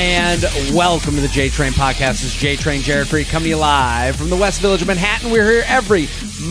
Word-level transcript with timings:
And 0.00 0.42
welcome 0.72 1.16
to 1.16 1.20
the 1.20 1.26
J 1.26 1.48
Train 1.48 1.72
Podcast. 1.72 2.22
This 2.22 2.26
is 2.26 2.34
J 2.34 2.54
Train 2.54 2.82
Jared 2.82 3.08
Freid 3.08 3.28
coming 3.28 3.46
to 3.46 3.48
you 3.48 3.56
live 3.56 4.14
from 4.14 4.30
the 4.30 4.36
West 4.36 4.60
Village 4.60 4.80
of 4.80 4.86
Manhattan. 4.86 5.32
We're 5.32 5.50
here 5.50 5.64
every 5.66 6.06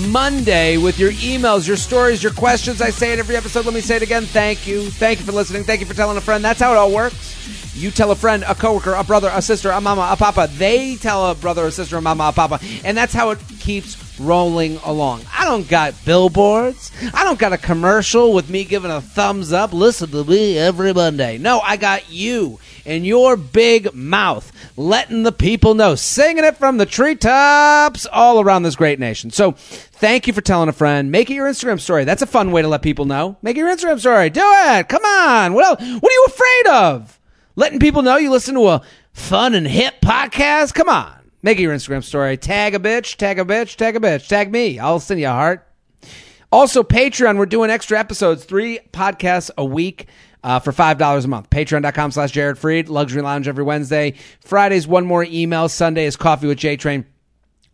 Monday 0.09 0.75
with 0.75 0.99
your 0.99 1.11
emails, 1.11 1.65
your 1.65 1.77
stories, 1.77 2.21
your 2.21 2.33
questions. 2.33 2.81
I 2.81 2.89
say 2.89 3.13
it 3.13 3.19
every 3.19 3.37
episode. 3.37 3.63
Let 3.63 3.73
me 3.73 3.79
say 3.79 3.95
it 3.95 4.01
again. 4.01 4.25
Thank 4.25 4.67
you. 4.67 4.89
Thank 4.89 5.19
you 5.19 5.25
for 5.25 5.31
listening. 5.31 5.63
Thank 5.63 5.79
you 5.79 5.85
for 5.85 5.93
telling 5.93 6.17
a 6.17 6.21
friend. 6.21 6.43
That's 6.43 6.59
how 6.59 6.73
it 6.73 6.75
all 6.75 6.91
works. 6.91 7.73
You 7.73 7.89
tell 7.89 8.11
a 8.11 8.15
friend, 8.17 8.43
a 8.45 8.53
coworker, 8.53 8.95
a 8.95 9.03
brother, 9.05 9.31
a 9.33 9.41
sister, 9.41 9.69
a 9.69 9.79
mama, 9.79 10.09
a 10.11 10.17
papa. 10.17 10.49
They 10.51 10.97
tell 10.97 11.31
a 11.31 11.35
brother, 11.35 11.67
a 11.67 11.71
sister, 11.71 11.95
a 11.95 12.01
mama, 12.01 12.27
a 12.27 12.33
papa. 12.33 12.59
And 12.83 12.97
that's 12.97 13.13
how 13.13 13.29
it 13.29 13.39
keeps 13.59 13.95
rolling 14.19 14.77
along. 14.83 15.21
I 15.35 15.45
don't 15.45 15.67
got 15.67 15.93
billboards. 16.05 16.91
I 17.13 17.23
don't 17.23 17.39
got 17.39 17.53
a 17.53 17.57
commercial 17.57 18.33
with 18.33 18.49
me 18.49 18.63
giving 18.63 18.91
a 18.91 19.01
thumbs 19.01 19.51
up. 19.51 19.73
Listen 19.73 20.11
to 20.11 20.23
me 20.23 20.57
every 20.57 20.93
Monday. 20.93 21.37
No, 21.37 21.59
I 21.59 21.77
got 21.77 22.11
you 22.11 22.59
and 22.85 23.05
your 23.05 23.35
big 23.35 23.93
mouth 23.93 24.51
letting 24.77 25.23
the 25.23 25.31
people 25.31 25.73
know, 25.73 25.95
singing 25.95 26.45
it 26.45 26.57
from 26.57 26.77
the 26.77 26.85
treetops 26.85 28.05
all 28.05 28.39
around 28.39 28.63
this 28.63 28.75
great 28.75 28.99
nation. 28.99 29.29
So 29.29 29.51
thank 29.51 30.27
you 30.27 30.33
for 30.33 30.41
telling 30.41 30.69
a 30.69 30.73
friend. 30.73 31.11
Make 31.11 31.29
it 31.29 31.35
your 31.35 31.49
Instagram 31.49 31.79
story. 31.79 32.05
That's 32.05 32.21
a 32.21 32.27
fun 32.27 32.51
way 32.51 32.61
to 32.61 32.67
let 32.67 32.81
people 32.81 33.05
know. 33.05 33.37
Make 33.41 33.57
it 33.57 33.59
your 33.59 33.75
Instagram 33.75 33.99
story. 33.99 34.29
Do 34.29 34.41
it. 34.43 34.87
Come 34.87 35.03
on. 35.03 35.53
What 35.53 35.65
else? 35.65 35.79
What 35.79 36.11
are 36.11 36.13
you 36.13 36.25
afraid 36.27 36.67
of? 36.67 37.19
Letting 37.55 37.79
people 37.79 38.03
know 38.03 38.17
you 38.17 38.29
listen 38.31 38.55
to 38.55 38.67
a 38.69 38.81
fun 39.13 39.55
and 39.55 39.67
hip 39.67 39.95
podcast? 40.01 40.73
Come 40.73 40.89
on. 40.89 41.16
Make 41.41 41.59
it 41.59 41.63
your 41.63 41.75
Instagram 41.75 42.03
story. 42.03 42.37
Tag 42.37 42.75
a 42.75 42.79
bitch, 42.79 43.17
tag 43.17 43.39
a 43.39 43.45
bitch, 43.45 43.75
tag 43.75 43.95
a 43.95 43.99
bitch, 43.99 44.27
tag 44.27 44.51
me. 44.51 44.79
I'll 44.79 44.99
send 44.99 45.19
you 45.19 45.27
a 45.27 45.31
heart. 45.31 45.67
Also, 46.51 46.81
Patreon, 46.81 47.37
we're 47.37 47.45
doing 47.45 47.69
extra 47.69 47.99
episodes, 47.99 48.45
three 48.45 48.79
podcasts 48.91 49.51
a 49.57 49.65
week 49.65 50.07
uh, 50.43 50.59
for 50.59 50.71
$5 50.71 51.25
a 51.25 51.27
month. 51.27 51.49
Patreon.com 51.49 52.11
slash 52.11 52.31
Jared 52.31 52.57
Freid, 52.57 52.87
Luxury 52.87 53.21
Lounge 53.21 53.47
every 53.47 53.63
Wednesday. 53.63 54.13
Fridays, 54.39 54.87
one 54.87 55.05
more 55.05 55.25
email. 55.25 55.67
Sunday 55.67 56.05
is 56.05 56.15
Coffee 56.15 56.47
with 56.47 56.57
J 56.57 56.77
Train. 56.77 57.05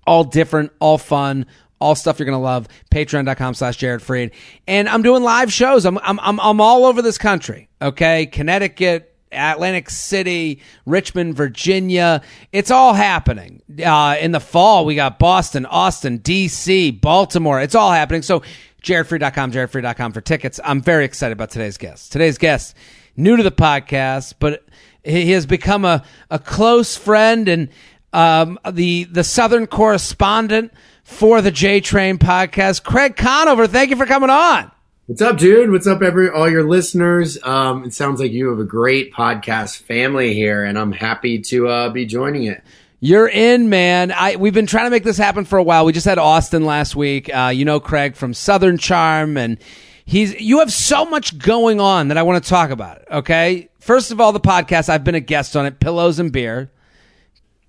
All 0.06 0.24
different, 0.24 0.72
all 0.80 0.98
fun, 0.98 1.46
all 1.80 1.96
stuff 1.96 2.18
you're 2.20 2.26
going 2.26 2.38
to 2.38 2.44
love. 2.44 2.68
Patreon.com 2.92 3.54
slash 3.54 3.78
Jared 3.78 4.02
Freid. 4.02 4.32
And 4.68 4.90
I'm 4.90 5.04
doing 5.04 5.24
live 5.24 5.54
shows. 5.54 5.86
I'm, 5.86 6.00
I'm, 6.00 6.20
I'm, 6.20 6.40
I'm 6.40 6.60
all 6.60 6.86
over 6.86 7.02
this 7.02 7.18
country. 7.18 7.70
Okay. 7.82 8.26
Connecticut, 8.26 9.13
Atlantic 9.34 9.90
City, 9.90 10.62
Richmond, 10.86 11.36
Virginia. 11.36 12.22
It's 12.52 12.72
all 12.72 12.94
happening. 12.94 13.62
Uh, 13.84 14.16
in 14.20 14.32
the 14.32 14.40
fall, 14.40 14.86
we 14.86 14.96
got 14.96 15.20
Boston, 15.20 15.66
Austin, 15.66 16.20
DC, 16.20 17.00
Baltimore. 17.02 17.62
It's 17.62 17.76
all 17.76 17.92
happening. 17.92 18.22
So, 18.22 18.44
jaredfreid.com, 18.84 19.52
jaredfreid.com 19.52 20.14
for 20.14 20.22
tickets. 20.22 20.60
I'm 20.64 20.82
very 20.82 21.06
excited 21.06 21.34
about 21.34 21.50
today's 21.50 21.78
guest. 21.78 22.12
Today's 22.12 22.38
guest, 22.38 22.76
new 23.16 23.38
to 23.38 23.44
the 23.44 23.52
podcast, 23.52 24.36
but 24.40 24.64
he 25.04 25.32
has 25.32 25.46
become 25.46 25.86
a, 25.86 26.04
a 26.30 26.40
close 26.40 26.96
friend 26.96 27.48
and 27.50 27.70
um, 28.14 28.60
the 28.72 29.06
the 29.06 29.24
Southern 29.24 29.68
correspondent 29.68 30.72
for 31.04 31.42
the 31.42 31.52
J 31.52 31.82
Train 31.82 32.18
podcast. 32.18 32.84
Craig 32.84 33.16
Conover, 33.16 33.68
thank 33.68 33.90
you 33.90 33.96
for 33.96 34.06
coming 34.06 34.30
on. 34.30 34.72
What's 35.06 35.22
up, 35.22 35.38
dude? 35.38 35.70
What's 35.70 35.86
up, 35.86 36.02
every 36.02 36.30
all 36.30 36.50
your 36.50 36.64
listeners? 36.64 37.38
Um, 37.44 37.84
it 37.84 37.94
sounds 37.94 38.22
like 38.22 38.32
you 38.32 38.48
have 38.48 38.60
a 38.60 38.64
great 38.64 39.12
podcast 39.12 39.82
family 39.82 40.34
here, 40.34 40.64
and 40.64 40.80
I'm 40.80 40.94
happy 40.94 41.40
to 41.40 41.68
uh, 41.68 41.90
be 41.90 42.06
joining 42.06 42.46
it. 42.46 42.64
You're 43.02 43.28
in, 43.28 43.68
man. 43.68 44.14
I 44.14 44.38
we've 44.38 44.54
been 44.54 44.66
trying 44.66 44.86
to 44.86 44.92
make 44.92 45.04
this 45.04 45.18
happen 45.18 45.44
for 45.44 45.58
a 45.58 45.64
while. 45.64 45.84
We 45.84 45.92
just 45.92 46.06
had 46.06 46.20
Austin 46.20 46.64
last 46.64 46.96
week. 46.96 47.30
Uh, 47.36 47.52
you 47.54 47.66
know 47.66 47.82
Craig 47.82 48.16
from 48.16 48.34
Southern 48.34 48.78
Charm, 48.78 49.36
and 49.36 49.58
he's 50.06 50.40
you 50.40 50.60
have 50.60 50.72
so 50.72 51.04
much 51.04 51.38
going 51.38 51.82
on 51.82 52.08
that 52.08 52.18
I 52.18 52.24
want 52.24 52.42
to 52.42 52.50
talk 52.50 52.70
about. 52.70 53.00
It, 53.00 53.08
okay, 53.12 53.68
first 53.80 54.12
of 54.12 54.22
all, 54.22 54.32
the 54.32 54.40
podcast. 54.40 54.88
I've 54.88 55.04
been 55.04 55.16
a 55.16 55.20
guest 55.20 55.58
on 55.58 55.66
it. 55.66 55.82
Pillows 55.82 56.18
and 56.20 56.32
beer. 56.32 56.72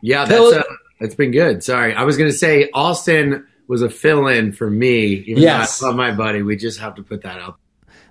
Yeah, 0.00 0.25
that's 0.25 0.53
uh, 0.54 0.62
that's 1.00 1.16
been 1.16 1.32
good. 1.32 1.64
Sorry, 1.64 1.94
I 1.94 2.04
was 2.04 2.16
going 2.16 2.31
to 2.31 2.37
say 2.37 2.70
Austin 2.72 3.44
was 3.66 3.82
a 3.82 3.91
fill 3.91 4.26
in 4.26 4.52
for 4.52 4.70
me. 4.70 5.06
Even 5.26 5.42
yes. 5.42 5.82
I 5.82 5.86
love 5.86 5.97
my 5.97 6.12
buddy. 6.12 6.42
We 6.42 6.56
just 6.56 6.80
have 6.80 6.94
to 6.97 7.02
put 7.02 7.22
that 7.22 7.41
up. 7.41 7.58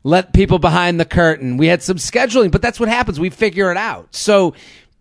Let 0.04 0.34
people 0.34 0.60
behind 0.60 1.00
the 1.00 1.06
curtain. 1.06 1.58
We 1.58 1.68
had 1.68 1.82
some 1.82 1.98
scheduling, 1.98 2.52
but 2.52 2.62
that's 2.62 2.80
what 2.80 2.90
happens. 2.90 3.20
We 3.20 3.30
figure 3.30 3.72
it 3.72 3.78
out. 3.78 4.14
So, 4.14 4.54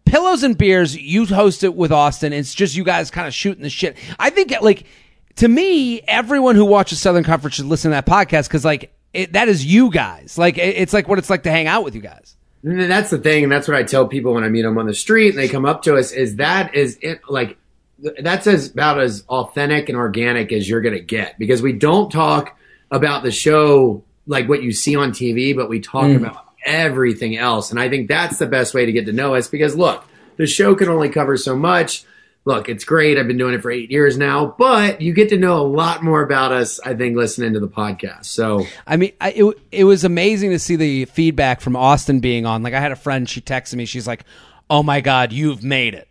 Pillows 0.04 0.42
and 0.42 0.56
Beers, 0.56 0.96
you 0.96 1.26
host 1.26 1.64
it 1.64 1.74
with 1.74 1.90
Austin. 1.90 2.32
It's 2.32 2.54
just 2.54 2.76
you 2.76 2.84
guys 2.84 3.10
kind 3.10 3.26
of 3.26 3.34
shooting 3.34 3.62
the 3.62 3.70
shit. 3.70 3.96
I 4.18 4.30
think, 4.30 4.52
like, 4.60 4.84
to 5.36 5.48
me, 5.48 6.02
everyone 6.02 6.54
who 6.54 6.64
watches 6.64 7.00
Southern 7.00 7.24
Conference 7.24 7.56
should 7.56 7.66
listen 7.66 7.90
to 7.90 7.94
that 7.94 8.06
podcast 8.06 8.48
because, 8.48 8.64
like, 8.64 8.94
it, 9.12 9.32
that 9.32 9.48
is 9.48 9.64
you 9.64 9.90
guys. 9.90 10.38
Like, 10.38 10.56
it, 10.58 10.76
it's 10.76 10.92
like 10.92 11.08
what 11.08 11.18
it's 11.18 11.30
like 11.30 11.42
to 11.44 11.50
hang 11.50 11.66
out 11.66 11.82
with 11.84 11.94
you 11.94 12.00
guys. 12.00 12.36
And 12.64 12.80
that's 12.80 13.10
the 13.10 13.18
thing, 13.18 13.42
and 13.42 13.50
that's 13.50 13.66
what 13.66 13.76
I 13.76 13.82
tell 13.82 14.06
people 14.06 14.34
when 14.34 14.44
I 14.44 14.48
meet 14.48 14.62
them 14.62 14.78
on 14.78 14.86
the 14.86 14.94
street 14.94 15.30
and 15.30 15.38
they 15.38 15.48
come 15.48 15.64
up 15.64 15.82
to 15.82 15.96
us. 15.96 16.12
Is 16.12 16.36
that 16.36 16.76
is 16.76 16.96
it 17.02 17.22
like 17.28 17.58
that's 18.20 18.46
as 18.46 18.70
about 18.70 19.00
as 19.00 19.24
authentic 19.28 19.88
and 19.88 19.96
organic 19.96 20.52
as 20.52 20.68
you're 20.68 20.80
going 20.80 20.94
to 20.94 21.02
get 21.02 21.38
because 21.38 21.62
we 21.62 21.72
don't 21.72 22.10
talk 22.10 22.56
about 22.90 23.22
the 23.22 23.30
show 23.30 24.04
like 24.26 24.48
what 24.48 24.62
you 24.62 24.72
see 24.72 24.96
on 24.96 25.10
TV, 25.10 25.54
but 25.54 25.68
we 25.68 25.80
talk 25.80 26.04
mm. 26.04 26.16
about 26.16 26.46
everything 26.64 27.36
else. 27.36 27.70
And 27.70 27.80
I 27.80 27.88
think 27.88 28.08
that's 28.08 28.38
the 28.38 28.46
best 28.46 28.74
way 28.74 28.86
to 28.86 28.92
get 28.92 29.06
to 29.06 29.12
know 29.12 29.34
us 29.34 29.48
because 29.48 29.76
look, 29.76 30.04
the 30.36 30.46
show 30.46 30.74
can 30.74 30.88
only 30.88 31.08
cover 31.08 31.36
so 31.36 31.56
much. 31.56 32.04
Look, 32.44 32.68
it's 32.68 32.84
great. 32.84 33.18
I've 33.18 33.28
been 33.28 33.38
doing 33.38 33.54
it 33.54 33.62
for 33.62 33.70
eight 33.70 33.90
years 33.90 34.18
now, 34.18 34.56
but 34.58 35.00
you 35.00 35.12
get 35.12 35.28
to 35.28 35.38
know 35.38 35.60
a 35.60 35.66
lot 35.66 36.02
more 36.02 36.22
about 36.22 36.50
us, 36.50 36.80
I 36.80 36.94
think, 36.94 37.16
listening 37.16 37.52
to 37.52 37.60
the 37.60 37.68
podcast. 37.68 38.24
So, 38.24 38.66
I 38.84 38.96
mean, 38.96 39.12
I, 39.20 39.30
it, 39.30 39.58
it 39.70 39.84
was 39.84 40.02
amazing 40.02 40.50
to 40.50 40.58
see 40.58 40.74
the 40.74 41.04
feedback 41.04 41.60
from 41.60 41.76
Austin 41.76 42.18
being 42.18 42.44
on. 42.44 42.64
Like, 42.64 42.74
I 42.74 42.80
had 42.80 42.90
a 42.90 42.96
friend, 42.96 43.28
she 43.28 43.40
texted 43.40 43.76
me, 43.76 43.84
she's 43.84 44.08
like, 44.08 44.24
Oh 44.68 44.82
my 44.82 45.02
God, 45.02 45.32
you've 45.32 45.62
made 45.62 45.94
it 45.94 46.08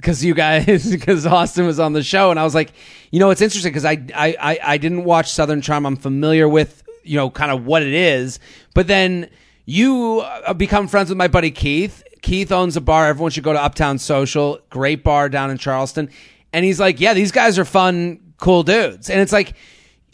because 0.00 0.24
you 0.24 0.34
guys 0.34 0.90
because 0.90 1.26
Austin 1.26 1.66
was 1.66 1.78
on 1.78 1.92
the 1.92 2.02
show 2.02 2.30
and 2.30 2.40
I 2.40 2.44
was 2.44 2.54
like, 2.54 2.72
you 3.10 3.20
know, 3.20 3.30
it's 3.30 3.40
interesting 3.40 3.70
because 3.70 3.84
I, 3.84 4.04
I 4.14 4.58
I 4.62 4.78
didn't 4.78 5.04
watch 5.04 5.30
Southern 5.30 5.60
Charm. 5.60 5.86
I'm 5.86 5.96
familiar 5.96 6.48
with 6.48 6.82
you 7.04 7.16
know 7.16 7.30
kind 7.30 7.50
of 7.50 7.66
what 7.66 7.82
it 7.82 7.92
is, 7.92 8.40
but 8.74 8.86
then 8.86 9.30
you 9.66 10.20
uh, 10.20 10.52
become 10.54 10.88
friends 10.88 11.08
with 11.08 11.18
my 11.18 11.28
buddy 11.28 11.50
Keith. 11.50 12.02
Keith 12.22 12.52
owns 12.52 12.76
a 12.76 12.80
bar. 12.80 13.06
Everyone 13.06 13.30
should 13.30 13.44
go 13.44 13.52
to 13.52 13.62
Uptown 13.62 13.98
Social, 13.98 14.58
great 14.68 15.04
bar 15.04 15.28
down 15.28 15.50
in 15.50 15.58
Charleston. 15.58 16.10
And 16.52 16.64
he's 16.64 16.80
like, 16.80 17.00
yeah, 17.00 17.14
these 17.14 17.32
guys 17.32 17.58
are 17.58 17.64
fun, 17.64 18.34
cool 18.38 18.62
dudes. 18.62 19.08
And 19.08 19.20
it's 19.20 19.32
like, 19.32 19.54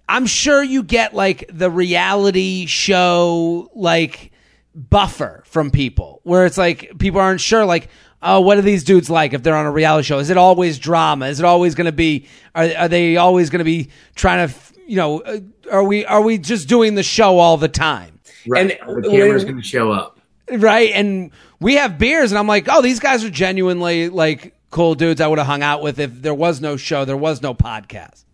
I'm 0.09 0.27
sure 0.27 0.63
you 0.63 0.83
get 0.83 1.15
like 1.15 1.51
the 1.53 1.71
reality 1.71 2.67
show 2.67 3.71
like 3.75 4.31
buffer 4.75 5.43
from 5.47 5.71
people 5.71 6.21
where 6.23 6.45
it's 6.45 6.59
like 6.59 6.93
people 6.99 7.19
aren't 7.19 7.41
sure 7.41 7.65
like 7.65 7.89
oh, 8.27 8.41
what 8.41 8.59
are 8.59 8.63
these 8.63 8.85
dudes 8.85 9.09
like 9.09 9.33
if 9.33 9.43
they're 9.43 9.57
on 9.57 9.67
a 9.67 9.71
reality 9.71 10.07
show? 10.07 10.19
Is 10.19 10.31
it 10.31 10.37
always 10.37 10.79
drama? 10.79 11.27
Is 11.27 11.39
it 11.39 11.45
always 11.47 11.75
going 11.75 11.87
to 11.87 11.93
be? 11.93 12.27
Are, 12.55 12.69
are 12.77 12.89
they 12.89 13.17
always 13.17 13.51
going 13.51 13.61
to 13.61 13.65
be 13.65 13.89
trying 14.15 14.49
to? 14.49 14.55
You 14.87 14.97
know, 14.97 15.21
uh, 15.23 15.39
are 15.71 15.83
we 15.83 16.05
are 16.05 16.21
we 16.21 16.39
just 16.39 16.69
doing 16.69 16.95
the 16.95 17.03
show 17.03 17.39
all 17.39 17.57
the 17.57 17.69
time? 17.69 18.21
Right. 18.47 18.79
And 18.79 19.05
the 19.05 19.09
camera's 19.09 19.45
going 19.45 19.57
to 19.57 19.63
show 19.63 19.91
up. 19.91 20.21
Right. 20.51 20.91
And 20.93 21.31
we 21.61 21.75
have 21.75 21.99
beers, 21.99 22.31
and 22.33 22.39
I'm 22.39 22.47
like, 22.47 22.67
oh, 22.71 22.83
these 22.83 23.01
guys 23.01 23.25
are 23.25 23.31
genuinely 23.31 24.09
like 24.09 24.55
cool 24.71 24.95
dudes. 24.95 25.21
I 25.21 25.27
would 25.27 25.39
have 25.39 25.47
hung 25.47 25.63
out 25.63 25.83
with 25.83 25.99
if 25.99 26.23
there 26.23 26.35
was 26.35 26.61
no 26.61 26.77
show, 26.77 27.05
there 27.05 27.17
was 27.17 27.43
no 27.43 27.55
podcast. 27.55 28.26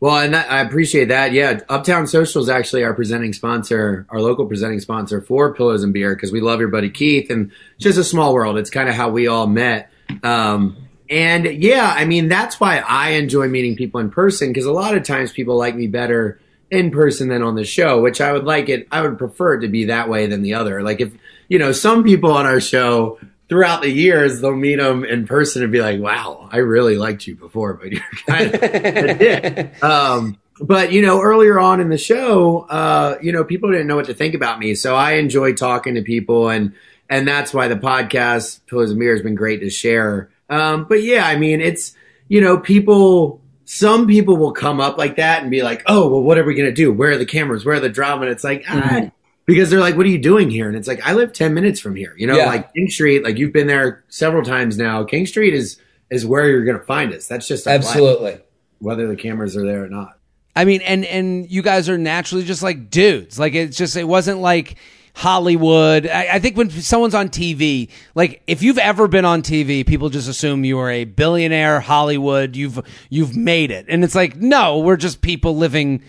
Well, 0.00 0.16
and 0.16 0.32
that, 0.32 0.50
I 0.50 0.60
appreciate 0.62 1.08
that. 1.08 1.32
Yeah, 1.32 1.60
Uptown 1.68 2.06
Social 2.06 2.42
is 2.42 2.48
actually 2.48 2.84
our 2.84 2.94
presenting 2.94 3.34
sponsor, 3.34 4.06
our 4.08 4.20
local 4.20 4.46
presenting 4.46 4.80
sponsor 4.80 5.20
for 5.20 5.54
Pillows 5.54 5.84
and 5.84 5.92
Beer 5.92 6.14
because 6.14 6.32
we 6.32 6.40
love 6.40 6.58
your 6.58 6.70
buddy 6.70 6.88
Keith, 6.88 7.30
and 7.30 7.52
it's 7.74 7.84
just 7.84 7.98
a 7.98 8.04
small 8.04 8.32
world. 8.32 8.56
It's 8.56 8.70
kind 8.70 8.88
of 8.88 8.94
how 8.94 9.10
we 9.10 9.26
all 9.26 9.46
met. 9.46 9.90
Um, 10.22 10.88
and 11.10 11.44
yeah, 11.44 11.92
I 11.94 12.06
mean 12.06 12.28
that's 12.28 12.58
why 12.58 12.78
I 12.78 13.10
enjoy 13.10 13.48
meeting 13.48 13.76
people 13.76 14.00
in 14.00 14.10
person 14.10 14.48
because 14.48 14.64
a 14.64 14.72
lot 14.72 14.96
of 14.96 15.02
times 15.02 15.32
people 15.32 15.58
like 15.58 15.76
me 15.76 15.86
better 15.86 16.40
in 16.70 16.90
person 16.90 17.28
than 17.28 17.42
on 17.42 17.56
the 17.56 17.64
show, 17.64 18.00
which 18.00 18.20
I 18.20 18.32
would 18.32 18.44
like 18.44 18.68
it. 18.68 18.88
I 18.90 19.02
would 19.02 19.18
prefer 19.18 19.54
it 19.54 19.60
to 19.62 19.68
be 19.68 19.86
that 19.86 20.08
way 20.08 20.28
than 20.28 20.42
the 20.42 20.54
other. 20.54 20.82
Like 20.82 21.00
if 21.00 21.12
you 21.48 21.58
know 21.58 21.72
some 21.72 22.04
people 22.04 22.32
on 22.32 22.46
our 22.46 22.60
show 22.60 23.18
throughout 23.50 23.82
the 23.82 23.90
years, 23.90 24.40
they'll 24.40 24.54
meet 24.54 24.76
them 24.76 25.04
in 25.04 25.26
person 25.26 25.64
and 25.64 25.72
be 25.72 25.82
like, 25.82 26.00
wow, 26.00 26.48
I 26.52 26.58
really 26.58 26.96
liked 26.96 27.26
you 27.26 27.34
before, 27.34 27.74
but 27.74 27.90
you're 27.90 28.00
kind 28.26 28.54
of 28.54 28.62
a 28.62 29.14
dick. 29.14 29.82
Um, 29.82 30.38
but 30.60 30.92
you 30.92 31.02
know, 31.02 31.20
earlier 31.20 31.58
on 31.58 31.80
in 31.80 31.88
the 31.88 31.98
show, 31.98 32.60
uh, 32.60 33.18
you 33.20 33.32
know, 33.32 33.42
people 33.42 33.70
didn't 33.72 33.88
know 33.88 33.96
what 33.96 34.06
to 34.06 34.14
think 34.14 34.34
about 34.34 34.60
me. 34.60 34.76
So 34.76 34.94
I 34.94 35.14
enjoy 35.14 35.54
talking 35.54 35.96
to 35.96 36.02
people 36.02 36.48
and, 36.48 36.74
and 37.08 37.26
that's 37.26 37.52
why 37.52 37.66
the 37.66 37.74
podcast 37.74 38.60
Pillows 38.68 38.92
and 38.92 39.00
Beer 39.00 39.12
has 39.12 39.22
been 39.22 39.34
great 39.34 39.60
to 39.60 39.70
share. 39.70 40.30
Um, 40.48 40.86
but 40.88 41.02
yeah, 41.02 41.26
I 41.26 41.36
mean, 41.36 41.60
it's, 41.60 41.96
you 42.28 42.40
know, 42.40 42.56
people, 42.56 43.42
some 43.64 44.06
people 44.06 44.36
will 44.36 44.52
come 44.52 44.80
up 44.80 44.96
like 44.96 45.16
that 45.16 45.42
and 45.42 45.50
be 45.50 45.62
like, 45.62 45.82
oh, 45.86 46.08
well, 46.08 46.22
what 46.22 46.38
are 46.38 46.44
we 46.44 46.54
going 46.54 46.68
to 46.68 46.74
do? 46.74 46.92
Where 46.92 47.10
are 47.10 47.18
the 47.18 47.26
cameras? 47.26 47.64
Where 47.64 47.76
are 47.76 47.80
the 47.80 47.88
drama? 47.88 48.22
And 48.22 48.30
it's 48.30 48.44
like, 48.44 48.64
ah, 48.68 48.72
mm-hmm. 48.72 49.06
ah, 49.08 49.10
because 49.50 49.70
they're 49.70 49.80
like, 49.80 49.96
"What 49.96 50.06
are 50.06 50.10
you 50.10 50.18
doing 50.18 50.50
here?" 50.50 50.68
And 50.68 50.76
it's 50.76 50.88
like, 50.88 51.06
"I 51.06 51.12
live 51.12 51.32
ten 51.32 51.54
minutes 51.54 51.80
from 51.80 51.96
here." 51.96 52.14
You 52.16 52.26
know, 52.26 52.36
yeah. 52.36 52.46
like 52.46 52.72
King 52.72 52.88
Street. 52.88 53.24
Like 53.24 53.38
you've 53.38 53.52
been 53.52 53.66
there 53.66 54.04
several 54.08 54.44
times 54.44 54.78
now. 54.78 55.04
King 55.04 55.26
Street 55.26 55.54
is 55.54 55.80
is 56.10 56.24
where 56.26 56.48
you're 56.48 56.64
going 56.64 56.78
to 56.78 56.84
find 56.84 57.12
us. 57.12 57.26
That's 57.26 57.46
just 57.46 57.66
absolutely 57.66 58.32
life, 58.32 58.42
whether 58.78 59.06
the 59.06 59.16
cameras 59.16 59.56
are 59.56 59.64
there 59.64 59.84
or 59.84 59.88
not. 59.88 60.18
I 60.54 60.64
mean, 60.64 60.80
and 60.82 61.04
and 61.04 61.50
you 61.50 61.62
guys 61.62 61.88
are 61.88 61.98
naturally 61.98 62.44
just 62.44 62.62
like 62.62 62.90
dudes. 62.90 63.38
Like 63.38 63.54
it's 63.54 63.76
just 63.76 63.96
it 63.96 64.04
wasn't 64.04 64.40
like 64.40 64.76
Hollywood. 65.14 66.06
I, 66.06 66.34
I, 66.34 66.38
think 66.38 66.56
when 66.56 66.70
someone's 66.70 67.14
on 67.14 67.28
TV, 67.28 67.90
like 68.14 68.42
if 68.46 68.62
you've 68.62 68.78
ever 68.78 69.08
been 69.08 69.24
on 69.24 69.42
TV, 69.42 69.86
people 69.86 70.08
just 70.08 70.28
assume 70.28 70.64
you 70.64 70.78
are 70.78 70.90
a 70.90 71.04
billionaire 71.04 71.80
Hollywood. 71.80 72.56
You've 72.56 72.80
you've 73.10 73.36
made 73.36 73.70
it, 73.70 73.86
and 73.88 74.02
it's 74.02 74.14
like 74.14 74.36
no, 74.36 74.78
we're 74.78 74.96
just 74.96 75.20
people 75.20 75.56
living 75.56 76.02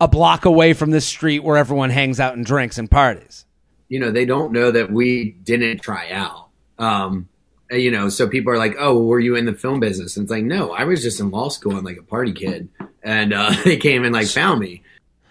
a 0.00 0.08
block 0.08 0.44
away 0.44 0.72
from 0.72 0.90
this 0.90 1.06
street 1.06 1.40
where 1.40 1.56
everyone 1.56 1.90
hangs 1.90 2.20
out 2.20 2.36
and 2.36 2.44
drinks 2.44 2.78
and 2.78 2.90
parties. 2.90 3.44
You 3.88 4.00
know, 4.00 4.10
they 4.10 4.24
don't 4.24 4.52
know 4.52 4.70
that 4.70 4.90
we 4.90 5.32
didn't 5.44 5.80
try 5.80 6.10
out. 6.10 6.48
Um, 6.78 7.28
you 7.70 7.90
know, 7.90 8.08
so 8.08 8.28
people 8.28 8.52
are 8.52 8.58
like, 8.58 8.76
"Oh, 8.78 9.04
were 9.04 9.20
you 9.20 9.36
in 9.36 9.46
the 9.46 9.52
film 9.52 9.80
business?" 9.80 10.16
And 10.16 10.24
it's 10.24 10.30
like, 10.30 10.44
no, 10.44 10.72
I 10.72 10.84
was 10.84 11.02
just 11.02 11.20
in 11.20 11.30
law 11.30 11.48
school 11.48 11.76
and 11.76 11.84
like 11.84 11.96
a 11.96 12.02
party 12.02 12.32
kid, 12.32 12.68
and 13.02 13.32
uh, 13.32 13.54
they 13.64 13.76
came 13.76 14.04
and 14.04 14.12
like 14.12 14.26
found 14.26 14.60
me. 14.60 14.82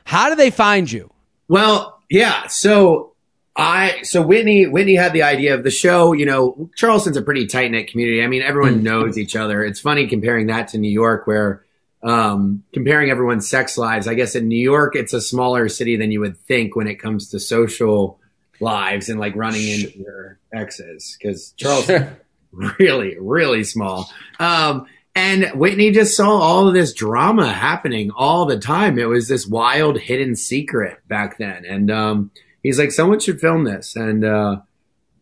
How 0.06 0.30
did 0.30 0.38
they 0.38 0.52
find 0.52 0.92
you? 0.92 1.12
Well, 1.48 2.02
yeah, 2.10 2.48
so 2.48 3.14
I 3.56 4.02
so 4.04 4.22
Whitney 4.22 4.66
Whitney 4.66 4.96
had 4.96 5.14
the 5.14 5.24
idea 5.24 5.54
of 5.54 5.64
the 5.64 5.72
show. 5.72 6.14
You 6.14 6.26
know, 6.26 6.70
Charleston's 6.76 7.18
a 7.18 7.22
pretty 7.22 7.48
tight 7.48 7.72
knit 7.72 7.88
community. 7.88 8.24
I 8.24 8.28
mean, 8.28 8.42
everyone 8.42 8.80
mm. 8.80 8.84
knows 8.84 9.18
each 9.18 9.36
other. 9.36 9.64
It's 9.64 9.80
funny 9.80 10.08
comparing 10.08 10.48
that 10.48 10.70
to 10.70 10.78
New 10.78 10.92
York, 10.92 11.28
where 11.28 11.63
um, 12.04 12.64
comparing 12.74 13.10
everyone's 13.10 13.50
sex 13.50 13.78
lives. 13.78 14.08
I 14.08 14.14
guess 14.14 14.36
in 14.36 14.48
New 14.48 14.62
York, 14.62 14.96
it's 14.96 15.14
a 15.14 15.22
smaller 15.22 15.70
city 15.70 15.96
than 15.96 16.12
you 16.12 16.20
would 16.20 16.38
think 16.38 16.76
when 16.76 16.88
it 16.88 16.96
comes 16.96 17.30
to 17.30 17.40
social 17.40 18.20
lives 18.60 19.10
and 19.10 19.20
like 19.20 19.36
running 19.36 19.68
into 19.68 19.98
your 20.00 20.40
exes 20.54 21.18
because 21.20 21.52
Charleston 21.58 22.16
really 22.80 23.18
really 23.20 23.64
small. 23.64 24.10
Um, 24.40 24.86
and 25.16 25.46
Whitney 25.54 25.92
just 25.92 26.18
saw 26.18 26.30
all 26.30 26.68
of 26.68 26.74
this 26.74 26.94
drama 26.94 27.52
happening 27.52 28.12
all 28.12 28.46
the 28.46 28.58
time. 28.58 28.98
It 28.98 29.06
was 29.06 29.28
this 29.28 29.46
wild 29.46 30.00
hidden 30.00 30.36
secret 30.36 31.08
back 31.08 31.38
then, 31.38 31.66
and 31.66 31.92
um, 31.92 32.32
he's 32.64 32.80
like, 32.80 32.92
someone 32.92 33.20
should 33.20 33.40
film 33.40 33.66
this. 33.66 33.96
And, 33.96 34.26
uh, 34.26 34.62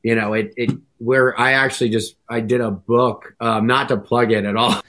you 0.03 0.15
know, 0.15 0.33
it, 0.33 0.53
it, 0.55 0.71
where 0.99 1.37
I 1.37 1.53
actually 1.53 1.89
just, 1.89 2.15
I 2.29 2.39
did 2.39 2.61
a 2.61 2.71
book, 2.71 3.35
um, 3.41 3.67
not 3.67 3.89
to 3.89 3.97
plug 3.97 4.31
it 4.31 4.45
at 4.45 4.55
all. 4.55 4.81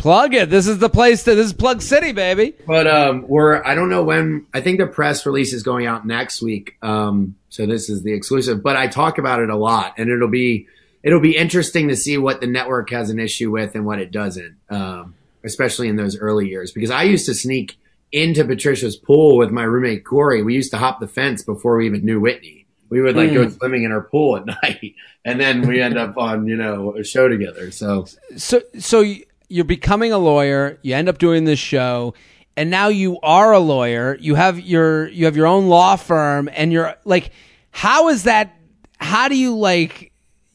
Plug 0.00 0.34
it. 0.34 0.48
This 0.48 0.66
is 0.66 0.78
the 0.78 0.88
place 0.88 1.24
to, 1.24 1.34
this 1.34 1.46
is 1.46 1.52
Plug 1.52 1.82
City, 1.82 2.12
baby. 2.12 2.54
But, 2.66 2.86
um, 2.86 3.28
we're, 3.28 3.62
I 3.62 3.74
don't 3.74 3.90
know 3.90 4.02
when, 4.02 4.46
I 4.54 4.62
think 4.62 4.78
the 4.78 4.86
press 4.86 5.26
release 5.26 5.52
is 5.52 5.62
going 5.62 5.86
out 5.86 6.06
next 6.06 6.40
week. 6.40 6.76
Um, 6.82 7.36
so 7.50 7.66
this 7.66 7.90
is 7.90 8.02
the 8.02 8.14
exclusive, 8.14 8.62
but 8.62 8.76
I 8.76 8.86
talk 8.86 9.18
about 9.18 9.40
it 9.40 9.50
a 9.50 9.56
lot 9.56 9.94
and 9.98 10.08
it'll 10.08 10.28
be, 10.28 10.66
it'll 11.02 11.20
be 11.20 11.36
interesting 11.36 11.88
to 11.88 11.96
see 11.96 12.16
what 12.16 12.40
the 12.40 12.46
network 12.46 12.90
has 12.90 13.10
an 13.10 13.18
issue 13.18 13.50
with 13.50 13.74
and 13.74 13.84
what 13.84 13.98
it 13.98 14.10
doesn't. 14.10 14.56
Um, 14.70 15.14
especially 15.44 15.88
in 15.88 15.96
those 15.96 16.18
early 16.18 16.48
years, 16.48 16.72
because 16.72 16.90
I 16.90 17.04
used 17.04 17.26
to 17.26 17.34
sneak 17.34 17.78
into 18.12 18.44
Patricia's 18.44 18.96
pool 18.96 19.36
with 19.36 19.50
my 19.50 19.62
roommate 19.62 20.04
Corey. 20.04 20.42
We 20.42 20.54
used 20.54 20.70
to 20.72 20.78
hop 20.78 21.00
the 21.00 21.08
fence 21.08 21.42
before 21.42 21.76
we 21.76 21.86
even 21.86 22.04
knew 22.04 22.20
Whitney. 22.20 22.66
We 22.88 23.00
would 23.00 23.16
like 23.16 23.30
mm. 23.30 23.34
go 23.34 23.44
hmm. 23.44 23.50
swimming 23.50 23.84
in 23.84 23.92
our 23.92 24.02
pool 24.02 24.36
at 24.36 24.46
night, 24.62 24.94
and 25.24 25.40
then 25.40 25.66
we 25.66 25.80
end 25.80 25.96
up 25.96 26.18
on 26.18 26.48
you 26.48 26.56
know 26.56 26.96
a 26.96 27.04
show 27.04 27.28
together. 27.28 27.70
So, 27.70 28.06
so, 28.36 28.62
so 28.78 29.04
you're 29.50 29.64
becoming 29.64 30.12
a 30.12 30.18
lawyer. 30.18 30.78
You 30.82 30.94
end 30.94 31.08
up 31.08 31.18
doing 31.18 31.44
this 31.44 31.58
show, 31.58 32.14
and 32.56 32.70
now 32.70 32.88
you 32.88 33.18
are 33.20 33.52
a 33.52 33.58
lawyer. 33.58 34.16
You 34.20 34.36
have 34.36 34.58
your 34.60 35.08
you 35.08 35.26
have 35.26 35.36
your 35.36 35.46
own 35.46 35.68
law 35.68 35.96
firm, 35.96 36.48
and 36.52 36.72
you're 36.72 36.94
like, 37.04 37.32
how 37.70 38.08
is 38.08 38.22
that? 38.22 38.56
How 38.98 39.28
do 39.28 39.36
you 39.36 39.56
like? 39.56 40.10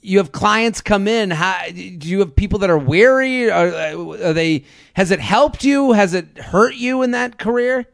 you 0.06 0.19
have 0.19 0.31
clients 0.31 0.81
come 0.81 1.07
in. 1.07 1.31
How, 1.31 1.65
do 1.68 2.07
you 2.07 2.19
have 2.19 2.36
people 2.36 2.59
that 2.59 2.69
are 2.69 2.77
weary? 2.77 3.50
Are, 3.50 3.68
are, 3.68 4.33
they? 4.33 4.63
Has 4.94 5.12
it 5.12 5.19
helped 5.19 5.63
you? 5.63 5.94
Has 5.94 6.13
it 6.13 6.38
hurt 6.38 6.75
you 6.75 7.01
in 7.01 7.12
that 7.12 7.39
career? 7.39 7.86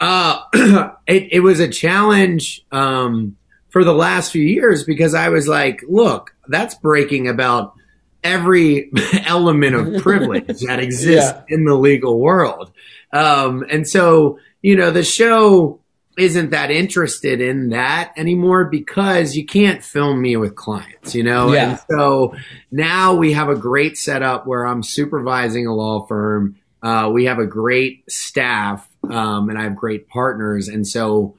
Uh, 0.00 0.42
it, 1.06 1.28
it 1.30 1.40
was 1.40 1.60
a 1.60 1.68
challenge 1.68 2.66
um, 2.72 3.36
for 3.68 3.84
the 3.84 3.94
last 3.94 4.32
few 4.32 4.42
years 4.42 4.82
because 4.82 5.14
I 5.14 5.28
was 5.28 5.46
like, 5.46 5.84
look, 5.88 6.34
that's 6.48 6.74
breaking 6.74 7.28
about 7.28 7.74
every 8.22 8.90
element 9.26 9.74
of 9.74 10.02
privilege 10.02 10.60
that 10.60 10.78
exists 10.80 11.32
yeah. 11.32 11.42
in 11.48 11.64
the 11.64 11.74
legal 11.74 12.18
world. 12.18 12.70
Um, 13.12 13.64
and 13.70 13.86
so, 13.86 14.38
you 14.62 14.76
know, 14.76 14.90
the 14.90 15.02
show 15.02 15.80
isn't 16.18 16.50
that 16.50 16.70
interested 16.70 17.40
in 17.40 17.70
that 17.70 18.12
anymore 18.16 18.66
because 18.66 19.34
you 19.34 19.46
can't 19.46 19.82
film 19.82 20.20
me 20.20 20.36
with 20.36 20.54
clients, 20.54 21.14
you 21.14 21.22
know? 21.22 21.52
Yeah. 21.52 21.70
And 21.70 21.80
so 21.90 22.34
now 22.70 23.14
we 23.14 23.32
have 23.32 23.48
a 23.48 23.56
great 23.56 23.96
setup 23.96 24.46
where 24.46 24.66
I'm 24.66 24.82
supervising 24.82 25.66
a 25.66 25.74
law 25.74 26.06
firm. 26.06 26.56
Uh, 26.82 27.10
we 27.12 27.26
have 27.26 27.38
a 27.38 27.46
great 27.46 28.10
staff, 28.10 28.86
um, 29.08 29.48
and 29.48 29.58
I 29.58 29.62
have 29.62 29.76
great 29.76 30.08
partners. 30.08 30.68
And 30.68 30.86
so, 30.86 31.36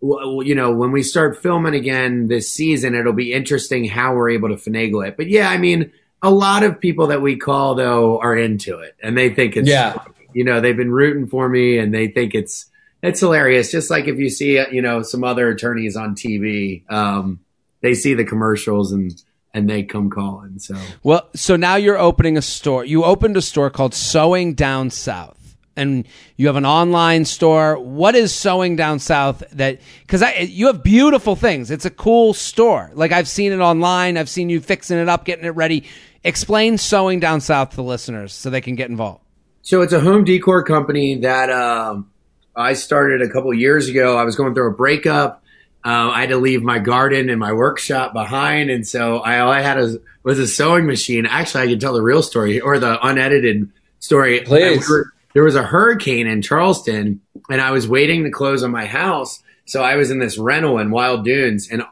you 0.00 0.54
know, 0.54 0.72
when 0.72 0.92
we 0.92 1.02
start 1.02 1.42
filming 1.42 1.74
again 1.74 2.28
this 2.28 2.50
season, 2.50 2.94
it'll 2.94 3.12
be 3.12 3.32
interesting 3.32 3.84
how 3.84 4.14
we're 4.14 4.30
able 4.30 4.48
to 4.50 4.56
finagle 4.56 5.06
it. 5.06 5.16
But 5.16 5.28
yeah, 5.28 5.50
I 5.50 5.58
mean, 5.58 5.92
a 6.24 6.30
lot 6.30 6.62
of 6.62 6.80
people 6.80 7.08
that 7.08 7.22
we 7.22 7.36
call 7.36 7.74
though 7.74 8.18
are 8.18 8.36
into 8.36 8.78
it 8.78 8.96
and 9.02 9.16
they 9.16 9.32
think 9.32 9.56
it's, 9.56 9.68
yeah. 9.68 10.02
you 10.32 10.42
know, 10.42 10.60
they've 10.60 10.76
been 10.76 10.90
rooting 10.90 11.26
for 11.26 11.48
me 11.48 11.78
and 11.78 11.94
they 11.94 12.08
think 12.08 12.34
it's, 12.34 12.66
it's 13.02 13.20
hilarious. 13.20 13.70
Just 13.70 13.90
like 13.90 14.06
if 14.06 14.18
you 14.18 14.30
see, 14.30 14.54
you 14.72 14.80
know, 14.80 15.02
some 15.02 15.22
other 15.22 15.48
attorneys 15.50 15.96
on 15.96 16.16
TV, 16.16 16.90
um, 16.90 17.40
they 17.82 17.94
see 17.94 18.14
the 18.14 18.24
commercials 18.24 18.92
and 18.92 19.14
and 19.52 19.70
they 19.70 19.84
come 19.84 20.10
calling. 20.10 20.58
So 20.58 20.76
well, 21.02 21.28
so 21.34 21.54
now 21.54 21.76
you're 21.76 21.98
opening 21.98 22.36
a 22.36 22.42
store. 22.42 22.84
You 22.84 23.04
opened 23.04 23.36
a 23.36 23.42
store 23.42 23.70
called 23.70 23.94
Sewing 23.94 24.54
Down 24.54 24.90
South, 24.90 25.33
and 25.76 26.06
you 26.36 26.46
have 26.46 26.56
an 26.56 26.66
online 26.66 27.24
store. 27.24 27.78
What 27.78 28.14
is 28.14 28.34
Sewing 28.34 28.76
Down 28.76 28.98
South? 28.98 29.42
That 29.52 29.80
because 30.02 30.22
I 30.22 30.48
you 30.48 30.66
have 30.66 30.82
beautiful 30.82 31.36
things. 31.36 31.70
It's 31.70 31.84
a 31.84 31.90
cool 31.90 32.34
store. 32.34 32.90
Like 32.94 33.12
I've 33.12 33.28
seen 33.28 33.52
it 33.52 33.60
online. 33.60 34.16
I've 34.16 34.28
seen 34.28 34.50
you 34.50 34.60
fixing 34.60 34.98
it 34.98 35.08
up, 35.08 35.24
getting 35.24 35.44
it 35.44 35.54
ready. 35.56 35.84
Explain 36.22 36.78
Sewing 36.78 37.20
Down 37.20 37.40
South 37.40 37.70
to 37.70 37.76
the 37.76 37.82
listeners 37.82 38.32
so 38.32 38.50
they 38.50 38.60
can 38.60 38.74
get 38.74 38.90
involved. 38.90 39.22
So 39.62 39.82
it's 39.82 39.92
a 39.92 40.00
home 40.00 40.24
decor 40.24 40.62
company 40.62 41.18
that. 41.20 41.50
Um, 41.50 42.10
I 42.56 42.74
started 42.74 43.22
a 43.22 43.28
couple 43.28 43.52
years 43.52 43.88
ago. 43.88 44.16
I 44.16 44.24
was 44.24 44.36
going 44.36 44.54
through 44.54 44.68
a 44.68 44.74
breakup. 44.74 45.42
Uh, 45.84 46.10
I 46.10 46.20
had 46.20 46.30
to 46.30 46.38
leave 46.38 46.62
my 46.62 46.78
garden 46.78 47.28
and 47.28 47.38
my 47.38 47.52
workshop 47.52 48.14
behind, 48.14 48.70
and 48.70 48.86
so 48.86 49.18
I, 49.18 49.40
all 49.40 49.50
I 49.50 49.60
had 49.60 49.76
was, 49.76 49.98
was 50.22 50.38
a 50.38 50.46
sewing 50.46 50.86
machine. 50.86 51.26
Actually, 51.26 51.64
I 51.64 51.66
can 51.66 51.78
tell 51.78 51.92
the 51.92 52.00
real 52.00 52.22
story 52.22 52.58
or 52.58 52.78
the 52.78 52.98
unedited 53.06 53.70
story. 53.98 54.40
Please. 54.40 54.88
We 54.88 54.94
were, 54.94 55.12
there 55.34 55.44
was 55.44 55.54
a 55.54 55.62
hurricane 55.62 56.26
in 56.26 56.42
Charleston, 56.42 57.20
and 57.50 57.60
I 57.60 57.70
was 57.70 57.86
waiting 57.86 58.24
to 58.24 58.30
close 58.30 58.62
on 58.62 58.70
my 58.70 58.86
house. 58.86 59.42
So 59.66 59.82
I 59.82 59.96
was 59.96 60.10
in 60.10 60.18
this 60.18 60.38
rental 60.38 60.78
in 60.78 60.90
Wild 60.90 61.24
Dunes, 61.24 61.68
and 61.70 61.82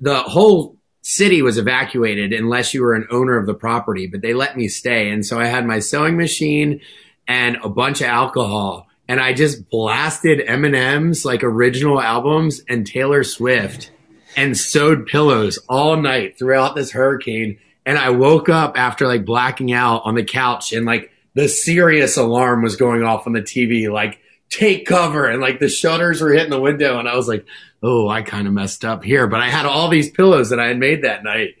the 0.00 0.22
whole 0.22 0.76
city 1.02 1.42
was 1.42 1.58
evacuated 1.58 2.32
unless 2.32 2.74
you 2.74 2.82
were 2.82 2.94
an 2.94 3.06
owner 3.10 3.36
of 3.36 3.46
the 3.46 3.54
property. 3.54 4.06
But 4.06 4.22
they 4.22 4.34
let 4.34 4.56
me 4.56 4.66
stay, 4.68 5.10
and 5.10 5.24
so 5.24 5.38
I 5.38 5.46
had 5.46 5.66
my 5.66 5.78
sewing 5.78 6.16
machine 6.16 6.80
and 7.28 7.56
a 7.62 7.68
bunch 7.68 8.00
of 8.00 8.08
alcohol 8.08 8.88
and 9.10 9.18
I 9.18 9.32
just 9.32 9.68
blasted 9.70 10.38
Eminem's 10.46 11.24
like 11.24 11.42
original 11.42 12.00
albums 12.00 12.62
and 12.68 12.86
Taylor 12.86 13.24
Swift 13.24 13.90
and 14.36 14.56
sewed 14.56 15.06
pillows 15.06 15.58
all 15.68 15.96
night 15.96 16.38
throughout 16.38 16.76
this 16.76 16.92
hurricane. 16.92 17.58
And 17.84 17.98
I 17.98 18.10
woke 18.10 18.48
up 18.48 18.78
after 18.78 19.08
like 19.08 19.24
blacking 19.24 19.72
out 19.72 20.02
on 20.04 20.14
the 20.14 20.22
couch 20.22 20.72
and 20.72 20.86
like 20.86 21.09
the 21.34 21.48
serious 21.48 22.16
alarm 22.16 22.62
was 22.62 22.76
going 22.76 23.02
off 23.02 23.26
on 23.26 23.32
the 23.32 23.42
TV, 23.42 23.90
like 23.90 24.18
take 24.48 24.86
cover. 24.86 25.26
And 25.26 25.40
like 25.40 25.60
the 25.60 25.68
shutters 25.68 26.20
were 26.20 26.32
hitting 26.32 26.50
the 26.50 26.60
window. 26.60 26.98
And 26.98 27.08
I 27.08 27.16
was 27.16 27.28
like, 27.28 27.46
oh, 27.82 28.08
I 28.08 28.22
kind 28.22 28.46
of 28.46 28.52
messed 28.52 28.84
up 28.84 29.04
here. 29.04 29.26
But 29.26 29.40
I 29.40 29.48
had 29.48 29.66
all 29.66 29.88
these 29.88 30.10
pillows 30.10 30.50
that 30.50 30.60
I 30.60 30.66
had 30.66 30.78
made 30.78 31.04
that 31.04 31.24
night. 31.24 31.54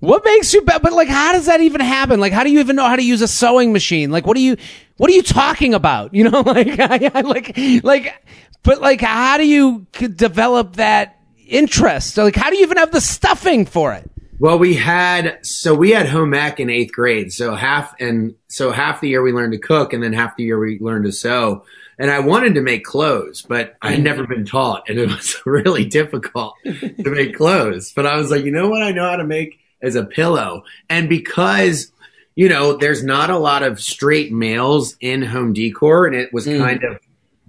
What 0.00 0.24
makes 0.24 0.52
you 0.52 0.62
bad? 0.62 0.82
But 0.82 0.92
like, 0.92 1.08
how 1.08 1.32
does 1.32 1.46
that 1.46 1.60
even 1.60 1.80
happen? 1.80 2.20
Like, 2.20 2.32
how 2.32 2.44
do 2.44 2.50
you 2.50 2.60
even 2.60 2.76
know 2.76 2.86
how 2.86 2.96
to 2.96 3.02
use 3.02 3.22
a 3.22 3.28
sewing 3.28 3.72
machine? 3.72 4.10
Like, 4.10 4.26
what 4.26 4.36
do 4.36 4.42
you, 4.42 4.56
what 4.98 5.10
are 5.10 5.14
you 5.14 5.22
talking 5.22 5.74
about? 5.74 6.14
You 6.16 6.30
know, 6.30 6.40
like, 6.40 6.68
I, 6.78 7.10
I, 7.14 7.20
like, 7.22 7.58
like, 7.82 8.26
but 8.62 8.80
like, 8.80 9.00
how 9.00 9.38
do 9.38 9.46
you 9.46 9.86
develop 9.92 10.76
that 10.76 11.18
interest? 11.46 12.16
Like, 12.16 12.36
how 12.36 12.50
do 12.50 12.56
you 12.56 12.62
even 12.62 12.76
have 12.76 12.92
the 12.92 13.00
stuffing 13.00 13.66
for 13.66 13.94
it? 13.94 14.10
Well, 14.38 14.58
we 14.58 14.74
had 14.74 15.38
so 15.46 15.74
we 15.74 15.90
had 15.90 16.08
home 16.08 16.34
ec 16.34 16.60
in 16.60 16.68
eighth 16.68 16.92
grade. 16.92 17.32
So 17.32 17.54
half 17.54 17.94
and 18.00 18.34
so 18.48 18.70
half 18.70 19.00
the 19.00 19.08
year 19.08 19.22
we 19.22 19.32
learned 19.32 19.52
to 19.52 19.58
cook, 19.58 19.92
and 19.92 20.02
then 20.02 20.12
half 20.12 20.36
the 20.36 20.44
year 20.44 20.58
we 20.58 20.78
learned 20.78 21.06
to 21.06 21.12
sew. 21.12 21.64
And 21.98 22.10
I 22.10 22.18
wanted 22.18 22.54
to 22.56 22.60
make 22.60 22.84
clothes, 22.84 23.40
but 23.40 23.76
I 23.80 23.92
had 23.92 24.02
never 24.02 24.26
been 24.26 24.44
taught, 24.44 24.88
and 24.88 24.98
it 24.98 25.06
was 25.14 25.40
really 25.46 25.86
difficult 25.86 26.54
to 26.64 27.10
make 27.10 27.36
clothes. 27.36 27.92
But 27.96 28.06
I 28.06 28.16
was 28.16 28.30
like, 28.30 28.44
you 28.44 28.50
know 28.50 28.68
what? 28.68 28.82
I 28.82 28.92
know 28.92 29.08
how 29.08 29.16
to 29.16 29.24
make 29.24 29.58
as 29.80 29.94
a 29.94 30.04
pillow. 30.04 30.64
And 30.90 31.08
because, 31.08 31.90
you 32.34 32.48
know, 32.48 32.76
there's 32.76 33.02
not 33.02 33.30
a 33.30 33.38
lot 33.38 33.62
of 33.62 33.80
straight 33.80 34.32
males 34.32 34.96
in 35.00 35.22
home 35.22 35.52
decor 35.52 36.06
and 36.06 36.14
it 36.14 36.32
was 36.32 36.46
mm. 36.46 36.58
kind 36.58 36.82
of 36.84 36.98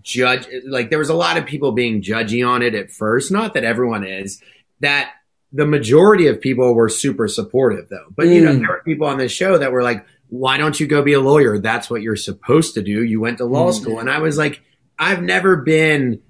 judge 0.02 0.48
like 0.66 0.90
there 0.90 1.00
was 1.00 1.10
a 1.10 1.14
lot 1.14 1.36
of 1.36 1.46
people 1.46 1.74
being 1.74 2.02
judgy 2.02 2.48
on 2.48 2.62
it 2.62 2.76
at 2.76 2.92
first. 2.92 3.32
Not 3.32 3.54
that 3.56 3.64
everyone 3.64 4.06
is, 4.06 4.42
that 4.80 5.12
the 5.52 5.66
majority 5.66 6.28
of 6.28 6.42
people 6.42 6.74
were 6.74 6.90
super 6.90 7.28
supportive 7.28 7.90
though. 7.90 8.06
But 8.16 8.28
mm. 8.28 8.36
you 8.36 8.42
know, 8.46 8.52
mm. 8.56 8.60
there 8.60 8.70
were 8.70 8.84
people 8.86 9.08
on 9.08 9.18
this 9.18 9.32
show 9.32 9.58
that 9.58 9.72
were 9.72 9.84
like, 9.84 10.06
why 10.30 10.58
don't 10.58 10.80
you 10.80 10.88
go 10.88 11.02
be 11.02 11.14
a 11.14 11.22
lawyer? 11.22 11.58
That's 11.58 11.90
what 11.90 12.02
you're 12.02 12.18
supposed 12.18 12.74
to 12.74 12.82
do. 12.82 13.04
You 13.04 13.22
went 13.22 13.38
to 13.38 13.46
law 13.46 13.72
mm. 13.72 13.74
school. 13.74 14.00
And 14.00 14.10
I 14.10 14.20
was 14.20 14.38
like, 14.38 14.62
I've 15.00 15.22
never 15.22 15.58
been 15.58 16.22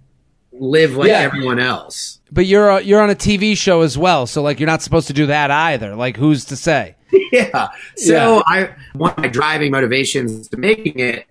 live 0.51 0.95
like 0.95 1.09
yeah. 1.09 1.19
everyone 1.19 1.59
else. 1.59 2.19
But 2.31 2.45
you're 2.45 2.69
a, 2.69 2.81
you're 2.81 3.01
on 3.01 3.09
a 3.09 3.15
TV 3.15 3.55
show 3.57 3.81
as 3.81 3.97
well, 3.97 4.27
so 4.27 4.41
like 4.41 4.59
you're 4.59 4.67
not 4.67 4.81
supposed 4.81 5.07
to 5.07 5.13
do 5.13 5.27
that 5.27 5.50
either. 5.50 5.95
Like 5.95 6.17
who's 6.17 6.45
to 6.45 6.55
say? 6.55 6.95
yeah. 7.31 7.69
So 7.95 8.43
I 8.45 8.71
one 8.93 9.12
of 9.12 9.17
my 9.17 9.27
driving 9.29 9.71
motivations 9.71 10.50
to 10.50 10.57
making 10.57 11.00
it 11.00 11.25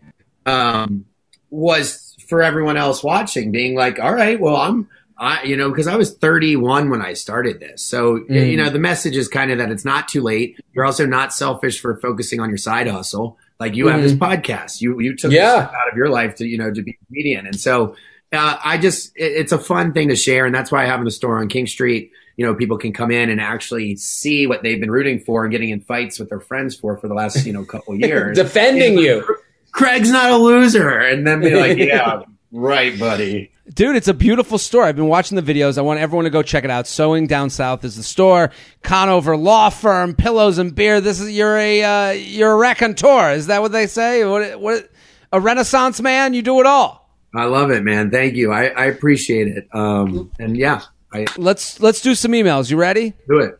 um, 0.46 1.04
was 1.50 2.16
for 2.28 2.42
everyone 2.42 2.76
else 2.76 3.02
watching, 3.02 3.52
being 3.52 3.74
like, 3.74 3.98
all 3.98 4.14
right, 4.14 4.40
well, 4.40 4.56
I'm 4.56 4.88
I, 5.18 5.42
you 5.44 5.56
know, 5.56 5.70
because 5.70 5.86
I 5.86 5.96
was 5.96 6.14
31 6.14 6.90
when 6.90 7.00
I 7.00 7.14
started 7.14 7.58
this. 7.58 7.82
So, 7.82 8.18
Mm. 8.20 8.50
you 8.50 8.56
know, 8.58 8.68
the 8.68 8.78
message 8.78 9.16
is 9.16 9.28
kind 9.28 9.50
of 9.50 9.58
that 9.58 9.70
it's 9.70 9.84
not 9.84 10.08
too 10.08 10.20
late. 10.22 10.58
You're 10.74 10.84
also 10.84 11.06
not 11.06 11.32
selfish 11.32 11.80
for 11.80 11.96
focusing 12.00 12.38
on 12.40 12.50
your 12.50 12.58
side 12.58 12.86
hustle. 12.86 13.38
Like 13.58 13.74
you 13.74 13.86
have 13.86 14.02
this 14.02 14.12
podcast, 14.12 14.82
you 14.82 15.00
you 15.00 15.16
took 15.16 15.30
Mm-hmm. 15.30 15.36
Yeah. 15.36 15.54
this 15.62 15.74
out 15.74 15.90
of 15.90 15.96
your 15.96 16.10
life 16.10 16.34
to 16.36 16.46
you 16.46 16.58
know 16.58 16.70
to 16.70 16.82
be 16.82 16.90
a 17.00 17.06
comedian, 17.06 17.46
and 17.46 17.58
so 17.58 17.96
uh, 18.32 18.58
I 18.62 18.76
just 18.76 19.16
it, 19.16 19.32
it's 19.32 19.52
a 19.52 19.58
fun 19.58 19.94
thing 19.94 20.08
to 20.08 20.16
share, 20.16 20.44
and 20.44 20.54
that's 20.54 20.70
why 20.70 20.84
having 20.84 21.04
the 21.06 21.10
store 21.10 21.38
on 21.38 21.48
King 21.48 21.66
Street, 21.66 22.10
you 22.36 22.44
know, 22.44 22.54
people 22.54 22.76
can 22.76 22.92
come 22.92 23.10
in 23.10 23.30
and 23.30 23.40
actually 23.40 23.96
see 23.96 24.46
what 24.46 24.62
they've 24.62 24.78
been 24.78 24.90
rooting 24.90 25.20
for 25.20 25.44
and 25.44 25.50
getting 25.50 25.70
in 25.70 25.80
fights 25.80 26.18
with 26.18 26.28
their 26.28 26.40
friends 26.40 26.76
for 26.76 26.98
for 26.98 27.08
the 27.08 27.14
last 27.14 27.46
you 27.46 27.52
know 27.54 27.64
couple 27.64 27.94
years. 28.06 28.36
Defending 28.36 28.98
you. 28.98 29.24
Craig's 29.72 30.10
not 30.10 30.30
a 30.32 30.36
loser, 30.36 30.90
and 30.98 31.26
then 31.26 31.40
be 31.40 31.54
like, 31.54 31.78
yeah, 31.78 32.20
right, 32.56 32.98
buddy. 32.98 33.50
Dude, 33.74 33.96
it's 33.96 34.08
a 34.08 34.14
beautiful 34.14 34.58
store. 34.58 34.84
I've 34.84 34.96
been 34.96 35.08
watching 35.08 35.36
the 35.36 35.42
videos. 35.42 35.76
I 35.76 35.80
want 35.80 35.98
everyone 35.98 36.24
to 36.24 36.30
go 36.30 36.42
check 36.42 36.62
it 36.64 36.70
out. 36.70 36.86
Sewing 36.86 37.26
Down 37.26 37.50
South 37.50 37.84
is 37.84 37.96
the 37.96 38.02
store. 38.02 38.50
Conover 38.82 39.36
Law 39.36 39.70
Firm, 39.70 40.14
Pillows 40.14 40.58
and 40.58 40.74
Beer. 40.74 41.00
This 41.00 41.20
is 41.20 41.32
you're 41.36 41.56
a 41.56 41.82
uh, 41.82 42.10
you're 42.12 42.52
a 42.52 42.56
raconteur. 42.56 43.32
Is 43.32 43.48
that 43.48 43.62
what 43.62 43.72
they 43.72 43.86
say? 43.88 44.24
What 44.24 44.60
what 44.60 44.88
a 45.32 45.40
Renaissance 45.40 46.00
man? 46.00 46.32
You 46.32 46.42
do 46.42 46.60
it 46.60 46.66
all. 46.66 47.10
I 47.34 47.44
love 47.44 47.70
it, 47.70 47.82
man. 47.82 48.10
Thank 48.10 48.34
you. 48.34 48.52
I, 48.52 48.66
I 48.68 48.84
appreciate 48.86 49.48
it. 49.48 49.68
Um, 49.74 50.30
and 50.38 50.56
yeah, 50.56 50.82
I 51.12 51.26
Let's 51.36 51.80
let's 51.80 52.00
do 52.00 52.14
some 52.14 52.32
emails. 52.32 52.70
You 52.70 52.76
ready? 52.76 53.14
do 53.28 53.40
it. 53.40 53.58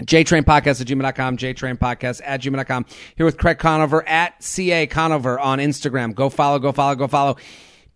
JTrainPodcast 0.00 0.80
at 0.80 0.86
gmail.com, 0.86 1.36
JTrainPodcast 1.36 2.20
at 2.24 2.40
gmail.com. 2.40 2.86
Here 3.16 3.26
with 3.26 3.36
Craig 3.36 3.58
Conover 3.58 4.08
at 4.08 4.40
CA 4.42 4.86
Conover 4.86 5.40
on 5.40 5.58
Instagram. 5.58 6.14
Go 6.14 6.30
follow, 6.30 6.60
go 6.60 6.70
follow, 6.70 6.94
go 6.94 7.08
follow. 7.08 7.36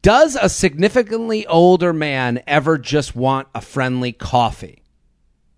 Does 0.03 0.35
a 0.35 0.49
significantly 0.49 1.47
older 1.47 1.93
man 1.93 2.43
ever 2.49 2.77
just 2.77 3.15
want 3.15 3.47
a 3.55 3.61
friendly 3.61 4.11
coffee? 4.11 4.83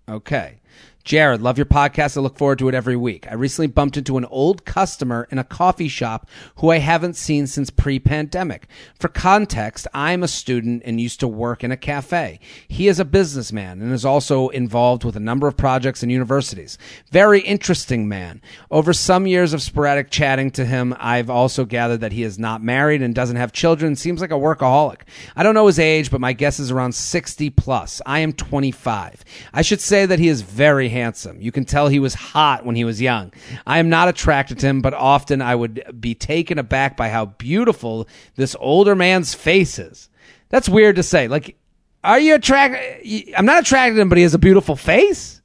Okay. 0.06 0.60
Jared, 1.04 1.42
love 1.42 1.58
your 1.58 1.66
podcast. 1.66 2.16
I 2.16 2.20
look 2.20 2.38
forward 2.38 2.58
to 2.61 2.68
it 2.70 2.75
every 2.75 2.96
week. 2.96 3.26
I 3.30 3.34
recently 3.34 3.66
bumped 3.66 3.99
into 3.99 4.16
an 4.16 4.25
old 4.25 4.64
customer 4.64 5.28
in 5.30 5.38
a 5.38 5.44
coffee 5.44 5.87
shop 5.87 6.26
who 6.56 6.70
I 6.70 6.78
haven't 6.78 7.14
seen 7.14 7.46
since 7.46 7.68
pre 7.68 7.99
pandemic. 7.99 8.68
For 8.99 9.08
context, 9.08 9.87
I'm 9.92 10.23
a 10.23 10.28
student 10.28 10.82
and 10.87 10.99
used 10.99 11.20
to 11.20 11.28
work 11.28 11.62
in 11.62 11.70
a 11.70 11.76
cafe. 11.76 12.40
He 12.66 12.88
is 12.88 12.99
a 12.99 13.04
businessman 13.04 13.82
and 13.82 13.92
is 13.92 14.06
also 14.06 14.49
involved 14.49 15.04
with 15.04 15.14
a 15.14 15.20
number 15.20 15.46
of 15.46 15.58
projects 15.58 16.02
and 16.02 16.11
universities. 16.11 16.78
Very 17.11 17.40
interesting 17.40 18.08
man. 18.08 18.40
Over 18.70 18.94
some 18.94 19.26
years 19.26 19.52
of 19.52 19.61
sporadic 19.61 20.08
chatting 20.08 20.52
to 20.52 20.64
him, 20.64 20.96
I've 20.99 21.28
also 21.28 21.66
gathered 21.66 22.00
that 22.00 22.12
he 22.12 22.23
is 22.23 22.38
not 22.38 22.62
married 22.62 23.02
and 23.02 23.14
doesn't 23.14 23.37
have 23.37 23.52
children. 23.52 23.94
Seems 23.94 24.23
like 24.23 24.30
a 24.30 24.34
workaholic. 24.34 25.02
I 25.37 25.42
don't 25.42 25.54
know 25.54 25.66
his 25.66 25.78
age, 25.78 26.11
but 26.11 26.23
my 26.23 26.32
guess 26.32 26.58
is 26.58 26.70
around 26.70 26.94
60 26.94 27.50
plus. 27.50 28.00
I 28.06 28.20
am 28.20 28.32
25. 28.32 29.23
I 29.52 29.61
should 29.61 29.82
say 29.82 30.06
that 30.06 30.18
he 30.18 30.28
is 30.28 30.40
very 30.40 30.93
handsome. 30.94 31.40
You 31.40 31.52
can 31.52 31.64
tell 31.66 31.88
he 31.88 31.98
was 31.98 32.14
hot 32.14 32.64
when 32.64 32.76
he 32.76 32.84
was 32.84 33.00
young. 33.00 33.32
I 33.66 33.78
am 33.78 33.90
not 33.90 34.08
attracted 34.08 34.58
to 34.60 34.66
him, 34.66 34.80
but 34.80 34.94
often 34.94 35.42
I 35.42 35.54
would 35.54 36.00
be 36.00 36.14
taken 36.14 36.58
aback 36.58 36.96
by 36.96 37.10
how 37.10 37.26
beautiful 37.26 38.08
this 38.36 38.56
older 38.58 38.94
man's 38.94 39.34
face 39.34 39.78
is. 39.78 40.08
That's 40.48 40.68
weird 40.68 40.96
to 40.96 41.02
say. 41.02 41.28
Like, 41.28 41.56
are 42.02 42.18
you 42.18 42.34
attracted? 42.34 43.34
I'm 43.36 43.46
not 43.46 43.62
attracted 43.62 43.96
to 43.96 44.00
him, 44.00 44.08
but 44.08 44.16
he 44.18 44.22
has 44.22 44.34
a 44.34 44.38
beautiful 44.38 44.76
face. 44.76 45.42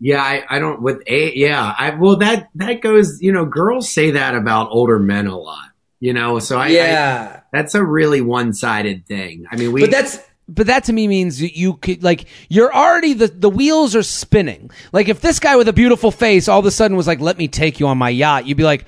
Yeah, 0.00 0.22
I, 0.22 0.44
I 0.48 0.58
don't 0.58 0.80
with 0.80 1.02
a 1.06 1.32
yeah. 1.36 1.74
I 1.78 1.90
well 1.90 2.16
that 2.16 2.48
that 2.54 2.80
goes. 2.80 3.20
You 3.20 3.32
know, 3.32 3.44
girls 3.44 3.90
say 3.90 4.12
that 4.12 4.34
about 4.34 4.70
older 4.70 4.98
men 4.98 5.26
a 5.26 5.36
lot. 5.38 5.68
You 5.98 6.14
know, 6.14 6.38
so 6.38 6.58
I, 6.58 6.66
I 6.66 6.68
Yeah. 6.68 7.40
that's 7.52 7.74
a 7.74 7.84
really 7.84 8.22
one 8.22 8.54
sided 8.54 9.06
thing. 9.06 9.44
I 9.52 9.56
mean, 9.56 9.72
we 9.72 9.82
But 9.82 9.90
that's 9.90 10.18
but 10.54 10.66
that 10.66 10.84
to 10.84 10.92
me 10.92 11.06
means 11.08 11.40
you- 11.40 11.50
you 11.52 11.74
could 11.74 12.02
like 12.02 12.24
you're 12.48 12.74
already 12.74 13.12
the 13.14 13.28
the 13.28 13.50
wheels 13.50 13.94
are 13.96 14.02
spinning. 14.02 14.70
Like 14.92 15.08
if 15.08 15.20
this 15.20 15.38
guy 15.40 15.56
with 15.56 15.68
a 15.68 15.72
beautiful 15.72 16.10
face 16.10 16.48
all 16.48 16.58
of 16.60 16.66
a 16.66 16.70
sudden 16.70 16.96
was 16.96 17.06
like, 17.06 17.20
"Let 17.20 17.38
me 17.38 17.48
take 17.48 17.80
you 17.80 17.86
on 17.86 17.98
my 17.98 18.10
yacht," 18.10 18.46
you'd 18.46 18.56
be 18.56 18.64
like, 18.64 18.84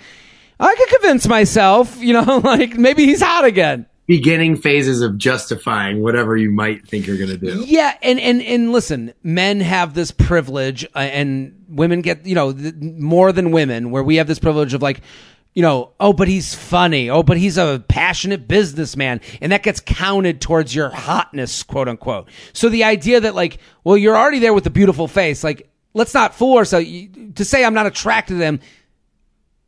"I 0.61 0.75
could 0.75 0.89
convince 1.01 1.27
myself," 1.29 1.97
you 2.01 2.13
know, 2.13 2.39
like 2.45 2.77
maybe 2.77 3.07
he's 3.07 3.23
hot 3.23 3.45
again. 3.45 3.87
beginning 4.09 4.57
phases 4.57 5.01
of 5.01 5.17
justifying 5.17 6.03
whatever 6.03 6.37
you 6.37 6.51
might 6.51 6.87
think 6.87 7.07
you're 7.07 7.17
gonna 7.17 7.37
do. 7.37 7.65
Yeah, 7.67 7.95
and 8.03 8.19
and 8.21 8.43
and 8.43 8.73
listen, 8.73 9.13
men 9.23 9.61
have 9.61 9.95
this 9.95 10.11
privilege, 10.11 10.85
uh, 10.95 10.99
and 10.99 11.55
women 11.69 12.03
get 12.03 12.27
you 12.27 12.35
know 12.35 12.53
th- 12.53 12.75
more 12.75 13.33
than 13.33 13.53
women, 13.53 13.91
where 13.91 14.03
we 14.03 14.17
have 14.17 14.27
this 14.27 14.39
privilege 14.41 14.75
of 14.75 14.83
like. 14.83 15.01
You 15.55 15.63
know, 15.63 15.91
oh, 16.01 16.15
but 16.15 16.29
he's 16.29 16.55
funny. 16.55 17.11
Oh, 17.11 17.23
but 17.23 17.37
he's 17.37 17.59
a 17.59 17.85
passionate 17.87 18.49
businessman. 18.49 19.21
And 19.41 19.53
that 19.53 19.63
gets 19.63 19.81
counted 19.81 20.41
towards 20.41 20.75
your 20.75 20.89
hotness, 20.89 21.63
quote 21.63 21.89
unquote. 21.89 22.29
So 22.55 22.71
the 22.71 22.85
idea 22.85 23.21
that, 23.21 23.35
like, 23.35 23.59
well, 23.85 23.97
you're 23.97 24.17
already 24.17 24.39
there 24.39 24.55
with 24.55 24.67
a 24.67 24.71
beautiful 24.71 25.09
face. 25.09 25.45
Like, 25.45 25.71
let's 25.93 26.15
not 26.15 26.35
fool 26.35 26.57
ourselves. 26.57 26.87
To 27.35 27.45
say 27.45 27.65
I'm 27.65 27.75
not 27.75 27.87
attracted 27.87 28.35
to 28.35 28.39
them, 28.39 28.61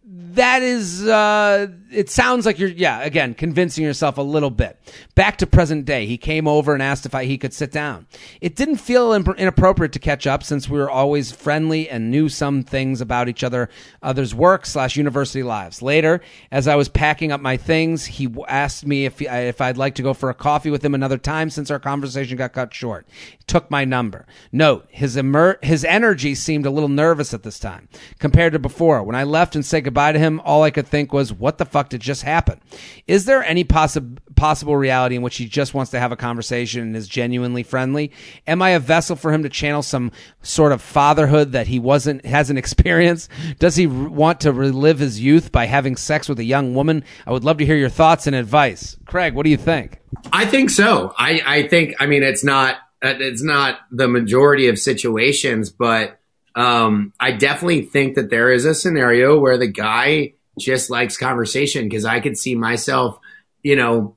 that 0.07 0.61
is 0.63 1.07
uh 1.07 1.67
it 1.91 2.11
sounds 2.11 2.45
like 2.45 2.59
you're 2.59 2.69
yeah 2.69 3.01
again 3.01 3.33
convincing 3.33 3.83
yourself 3.85 4.19
a 4.19 4.23
little 4.23 4.51
bit. 4.51 4.79
Back 5.15 5.39
to 5.39 5.47
present 5.47 5.87
day. 5.87 6.05
He 6.05 6.19
came 6.19 6.47
over 6.47 6.75
and 6.75 6.83
asked 6.83 7.07
if 7.07 7.15
I, 7.15 7.25
he 7.25 7.39
could 7.39 7.55
sit 7.55 7.73
down. 7.73 8.07
It 8.41 8.55
didn't 8.55 8.77
feel 8.77 9.13
imp- 9.13 9.39
inappropriate 9.39 9.93
to 9.93 9.99
catch 9.99 10.27
up 10.27 10.43
since 10.43 10.69
we 10.69 10.79
were 10.79 10.91
always 10.91 11.33
friendly 11.33 11.89
and 11.89 12.11
knew 12.11 12.29
some 12.29 12.63
things 12.63 13.01
about 13.01 13.29
each 13.29 13.43
other 13.43 13.71
others 14.03 14.35
work 14.35 14.67
slash 14.67 14.97
university 14.97 15.43
lives. 15.43 15.81
Later 15.81 16.21
as 16.51 16.69
i 16.69 16.75
was 16.75 16.89
packing 16.89 17.33
up 17.33 17.41
my 17.41 17.57
things 17.57 18.05
he 18.05 18.29
asked 18.49 18.87
me 18.87 19.07
if, 19.07 19.19
he, 19.19 19.27
if 19.27 19.61
i'd 19.61 19.79
like 19.79 19.95
to 19.95 20.03
go 20.03 20.13
for 20.13 20.29
a 20.31 20.35
coffee 20.35 20.71
with 20.71 20.85
him 20.85 20.95
another 20.95 21.19
time 21.19 21.49
since 21.49 21.71
our 21.71 21.79
conversation 21.79 22.37
got 22.37 22.53
cut 22.53 22.75
short. 22.75 23.07
He 23.31 23.39
took 23.47 23.71
my 23.71 23.85
number. 23.87 24.27
Note 24.53 24.87
his 24.91 25.17
emer- 25.17 25.59
his 25.63 25.83
energy 25.85 26.35
seemed 26.35 26.67
a 26.67 26.71
little 26.71 26.91
nervous 26.91 27.33
at 27.33 27.43
this 27.43 27.59
time 27.59 27.89
compared 28.19 28.53
to 28.53 28.59
before. 28.59 29.03
When 29.03 29.17
i 29.17 29.25
left 29.25 29.55
and 29.55 29.65
said 29.65 29.85
goodbye 29.85 29.94
to 29.95 30.19
him 30.19 30.41
all 30.45 30.63
i 30.63 30.71
could 30.71 30.87
think 30.87 31.13
was 31.13 31.33
what 31.33 31.59
the 31.59 31.65
fuck 31.65 31.89
did 31.89 32.01
just 32.01 32.23
happen? 32.23 32.61
Is 33.07 33.25
there 33.25 33.43
any 33.45 33.65
possi- 33.65 34.19
possible 34.37 34.77
reality 34.77 35.17
in 35.17 35.23
which 35.23 35.37
he 35.37 35.47
just 35.47 35.75
wants 35.75 35.91
to 35.93 36.01
have 36.01 36.13
a 36.13 36.17
conversation 36.17 36.83
and 36.83 36.97
is 36.97 37.09
genuinely 37.09 37.63
friendly? 37.63 38.11
Am 38.47 38.61
i 38.63 38.71
a 38.71 38.79
vessel 38.79 39.17
for 39.17 39.33
him 39.33 39.43
to 39.43 39.49
channel 39.49 39.83
some 39.83 40.13
sort 40.43 40.73
of 40.73 40.83
fatherhood 40.83 41.53
that 41.53 41.69
he 41.69 41.79
wasn't 41.79 42.25
hasn't 42.27 42.59
experienced? 42.65 43.31
Does 43.59 43.77
he 43.77 43.87
want 43.87 44.41
to 44.41 44.53
relive 44.53 44.99
his 44.99 45.21
youth 45.21 45.53
by 45.53 45.67
having 45.67 45.97
sex 45.97 46.29
with 46.29 46.39
a 46.39 46.45
young 46.45 46.75
woman? 46.75 47.05
I 47.27 47.33
would 47.33 47.45
love 47.45 47.59
to 47.59 47.67
hear 47.67 47.77
your 47.77 47.89
thoughts 47.89 48.27
and 48.27 48.37
advice. 48.37 48.97
Craig 49.07 49.35
what 49.35 49.45
do 49.45 49.51
you 49.51 49.57
think? 49.57 50.01
I 50.33 50.47
think 50.47 50.71
so. 50.71 51.13
I, 51.19 51.43
I 51.45 51.69
think, 51.69 51.95
I 52.01 52.07
mean, 52.07 52.23
it's 52.23 52.45
not, 52.45 52.77
uh, 53.03 53.15
it's 53.19 53.43
not 53.43 53.81
the 53.91 54.09
majority 54.09 54.69
of 54.69 54.79
situations, 54.79 55.71
but 55.71 56.21
um, 56.55 57.13
I 57.19 57.33
definitely 57.33 57.83
think 57.83 58.15
that 58.15 58.31
there 58.31 58.51
is 58.51 58.65
a 58.65 58.75
scenario 58.75 59.39
where 59.39 59.59
the 59.59 59.67
guy 59.67 60.35
just 60.59 60.91
likes 60.91 61.17
conversation 61.17 61.89
because 61.89 62.05
I 62.05 62.21
could 62.21 62.39
see 62.39 62.55
myself, 62.55 63.19
you 63.63 63.77
know, 63.77 64.17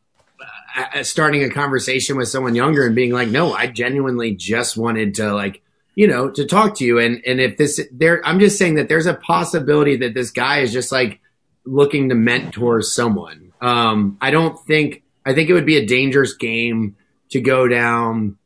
uh, 0.78 1.04
starting 1.04 1.44
a 1.44 1.50
conversation 1.50 2.18
with 2.18 2.28
someone 2.28 2.54
younger 2.54 2.86
and 2.86 2.96
being 2.96 3.12
like, 3.12 3.30
no, 3.30 3.54
I 3.54 3.68
genuinely 3.68 4.36
just 4.36 4.78
wanted 4.78 5.16
to 5.16 5.34
like, 5.34 5.64
you 5.96 6.08
know, 6.08 6.30
to 6.30 6.46
talk 6.46 6.76
to 6.76 6.86
you. 6.86 7.00
And, 7.00 7.24
and 7.26 7.42
if 7.42 7.58
this 7.58 7.82
there, 7.92 8.24
I'm 8.24 8.40
just 8.40 8.60
saying 8.60 8.76
that 8.76 8.88
there's 8.88 9.08
a 9.08 9.16
possibility 9.16 9.98
that 9.98 10.14
this 10.14 10.30
guy 10.30 10.60
is 10.60 10.72
just 10.72 10.92
like 10.92 11.20
looking 11.66 12.10
to 12.10 12.16
mentor 12.16 12.84
someone. 12.84 13.52
Um, 13.60 14.18
I 14.22 14.30
don't 14.30 14.60
think, 14.66 15.02
I 15.26 15.34
think 15.34 15.50
it 15.50 15.54
would 15.54 15.66
be 15.66 15.78
a 15.78 15.86
dangerous 15.88 16.36
game 16.36 16.96
to 17.32 17.42
go 17.42 17.68
down 17.68 18.38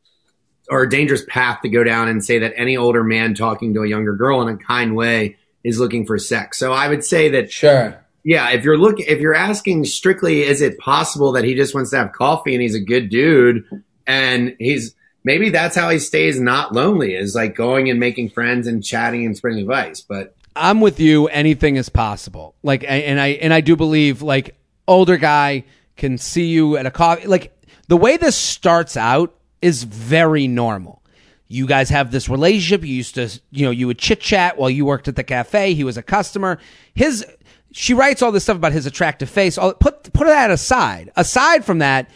or 0.72 0.84
a 0.84 0.88
dangerous 0.88 1.22
path 1.28 1.60
to 1.60 1.68
go 1.68 1.84
down 1.84 2.08
and 2.08 2.24
say 2.24 2.38
that 2.38 2.54
any 2.56 2.78
older 2.78 3.04
man 3.04 3.34
talking 3.34 3.74
to 3.74 3.82
a 3.82 3.86
younger 3.86 4.14
girl 4.14 4.40
in 4.40 4.48
a 4.48 4.56
kind 4.56 4.96
way 4.96 5.36
is 5.62 5.78
looking 5.78 6.06
for 6.06 6.18
sex. 6.18 6.56
So 6.56 6.72
I 6.72 6.88
would 6.88 7.04
say 7.04 7.28
that 7.28 7.52
sure. 7.52 8.02
yeah, 8.24 8.48
if 8.52 8.64
you're 8.64 8.78
looking, 8.78 9.04
if 9.06 9.20
you're 9.20 9.34
asking 9.34 9.84
strictly, 9.84 10.40
is 10.40 10.62
it 10.62 10.78
possible 10.78 11.32
that 11.32 11.44
he 11.44 11.54
just 11.54 11.74
wants 11.74 11.90
to 11.90 11.98
have 11.98 12.12
coffee 12.12 12.54
and 12.54 12.62
he's 12.62 12.74
a 12.74 12.80
good 12.80 13.10
dude 13.10 13.64
and 14.06 14.56
he's 14.58 14.94
maybe 15.24 15.50
that's 15.50 15.76
how 15.76 15.90
he 15.90 15.98
stays 15.98 16.40
not 16.40 16.72
lonely 16.72 17.14
is 17.14 17.34
like 17.34 17.54
going 17.54 17.90
and 17.90 18.00
making 18.00 18.30
friends 18.30 18.66
and 18.66 18.82
chatting 18.82 19.26
and 19.26 19.36
spreading 19.36 19.60
advice. 19.60 20.00
But 20.00 20.34
I'm 20.56 20.80
with 20.80 21.00
you. 21.00 21.28
Anything 21.28 21.76
is 21.76 21.90
possible. 21.90 22.54
Like, 22.62 22.82
and 22.88 23.20
I 23.20 23.28
and 23.28 23.52
I 23.52 23.60
do 23.60 23.76
believe 23.76 24.22
like 24.22 24.56
older 24.88 25.18
guy 25.18 25.64
can 25.98 26.16
see 26.16 26.46
you 26.46 26.78
at 26.78 26.86
a 26.86 26.90
coffee. 26.90 27.26
Like 27.26 27.52
the 27.88 27.98
way 27.98 28.16
this 28.16 28.36
starts 28.36 28.96
out 28.96 29.34
is 29.62 29.84
very 29.84 30.46
normal. 30.48 31.02
You 31.48 31.66
guys 31.66 31.90
have 31.90 32.10
this 32.10 32.28
relationship. 32.28 32.82
You 32.82 32.94
used 32.94 33.14
to, 33.14 33.28
you 33.50 33.64
know, 33.64 33.70
you 33.70 33.86
would 33.86 33.98
chit 33.98 34.20
chat 34.20 34.58
while 34.58 34.70
you 34.70 34.84
worked 34.84 35.08
at 35.08 35.16
the 35.16 35.24
cafe. 35.24 35.74
He 35.74 35.84
was 35.84 35.96
a 35.96 36.02
customer. 36.02 36.58
His 36.94 37.24
she 37.72 37.94
writes 37.94 38.20
all 38.20 38.32
this 38.32 38.42
stuff 38.42 38.56
about 38.56 38.72
his 38.72 38.84
attractive 38.86 39.30
face. 39.30 39.56
All, 39.56 39.72
put 39.74 40.12
put 40.12 40.26
that 40.26 40.50
aside. 40.50 41.10
Aside 41.16 41.64
from 41.64 41.78
that, 41.78 42.10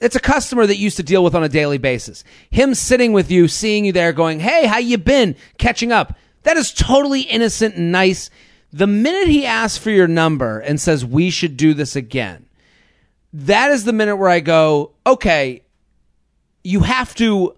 It's 0.00 0.16
a 0.16 0.20
customer 0.20 0.66
that 0.66 0.76
you 0.76 0.84
used 0.84 0.98
to 0.98 1.02
deal 1.02 1.24
with 1.24 1.34
on 1.34 1.44
a 1.44 1.48
daily 1.48 1.78
basis. 1.78 2.24
Him 2.50 2.74
sitting 2.74 3.12
with 3.12 3.30
you, 3.30 3.48
seeing 3.48 3.84
you 3.86 3.92
there, 3.92 4.12
going, 4.12 4.40
"Hey, 4.40 4.66
how 4.66 4.78
you 4.78 4.98
been?" 4.98 5.34
Catching 5.56 5.92
up. 5.92 6.18
That 6.42 6.58
is 6.58 6.72
totally 6.74 7.22
innocent 7.22 7.76
and 7.76 7.90
nice. 7.90 8.28
The 8.70 8.86
minute 8.86 9.28
he 9.28 9.46
asks 9.46 9.78
for 9.78 9.90
your 9.90 10.08
number 10.08 10.58
and 10.58 10.80
says 10.80 11.06
we 11.06 11.30
should 11.30 11.56
do 11.56 11.72
this 11.74 11.96
again, 11.96 12.44
that 13.32 13.70
is 13.70 13.84
the 13.84 13.92
minute 13.94 14.16
where 14.16 14.28
I 14.28 14.40
go, 14.40 14.92
"Okay, 15.06 15.62
you 16.64 16.80
have 16.80 17.14
to 17.16 17.54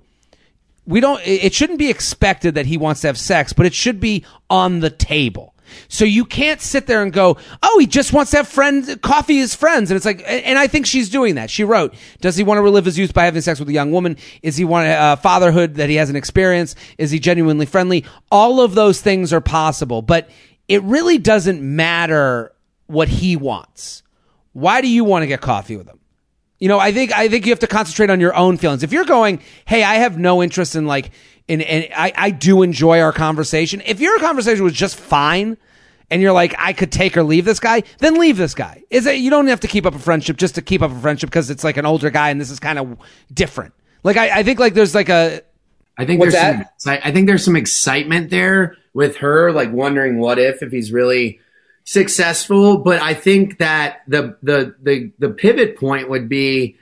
we 0.87 1.01
don't 1.01 1.21
it 1.25 1.55
shouldn't 1.55 1.79
be 1.79 1.89
expected 1.91 2.55
that 2.55 2.67
he 2.67 2.77
wants 2.77 3.01
to 3.01 3.07
have 3.07 3.19
sex, 3.19 3.53
but 3.53 3.67
it 3.67 3.75
should 3.75 4.01
be 4.01 4.25
on 4.51 4.81
the 4.81 4.91
table. 4.91 5.55
So 5.89 6.05
you 6.05 6.25
can't 6.25 6.61
sit 6.61 6.87
there 6.87 7.03
and 7.03 7.13
go, 7.13 7.39
"Oh, 7.63 7.79
he 7.79 7.87
just 7.87 8.13
wants 8.13 8.31
to 8.31 8.39
have 8.39 8.49
friends, 8.49 8.95
coffee 9.03 9.41
as 9.41 9.55
friends." 9.55 9.91
And 9.91 9.97
it's 9.97 10.07
like, 10.07 10.23
and 10.27 10.59
I 10.59 10.69
think 10.69 10.87
she's 10.87 11.11
doing 11.11 11.35
that. 11.35 11.51
She 11.51 11.65
wrote, 11.65 11.95
"Does 12.21 12.37
he 12.37 12.45
want 12.45 12.59
to 12.59 12.63
relive 12.63 12.85
his 12.85 12.97
youth 12.97 13.13
by 13.13 13.25
having 13.25 13.43
sex 13.43 13.59
with 13.59 13.69
a 13.69 13.73
young 13.73 13.91
woman? 13.91 14.17
Is 14.43 14.57
he 14.57 14.65
want 14.65 14.87
uh, 14.87 15.17
fatherhood 15.17 15.75
that 15.75 15.89
he 15.89 15.97
hasn't 15.97 16.17
experienced? 16.17 16.79
Is 16.99 17.11
he 17.11 17.19
genuinely 17.19 17.67
friendly? 17.67 18.05
All 18.31 18.61
of 18.61 18.75
those 18.75 19.01
things 19.01 19.33
are 19.33 19.41
possible, 19.41 20.03
but 20.03 20.31
it 20.69 20.83
really 20.85 21.19
doesn't 21.19 21.61
matter 21.61 22.53
what 22.87 23.09
he 23.09 23.37
wants. 23.37 24.03
Why 24.53 24.81
do 24.81 24.89
you 24.89 25.05
want 25.05 25.25
to 25.25 25.27
get 25.27 25.41
coffee 25.41 25.77
with 25.77 25.89
him? 25.89 25.96
You 26.59 26.69
know, 26.69 26.79
I 26.79 26.93
think 26.93 27.13
I 27.13 27.29
think 27.29 27.47
you 27.47 27.53
have 27.53 27.59
to 27.61 27.67
concentrate 27.67 28.11
on 28.11 28.21
your 28.21 28.35
own 28.35 28.57
feelings. 28.57 28.83
If 28.83 28.93
you're 28.93 29.05
going, 29.05 29.43
hey, 29.67 29.83
I 29.83 29.97
have 29.97 30.19
no 30.19 30.43
interest 30.43 30.75
in 30.75 30.87
like, 30.87 31.11
in, 31.49 31.61
and 31.61 31.89
I, 31.95 32.13
I 32.17 32.31
do 32.31 32.63
enjoy 32.63 33.01
our 33.01 33.13
conversation. 33.13 33.83
If 33.85 34.01
your 34.01 34.19
conversation 34.19 34.65
was 34.65 34.73
just 34.73 34.99
fine, 34.99 35.59
and 36.11 36.23
you're 36.23 36.33
like, 36.33 36.55
I 36.59 36.73
could 36.73 36.93
take 36.93 37.17
or 37.17 37.23
leave 37.23 37.45
this 37.45 37.61
guy, 37.61 37.83
then 37.99 38.19
leave 38.19 38.37
this 38.37 38.55
guy. 38.55 38.85
Is 38.91 39.07
it? 39.07 39.17
You 39.17 39.31
don't 39.31 39.49
have 39.49 39.61
to 39.61 39.69
keep 39.69 39.87
up 39.87 39.95
a 39.95 39.99
friendship 39.99 40.37
just 40.37 40.55
to 40.55 40.63
keep 40.63 40.83
up 40.83 40.91
a 40.91 40.99
friendship 40.99 41.31
because 41.31 41.51
it's 41.51 41.65
like 41.65 41.77
an 41.77 41.87
older 41.87 42.11
guy 42.11 42.31
and 42.31 42.41
this 42.41 42.51
is 42.51 42.61
kind 42.61 42.79
of 42.79 42.97
different. 43.33 43.75
Like 44.03 44.17
I, 44.17 44.39
I 44.39 44.43
think 44.43 44.61
like 44.61 44.75
there's 44.75 44.95
like 44.95 45.09
a. 45.09 45.43
I 45.99 46.05
think 46.05 46.21
there's 46.21 46.35
some, 46.35 46.65
I 46.85 47.11
think 47.11 47.27
there's 47.27 47.45
some 47.45 47.57
excitement 47.57 48.31
there 48.31 48.77
with 48.93 49.17
her, 49.17 49.51
like 49.51 49.73
wondering 49.73 50.19
what 50.19 50.39
if 50.39 50.63
if 50.63 50.71
he's 50.71 50.93
really 50.93 51.41
successful, 51.87 52.79
but 52.79 53.01
I 53.01 53.15
think 53.15 53.59
that 53.59 54.03
the 54.07 54.37
the 54.43 54.75
the 54.83 55.13
the 55.19 55.31
pivot 55.31 55.79
point 55.79 56.11
would 56.11 56.29
be 56.29 56.77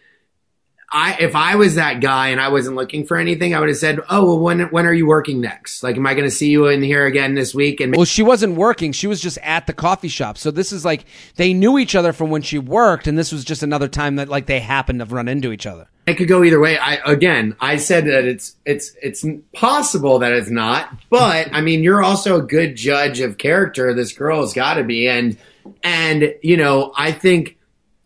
I 0.94 1.16
if 1.18 1.34
I 1.34 1.56
was 1.56 1.74
that 1.74 2.00
guy 2.00 2.28
and 2.28 2.40
I 2.40 2.48
wasn't 2.48 2.76
looking 2.76 3.04
for 3.04 3.16
anything, 3.16 3.52
I 3.52 3.58
would 3.58 3.68
have 3.68 3.76
said, 3.78 3.98
"Oh, 4.08 4.24
well 4.24 4.38
when 4.38 4.60
when 4.70 4.86
are 4.86 4.92
you 4.92 5.06
working 5.06 5.40
next? 5.40 5.82
Like 5.82 5.96
am 5.96 6.06
I 6.06 6.14
going 6.14 6.24
to 6.24 6.30
see 6.30 6.50
you 6.50 6.68
in 6.68 6.82
here 6.82 7.04
again 7.04 7.34
this 7.34 7.52
week?" 7.52 7.80
And 7.80 7.96
Well, 7.96 8.04
she 8.04 8.22
wasn't 8.22 8.54
working. 8.54 8.92
She 8.92 9.08
was 9.08 9.20
just 9.20 9.36
at 9.38 9.66
the 9.66 9.72
coffee 9.72 10.08
shop. 10.08 10.38
So 10.38 10.52
this 10.52 10.70
is 10.70 10.84
like 10.84 11.04
they 11.34 11.52
knew 11.52 11.78
each 11.78 11.96
other 11.96 12.12
from 12.12 12.30
when 12.30 12.42
she 12.42 12.58
worked 12.58 13.08
and 13.08 13.18
this 13.18 13.32
was 13.32 13.44
just 13.44 13.64
another 13.64 13.88
time 13.88 14.16
that 14.16 14.28
like 14.28 14.46
they 14.46 14.60
happened 14.60 15.00
to 15.00 15.06
run 15.06 15.26
into 15.26 15.50
each 15.50 15.66
other. 15.66 15.88
It 16.06 16.14
could 16.14 16.28
go 16.28 16.44
either 16.44 16.60
way. 16.60 16.78
I 16.78 16.96
again, 17.04 17.56
I 17.60 17.76
said 17.76 18.06
that 18.06 18.24
it's 18.24 18.54
it's 18.64 18.94
it's 19.02 19.24
possible 19.52 20.20
that 20.20 20.32
it's 20.32 20.50
not, 20.50 20.96
but 21.10 21.48
I 21.52 21.60
mean, 21.60 21.82
you're 21.82 22.04
also 22.04 22.38
a 22.38 22.42
good 22.42 22.76
judge 22.76 23.18
of 23.18 23.38
character. 23.38 23.92
This 23.94 24.12
girl 24.12 24.42
has 24.42 24.52
got 24.52 24.74
to 24.74 24.84
be, 24.84 25.08
and 25.08 25.36
and 25.82 26.34
you 26.40 26.56
know, 26.56 26.92
I 26.96 27.10
think 27.10 27.56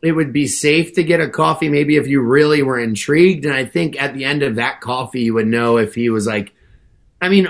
it 0.03 0.13
would 0.13 0.33
be 0.33 0.47
safe 0.47 0.95
to 0.95 1.03
get 1.03 1.21
a 1.21 1.29
coffee 1.29 1.69
maybe 1.69 1.97
if 1.97 2.07
you 2.07 2.21
really 2.21 2.63
were 2.63 2.79
intrigued, 2.79 3.45
and 3.45 3.55
I 3.55 3.65
think 3.65 4.01
at 4.01 4.15
the 4.15 4.25
end 4.25 4.43
of 4.43 4.57
that 4.57 4.81
coffee, 4.81 5.23
you 5.23 5.35
would 5.35 5.47
know 5.47 5.77
if 5.77 5.95
he 5.95 6.11
was 6.11 6.27
like 6.27 6.53
I 7.21 7.29
mean, 7.29 7.49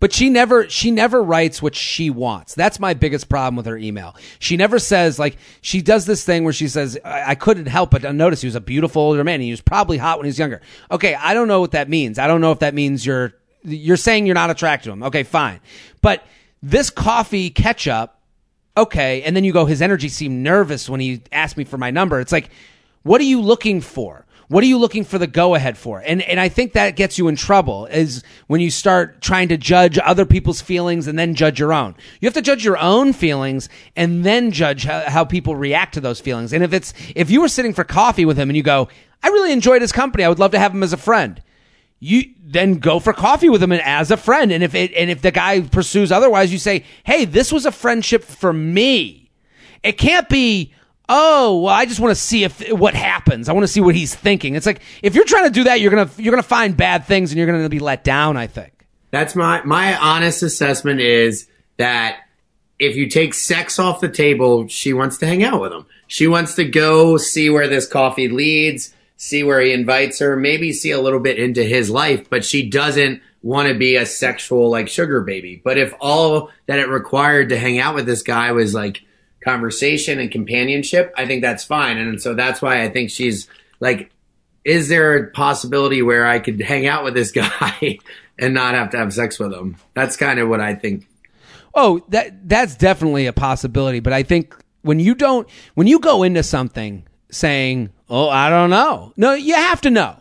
but 0.00 0.12
she 0.12 0.30
never 0.30 0.68
she 0.68 0.90
never 0.90 1.22
writes 1.22 1.62
what 1.62 1.76
she 1.76 2.10
wants. 2.10 2.54
That's 2.54 2.80
my 2.80 2.94
biggest 2.94 3.28
problem 3.28 3.54
with 3.54 3.66
her 3.66 3.76
email. 3.76 4.16
She 4.40 4.56
never 4.56 4.80
says 4.80 5.16
like 5.18 5.36
she 5.60 5.80
does 5.80 6.06
this 6.06 6.24
thing 6.24 6.42
where 6.42 6.52
she 6.52 6.66
says 6.66 6.98
I, 7.04 7.30
I 7.30 7.34
couldn't 7.36 7.66
help 7.66 7.90
but 7.92 8.02
notice 8.14 8.40
he 8.40 8.48
was 8.48 8.56
a 8.56 8.60
beautiful 8.60 9.02
older 9.02 9.22
man. 9.22 9.40
He 9.40 9.50
was 9.52 9.60
probably 9.60 9.96
hot 9.96 10.18
when 10.18 10.24
he 10.24 10.30
was 10.30 10.38
younger. 10.40 10.60
Okay, 10.90 11.14
I 11.14 11.34
don't 11.34 11.46
know 11.46 11.60
what 11.60 11.72
that 11.72 11.88
means. 11.88 12.18
I 12.18 12.26
don't 12.26 12.40
know 12.40 12.50
if 12.50 12.58
that 12.60 12.74
means 12.74 13.06
you're 13.06 13.32
you're 13.62 13.96
saying 13.96 14.26
you're 14.26 14.34
not 14.34 14.50
attracted 14.50 14.86
to 14.86 14.92
him. 14.92 15.04
Okay, 15.04 15.22
fine. 15.22 15.60
But 16.02 16.24
this 16.60 16.90
coffee 16.90 17.50
ketchup, 17.50 18.15
okay, 18.76 19.22
and 19.22 19.34
then 19.34 19.44
you 19.44 19.52
go 19.52 19.64
his 19.64 19.82
energy 19.82 20.08
seemed 20.08 20.42
nervous 20.42 20.88
when 20.88 21.00
he 21.00 21.22
asked 21.32 21.56
me 21.56 21.64
for 21.64 21.78
my 21.78 21.90
number. 21.90 22.20
It's 22.20 22.32
like 22.32 22.50
what 23.02 23.20
are 23.20 23.24
you 23.24 23.40
looking 23.40 23.80
for? 23.80 24.26
What 24.48 24.62
are 24.62 24.66
you 24.66 24.78
looking 24.78 25.04
for 25.04 25.18
the 25.18 25.26
go 25.26 25.54
ahead 25.54 25.76
for? 25.76 26.00
And 26.04 26.22
and 26.22 26.38
I 26.38 26.48
think 26.48 26.72
that 26.72 26.94
gets 26.94 27.18
you 27.18 27.26
in 27.28 27.36
trouble 27.36 27.86
is 27.86 28.22
when 28.46 28.60
you 28.60 28.70
start 28.70 29.20
trying 29.20 29.48
to 29.48 29.56
judge 29.56 29.98
other 29.98 30.24
people's 30.24 30.60
feelings 30.60 31.06
and 31.08 31.18
then 31.18 31.34
judge 31.34 31.58
your 31.58 31.72
own. 31.72 31.96
You 32.20 32.26
have 32.26 32.34
to 32.34 32.42
judge 32.42 32.64
your 32.64 32.78
own 32.78 33.12
feelings 33.12 33.68
and 33.96 34.24
then 34.24 34.52
judge 34.52 34.84
how, 34.84 35.00
how 35.08 35.24
people 35.24 35.56
react 35.56 35.94
to 35.94 36.00
those 36.00 36.20
feelings. 36.20 36.52
And 36.52 36.62
if 36.62 36.72
it's 36.72 36.94
if 37.16 37.30
you 37.30 37.40
were 37.40 37.48
sitting 37.48 37.74
for 37.74 37.82
coffee 37.82 38.24
with 38.24 38.36
him 38.36 38.48
and 38.48 38.56
you 38.56 38.62
go, 38.62 38.88
I 39.22 39.28
really 39.28 39.52
enjoyed 39.52 39.82
his 39.82 39.92
company. 39.92 40.22
I 40.22 40.28
would 40.28 40.38
love 40.38 40.52
to 40.52 40.58
have 40.58 40.72
him 40.72 40.82
as 40.82 40.92
a 40.92 40.96
friend. 40.96 41.42
You 41.98 42.24
then 42.38 42.74
go 42.74 42.98
for 42.98 43.12
coffee 43.12 43.48
with 43.48 43.62
him 43.62 43.72
and 43.72 43.80
as 43.82 44.10
a 44.10 44.16
friend. 44.16 44.52
And 44.52 44.62
if 44.62 44.74
it 44.74 44.92
and 44.92 45.10
if 45.10 45.22
the 45.22 45.30
guy 45.30 45.62
pursues 45.62 46.12
otherwise, 46.12 46.52
you 46.52 46.58
say, 46.58 46.84
Hey, 47.04 47.24
this 47.24 47.50
was 47.50 47.66
a 47.66 47.72
friendship 47.72 48.22
for 48.22 48.52
me. 48.52 49.30
It 49.82 49.98
can't 49.98 50.28
be 50.28 50.72
oh 51.08 51.60
well 51.60 51.72
i 51.72 51.86
just 51.86 52.00
want 52.00 52.10
to 52.10 52.20
see 52.20 52.44
if 52.44 52.68
what 52.72 52.94
happens. 52.94 53.48
I 53.48 53.52
want 53.52 53.62
to 53.64 53.68
see 53.68 53.80
what 53.80 53.94
he's 53.94 54.14
thinking. 54.14 54.56
It's 54.56 54.66
like 54.66 54.82
if 55.02 55.14
you're 55.14 55.24
trying 55.24 55.44
to 55.44 55.50
do 55.50 55.64
that 55.64 55.80
you're 55.80 55.90
gonna 55.90 56.10
you're 56.18 56.32
gonna 56.32 56.42
find 56.42 56.76
bad 56.76 57.04
things 57.04 57.30
and 57.30 57.38
you're 57.38 57.46
gonna 57.46 57.68
be 57.68 57.78
let 57.78 58.02
down 58.04 58.36
i 58.36 58.46
think. 58.46 58.86
That's 59.12 59.34
my 59.34 59.62
my 59.62 59.96
honest 59.96 60.42
assessment 60.42 61.00
is 61.00 61.48
that 61.76 62.18
if 62.78 62.96
you 62.96 63.08
take 63.08 63.34
sex 63.34 63.78
off 63.78 64.00
the 64.00 64.08
table 64.08 64.66
she 64.68 64.92
wants 64.92 65.18
to 65.18 65.26
hang 65.26 65.44
out 65.44 65.60
with 65.60 65.72
him. 65.72 65.86
She 66.08 66.26
wants 66.26 66.54
to 66.54 66.64
go 66.64 67.16
see 67.16 67.50
where 67.50 67.68
this 67.68 67.86
coffee 67.86 68.28
leads 68.28 68.92
see 69.16 69.42
where 69.42 69.60
he 69.60 69.72
invites 69.72 70.18
her 70.18 70.36
maybe 70.36 70.72
see 70.72 70.90
a 70.90 71.00
little 71.00 71.20
bit 71.20 71.38
into 71.38 71.62
his 71.62 71.90
life 71.90 72.28
but 72.30 72.44
she 72.44 72.68
doesn't 72.68 73.20
want 73.42 73.68
to 73.68 73.74
be 73.74 73.96
a 73.96 74.06
sexual 74.06 74.70
like 74.70 74.88
sugar 74.88 75.20
baby 75.20 75.60
but 75.64 75.78
if 75.78 75.94
all 76.00 76.50
that 76.66 76.78
it 76.78 76.88
required 76.88 77.48
to 77.48 77.58
hang 77.58 77.78
out 77.78 77.94
with 77.94 78.06
this 78.06 78.22
guy 78.22 78.52
was 78.52 78.74
like 78.74 79.02
conversation 79.46 80.18
and 80.18 80.30
companionship, 80.32 81.14
I 81.16 81.24
think 81.24 81.40
that's 81.40 81.62
fine. 81.62 81.98
And 81.98 82.20
so 82.20 82.34
that's 82.34 82.60
why 82.60 82.82
I 82.82 82.90
think 82.90 83.10
she's 83.10 83.48
like, 83.78 84.10
is 84.64 84.88
there 84.88 85.16
a 85.16 85.30
possibility 85.30 86.02
where 86.02 86.26
I 86.26 86.40
could 86.40 86.60
hang 86.60 86.88
out 86.88 87.04
with 87.04 87.14
this 87.14 87.30
guy 87.60 88.00
and 88.38 88.52
not 88.52 88.74
have 88.74 88.90
to 88.90 88.98
have 88.98 89.14
sex 89.14 89.38
with 89.38 89.52
him? 89.52 89.76
That's 89.94 90.16
kind 90.16 90.40
of 90.40 90.48
what 90.48 90.60
I 90.60 90.74
think. 90.74 91.08
Oh, 91.74 92.04
that 92.08 92.48
that's 92.48 92.74
definitely 92.74 93.26
a 93.26 93.32
possibility, 93.32 94.00
but 94.00 94.12
I 94.12 94.22
think 94.22 94.56
when 94.80 94.98
you 94.98 95.14
don't 95.14 95.48
when 95.74 95.86
you 95.86 96.00
go 96.00 96.22
into 96.22 96.42
something 96.42 97.05
saying, 97.30 97.90
"Oh, 98.08 98.28
I 98.28 98.50
don't 98.50 98.70
know." 98.70 99.12
No, 99.16 99.34
you 99.34 99.54
have 99.54 99.80
to 99.82 99.90
know. 99.90 100.16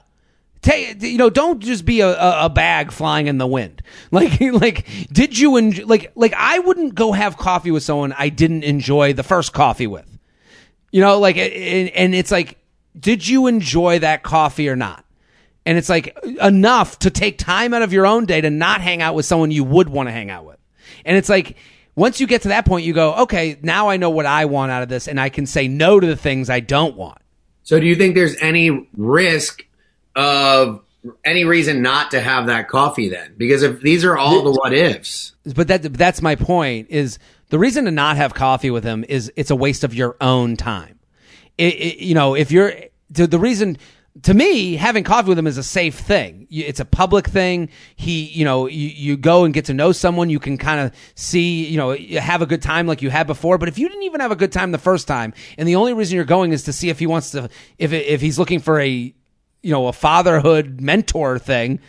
Take 0.61 1.03
you 1.03 1.19
know 1.19 1.29
don't 1.29 1.59
just 1.59 1.85
be 1.85 1.99
a, 2.01 2.17
a, 2.17 2.49
bag 2.49 2.91
flying 2.91 3.27
in 3.27 3.37
the 3.37 3.45
wind. 3.45 3.83
Like 4.11 4.41
like 4.41 4.87
did 5.11 5.37
you 5.37 5.57
enjoy 5.57 5.85
like 5.85 6.11
like 6.15 6.33
i 6.35 6.57
wouldn't 6.57 6.95
go 6.95 7.11
have 7.11 7.37
coffee 7.37 7.69
with 7.69 7.83
someone 7.83 8.15
i 8.17 8.29
didn't 8.29 8.63
enjoy 8.63 9.13
the 9.13 9.21
first 9.21 9.53
coffee 9.53 9.85
with. 9.85 10.07
You 10.91 11.01
know 11.01 11.19
like 11.19 11.37
and, 11.37 11.89
and 11.89 12.15
it's 12.15 12.31
like 12.31 12.57
did 12.99 13.27
you 13.27 13.45
enjoy 13.45 13.99
that 13.99 14.23
coffee 14.23 14.67
or 14.67 14.75
not? 14.75 15.05
And 15.67 15.77
it's 15.77 15.89
like 15.89 16.17
enough 16.41 16.97
to 16.99 17.11
take 17.11 17.37
time 17.37 17.73
out 17.73 17.83
of 17.83 17.93
your 17.93 18.07
own 18.07 18.25
day 18.25 18.41
to 18.41 18.49
not 18.49 18.81
hang 18.81 19.03
out 19.03 19.13
with 19.13 19.25
someone 19.27 19.51
you 19.51 19.63
would 19.63 19.89
want 19.89 20.07
to 20.07 20.13
hang 20.13 20.31
out 20.31 20.45
with. 20.45 20.57
And 21.05 21.15
it's 21.15 21.29
like 21.29 21.57
once 21.95 22.19
you 22.19 22.27
get 22.27 22.41
to 22.43 22.49
that 22.49 22.65
point 22.65 22.85
you 22.85 22.93
go 22.93 23.13
okay 23.15 23.57
now 23.61 23.89
i 23.89 23.97
know 23.97 24.09
what 24.09 24.25
i 24.25 24.45
want 24.45 24.71
out 24.71 24.83
of 24.83 24.89
this 24.89 25.07
and 25.07 25.19
i 25.19 25.29
can 25.29 25.45
say 25.45 25.67
no 25.67 25.99
to 25.99 26.07
the 26.07 26.15
things 26.15 26.49
i 26.49 26.59
don't 26.59 26.95
want. 26.95 27.19
So 27.65 27.79
do 27.79 27.87
you 27.87 27.95
think 27.95 28.13
there's 28.13 28.35
any 28.41 28.87
risk 28.95 29.65
of 30.15 30.81
any 31.23 31.45
reason 31.45 31.81
not 31.81 32.11
to 32.11 32.21
have 32.21 32.45
that 32.45 32.69
coffee 32.69 33.09
then? 33.09 33.33
Because 33.37 33.63
if 33.63 33.81
these 33.81 34.05
are 34.05 34.15
all 34.15 34.43
the 34.43 34.51
what 34.51 34.71
ifs. 34.71 35.33
But 35.55 35.67
that 35.67 35.81
that's 35.93 36.21
my 36.21 36.35
point 36.35 36.87
is 36.91 37.17
the 37.49 37.57
reason 37.57 37.85
to 37.85 37.91
not 37.91 38.17
have 38.17 38.35
coffee 38.35 38.69
with 38.69 38.83
him 38.83 39.03
is 39.09 39.31
it's 39.35 39.49
a 39.49 39.55
waste 39.55 39.83
of 39.83 39.95
your 39.95 40.15
own 40.21 40.57
time. 40.57 40.99
It, 41.57 41.73
it, 41.73 41.97
you 42.03 42.13
know 42.13 42.35
if 42.35 42.51
you're 42.51 42.73
the, 43.09 43.25
the 43.25 43.39
reason 43.39 43.77
to 44.23 44.33
me, 44.33 44.75
having 44.75 45.03
coffee 45.03 45.29
with 45.29 45.37
him 45.37 45.47
is 45.47 45.57
a 45.57 45.63
safe 45.63 45.99
thing. 45.99 46.47
It's 46.49 46.79
a 46.79 46.85
public 46.85 47.27
thing. 47.27 47.69
He, 47.95 48.23
you 48.23 48.45
know, 48.45 48.67
you, 48.67 48.87
you 48.87 49.17
go 49.17 49.43
and 49.43 49.53
get 49.53 49.65
to 49.65 49.73
know 49.73 49.91
someone. 49.91 50.29
You 50.29 50.39
can 50.39 50.57
kind 50.57 50.79
of 50.79 50.95
see, 51.15 51.65
you 51.65 51.77
know, 51.77 51.95
have 51.95 52.41
a 52.41 52.45
good 52.45 52.61
time 52.61 52.87
like 52.87 53.01
you 53.01 53.09
had 53.09 53.27
before. 53.27 53.57
But 53.57 53.67
if 53.67 53.77
you 53.77 53.89
didn't 53.89 54.03
even 54.03 54.21
have 54.21 54.31
a 54.31 54.35
good 54.35 54.51
time 54.51 54.71
the 54.71 54.77
first 54.77 55.07
time, 55.07 55.33
and 55.57 55.67
the 55.67 55.75
only 55.75 55.93
reason 55.93 56.15
you're 56.15 56.25
going 56.25 56.53
is 56.53 56.63
to 56.63 56.73
see 56.73 56.89
if 56.89 56.99
he 56.99 57.07
wants 57.07 57.31
to, 57.31 57.49
if 57.77 57.91
if 57.91 58.21
he's 58.21 58.39
looking 58.39 58.59
for 58.59 58.79
a 58.79 59.13
you 59.65 59.71
know, 59.71 59.87
a 59.87 59.93
fatherhood 59.93 60.79
mentor 60.79 61.39
thing. 61.39 61.79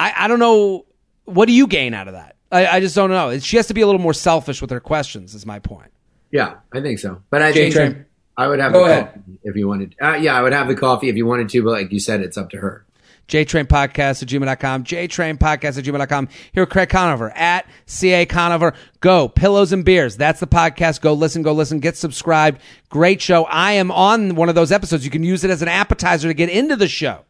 I, 0.00 0.12
I 0.24 0.28
don't 0.28 0.40
know. 0.40 0.84
What 1.26 1.46
do 1.46 1.52
you 1.52 1.68
gain 1.68 1.94
out 1.94 2.08
of 2.08 2.14
that? 2.14 2.34
I, 2.50 2.66
I 2.66 2.80
just 2.80 2.96
don't 2.96 3.10
know. 3.10 3.38
She 3.38 3.56
has 3.56 3.68
to 3.68 3.74
be 3.74 3.82
a 3.82 3.86
little 3.86 4.00
more 4.00 4.12
selfish 4.12 4.60
with 4.60 4.70
her 4.70 4.80
questions. 4.80 5.36
Is 5.36 5.46
my 5.46 5.60
point. 5.60 5.92
Yeah, 6.32 6.56
I 6.72 6.80
think 6.80 6.98
so. 6.98 7.22
But 7.30 7.42
I 7.42 7.52
Jay 7.52 7.70
think 7.70 8.04
I 8.40 8.48
would 8.48 8.58
have 8.58 8.72
Go 8.72 8.86
the 8.86 8.90
ahead. 8.90 9.06
coffee 9.06 9.38
if 9.44 9.56
you 9.56 9.68
wanted. 9.68 9.94
Uh, 10.00 10.14
yeah, 10.14 10.34
I 10.34 10.42
would 10.42 10.52
have 10.54 10.66
the 10.68 10.74
coffee 10.74 11.08
if 11.10 11.16
you 11.16 11.26
wanted 11.26 11.50
to. 11.50 11.62
But 11.62 11.70
like 11.72 11.92
you 11.92 12.00
said, 12.00 12.20
it's 12.22 12.38
up 12.38 12.48
to 12.50 12.56
her. 12.58 12.86
JTrain 13.28 13.66
Podcast 13.66 14.22
at 14.22 14.28
gmail.com, 14.28 14.82
jtrainpodcast 14.84 15.78
at 15.78 15.84
gmail.com. 15.84 16.28
Here 16.52 16.62
with 16.64 16.70
Craig 16.70 16.88
Conover 16.88 17.30
at 17.36 17.64
CA 17.86 18.26
Conover. 18.26 18.74
Go, 19.00 19.28
Pillows 19.28 19.72
and 19.72 19.84
Beers. 19.84 20.16
That's 20.16 20.40
the 20.40 20.48
podcast. 20.48 21.00
Go 21.00 21.12
listen, 21.12 21.42
go 21.42 21.52
listen, 21.52 21.78
get 21.78 21.96
subscribed. 21.96 22.60
Great 22.88 23.20
show. 23.22 23.44
I 23.44 23.72
am 23.72 23.92
on 23.92 24.34
one 24.34 24.48
of 24.48 24.56
those 24.56 24.72
episodes. 24.72 25.04
You 25.04 25.10
can 25.12 25.22
use 25.22 25.44
it 25.44 25.50
as 25.50 25.62
an 25.62 25.68
appetizer 25.68 26.26
to 26.28 26.34
get 26.34 26.48
into 26.48 26.74
the 26.76 26.88
show. 26.88 27.20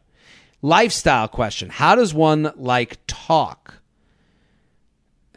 Lifestyle 0.63 1.27
question. 1.27 1.69
How 1.69 1.93
does 1.95 2.13
one 2.13 2.51
like 2.55 2.97
talk? 3.05 3.80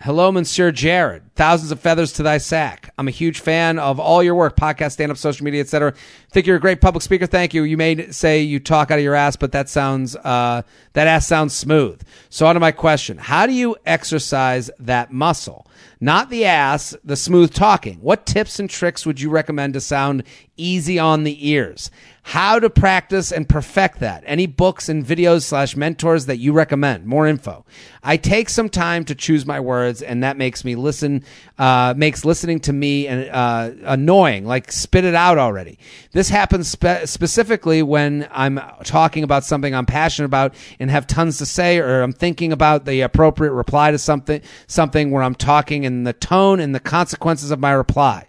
Hello, 0.04 0.30
Monsieur 0.30 0.70
Jared. 0.70 1.22
Thousands 1.34 1.72
of 1.72 1.80
feathers 1.80 2.12
to 2.12 2.22
thy 2.22 2.36
sack. 2.36 2.92
I'm 2.98 3.08
a 3.08 3.10
huge 3.10 3.40
fan 3.40 3.78
of 3.78 3.98
all 3.98 4.22
your 4.22 4.34
work, 4.34 4.54
podcast, 4.54 4.92
stand 4.92 5.10
up, 5.10 5.16
social 5.16 5.44
media, 5.44 5.62
etc. 5.62 5.94
Think 6.30 6.46
you're 6.46 6.58
a 6.58 6.60
great 6.60 6.82
public 6.82 7.02
speaker. 7.02 7.24
Thank 7.24 7.54
you. 7.54 7.62
You 7.62 7.78
may 7.78 8.10
say 8.10 8.42
you 8.42 8.60
talk 8.60 8.90
out 8.90 8.98
of 8.98 9.02
your 9.02 9.14
ass, 9.14 9.36
but 9.36 9.52
that 9.52 9.70
sounds 9.70 10.14
uh, 10.14 10.60
that 10.92 11.06
ass 11.06 11.26
sounds 11.26 11.56
smooth. 11.56 12.02
So 12.28 12.44
on 12.46 12.52
to 12.54 12.60
my 12.60 12.70
question: 12.70 13.16
How 13.16 13.46
do 13.46 13.54
you 13.54 13.76
exercise 13.86 14.70
that 14.78 15.10
muscle? 15.10 15.66
Not 16.02 16.28
the 16.28 16.44
ass, 16.44 16.94
the 17.02 17.16
smooth 17.16 17.54
talking. 17.54 17.94
What 18.02 18.26
tips 18.26 18.58
and 18.58 18.68
tricks 18.68 19.06
would 19.06 19.22
you 19.22 19.30
recommend 19.30 19.72
to 19.72 19.80
sound 19.80 20.24
easy 20.58 20.98
on 20.98 21.24
the 21.24 21.48
ears? 21.48 21.90
How 22.26 22.58
to 22.58 22.70
practice 22.70 23.32
and 23.32 23.46
perfect 23.46 24.00
that? 24.00 24.24
Any 24.26 24.46
books 24.46 24.88
and 24.88 25.04
videos 25.04 25.42
slash 25.42 25.76
mentors 25.76 26.24
that 26.24 26.38
you 26.38 26.54
recommend? 26.54 27.04
More 27.04 27.26
info. 27.26 27.66
I 28.02 28.16
take 28.16 28.48
some 28.48 28.70
time 28.70 29.04
to 29.04 29.14
choose 29.14 29.44
my 29.44 29.60
words, 29.60 30.00
and 30.00 30.22
that 30.22 30.38
makes 30.38 30.64
me 30.64 30.74
listen, 30.74 31.22
uh, 31.58 31.92
makes 31.94 32.24
listening 32.24 32.60
to 32.60 32.72
me 32.72 33.06
and 33.06 33.28
uh, 33.28 33.72
annoying. 33.84 34.46
Like 34.46 34.72
spit 34.72 35.04
it 35.04 35.14
out 35.14 35.36
already. 35.36 35.78
This 36.12 36.30
happens 36.30 36.66
spe- 36.66 37.04
specifically 37.04 37.82
when 37.82 38.26
I'm 38.32 38.58
talking 38.84 39.22
about 39.22 39.44
something 39.44 39.74
I'm 39.74 39.86
passionate 39.86 40.26
about 40.26 40.54
and 40.80 40.90
have 40.90 41.06
tons 41.06 41.36
to 41.38 41.46
say, 41.46 41.78
or 41.78 42.00
I'm 42.00 42.14
thinking 42.14 42.52
about 42.52 42.86
the 42.86 43.02
appropriate 43.02 43.52
reply 43.52 43.90
to 43.90 43.98
something, 43.98 44.40
something 44.66 45.10
where 45.10 45.22
I'm 45.22 45.34
talking 45.34 45.84
in 45.84 46.04
the 46.04 46.14
tone 46.14 46.58
and 46.58 46.74
the 46.74 46.80
consequences 46.80 47.50
of 47.50 47.60
my 47.60 47.72
reply 47.72 48.28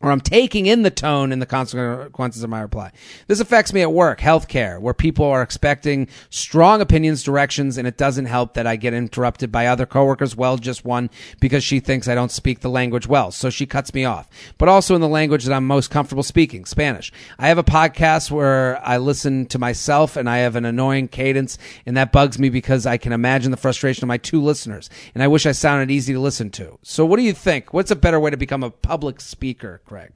or 0.00 0.12
I'm 0.12 0.20
taking 0.20 0.66
in 0.66 0.82
the 0.82 0.90
tone 0.90 1.32
and 1.32 1.42
the 1.42 1.46
consequences 1.46 2.42
of 2.42 2.50
my 2.50 2.60
reply. 2.60 2.92
This 3.26 3.40
affects 3.40 3.72
me 3.72 3.82
at 3.82 3.92
work, 3.92 4.20
healthcare, 4.20 4.80
where 4.80 4.94
people 4.94 5.24
are 5.24 5.42
expecting 5.42 6.08
strong 6.30 6.80
opinions, 6.80 7.24
directions, 7.24 7.76
and 7.76 7.88
it 7.88 7.96
doesn't 7.96 8.26
help 8.26 8.54
that 8.54 8.66
I 8.66 8.76
get 8.76 8.94
interrupted 8.94 9.50
by 9.50 9.66
other 9.66 9.86
coworkers. 9.86 10.36
Well, 10.36 10.56
just 10.56 10.84
one 10.84 11.10
because 11.40 11.64
she 11.64 11.80
thinks 11.80 12.06
I 12.06 12.14
don't 12.14 12.30
speak 12.30 12.60
the 12.60 12.70
language 12.70 13.08
well, 13.08 13.32
so 13.32 13.50
she 13.50 13.66
cuts 13.66 13.92
me 13.92 14.04
off. 14.04 14.28
But 14.56 14.68
also 14.68 14.94
in 14.94 15.00
the 15.00 15.08
language 15.08 15.44
that 15.44 15.54
I'm 15.54 15.66
most 15.66 15.90
comfortable 15.90 16.22
speaking, 16.22 16.64
Spanish. 16.64 17.12
I 17.38 17.48
have 17.48 17.58
a 17.58 17.64
podcast 17.64 18.30
where 18.30 18.80
I 18.86 18.98
listen 18.98 19.46
to 19.46 19.58
myself 19.58 20.16
and 20.16 20.30
I 20.30 20.38
have 20.38 20.54
an 20.54 20.64
annoying 20.64 21.08
cadence, 21.08 21.58
and 21.86 21.96
that 21.96 22.12
bugs 22.12 22.38
me 22.38 22.50
because 22.50 22.86
I 22.86 22.98
can 22.98 23.12
imagine 23.12 23.50
the 23.50 23.56
frustration 23.56 24.04
of 24.04 24.08
my 24.08 24.18
two 24.18 24.40
listeners, 24.40 24.88
and 25.14 25.22
I 25.24 25.28
wish 25.28 25.44
I 25.44 25.52
sounded 25.52 25.90
easy 25.90 26.12
to 26.12 26.20
listen 26.20 26.50
to. 26.50 26.78
So, 26.82 27.04
what 27.04 27.16
do 27.16 27.22
you 27.22 27.32
think? 27.32 27.74
What's 27.74 27.90
a 27.90 27.96
better 27.96 28.20
way 28.20 28.30
to 28.30 28.36
become 28.36 28.62
a 28.62 28.70
public 28.70 29.20
speaker? 29.20 29.80
Craig? 29.88 30.12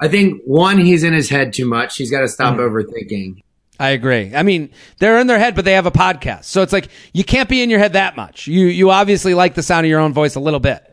I 0.00 0.08
think 0.08 0.42
one, 0.44 0.78
he's 0.78 1.02
in 1.02 1.12
his 1.12 1.28
head 1.28 1.52
too 1.52 1.66
much. 1.66 1.96
He's 1.96 2.10
got 2.10 2.20
to 2.20 2.28
stop 2.28 2.56
mm. 2.56 2.58
overthinking. 2.58 3.42
I 3.78 3.90
agree. 3.90 4.34
I 4.34 4.42
mean, 4.42 4.70
they're 4.98 5.18
in 5.18 5.26
their 5.26 5.38
head, 5.38 5.54
but 5.56 5.64
they 5.64 5.72
have 5.72 5.86
a 5.86 5.90
podcast, 5.90 6.44
so 6.44 6.62
it's 6.62 6.72
like 6.72 6.88
you 7.12 7.24
can't 7.24 7.48
be 7.48 7.62
in 7.62 7.70
your 7.70 7.78
head 7.78 7.94
that 7.94 8.16
much. 8.16 8.46
You 8.46 8.66
you 8.66 8.90
obviously 8.90 9.34
like 9.34 9.54
the 9.54 9.62
sound 9.62 9.86
of 9.86 9.90
your 9.90 9.98
own 9.98 10.12
voice 10.12 10.34
a 10.36 10.40
little 10.40 10.60
bit. 10.60 10.84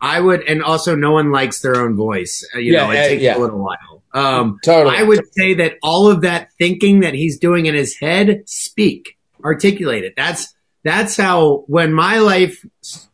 I 0.00 0.20
would, 0.20 0.42
and 0.48 0.62
also 0.62 0.94
no 0.94 1.12
one 1.12 1.32
likes 1.32 1.60
their 1.60 1.76
own 1.76 1.96
voice. 1.96 2.48
Uh, 2.54 2.58
you 2.58 2.74
yeah, 2.74 2.86
know, 2.86 2.90
it 2.92 2.98
uh, 2.98 3.08
takes 3.08 3.22
yeah. 3.22 3.36
a 3.36 3.40
little 3.40 3.58
while. 3.58 4.02
Um, 4.14 4.58
totally. 4.64 4.96
I 4.96 5.02
would 5.02 5.24
say 5.32 5.54
that 5.54 5.78
all 5.82 6.08
of 6.08 6.20
that 6.22 6.52
thinking 6.58 7.00
that 7.00 7.14
he's 7.14 7.38
doing 7.38 7.66
in 7.66 7.74
his 7.74 7.96
head, 7.98 8.42
speak, 8.46 9.16
articulate 9.44 10.04
it. 10.04 10.14
That's 10.16 10.54
that's 10.84 11.16
how 11.16 11.64
when 11.66 11.92
my 11.92 12.18
life, 12.18 12.64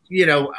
you 0.07 0.25
know, 0.25 0.53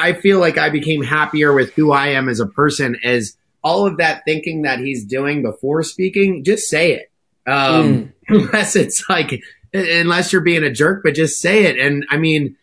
I, 0.00 0.12
feel 0.14 0.38
like 0.40 0.58
I 0.58 0.70
became 0.70 1.02
happier 1.02 1.52
with 1.52 1.72
who 1.74 1.92
I 1.92 2.08
am 2.08 2.28
as 2.28 2.40
a 2.40 2.46
person 2.46 2.96
as 3.04 3.36
all 3.62 3.86
of 3.86 3.98
that 3.98 4.22
thinking 4.24 4.62
that 4.62 4.78
he's 4.78 5.04
doing 5.04 5.42
before 5.42 5.82
speaking, 5.82 6.44
just 6.44 6.68
say 6.68 6.92
it. 6.92 7.10
Um, 7.46 7.84
mm. 7.84 8.12
unless 8.28 8.76
it's 8.76 9.08
like, 9.08 9.40
unless 9.72 10.32
you're 10.32 10.42
being 10.42 10.64
a 10.64 10.70
jerk, 10.70 11.02
but 11.04 11.14
just 11.14 11.40
say 11.40 11.64
it. 11.64 11.78
And 11.78 12.06
I 12.10 12.16
mean, 12.16 12.56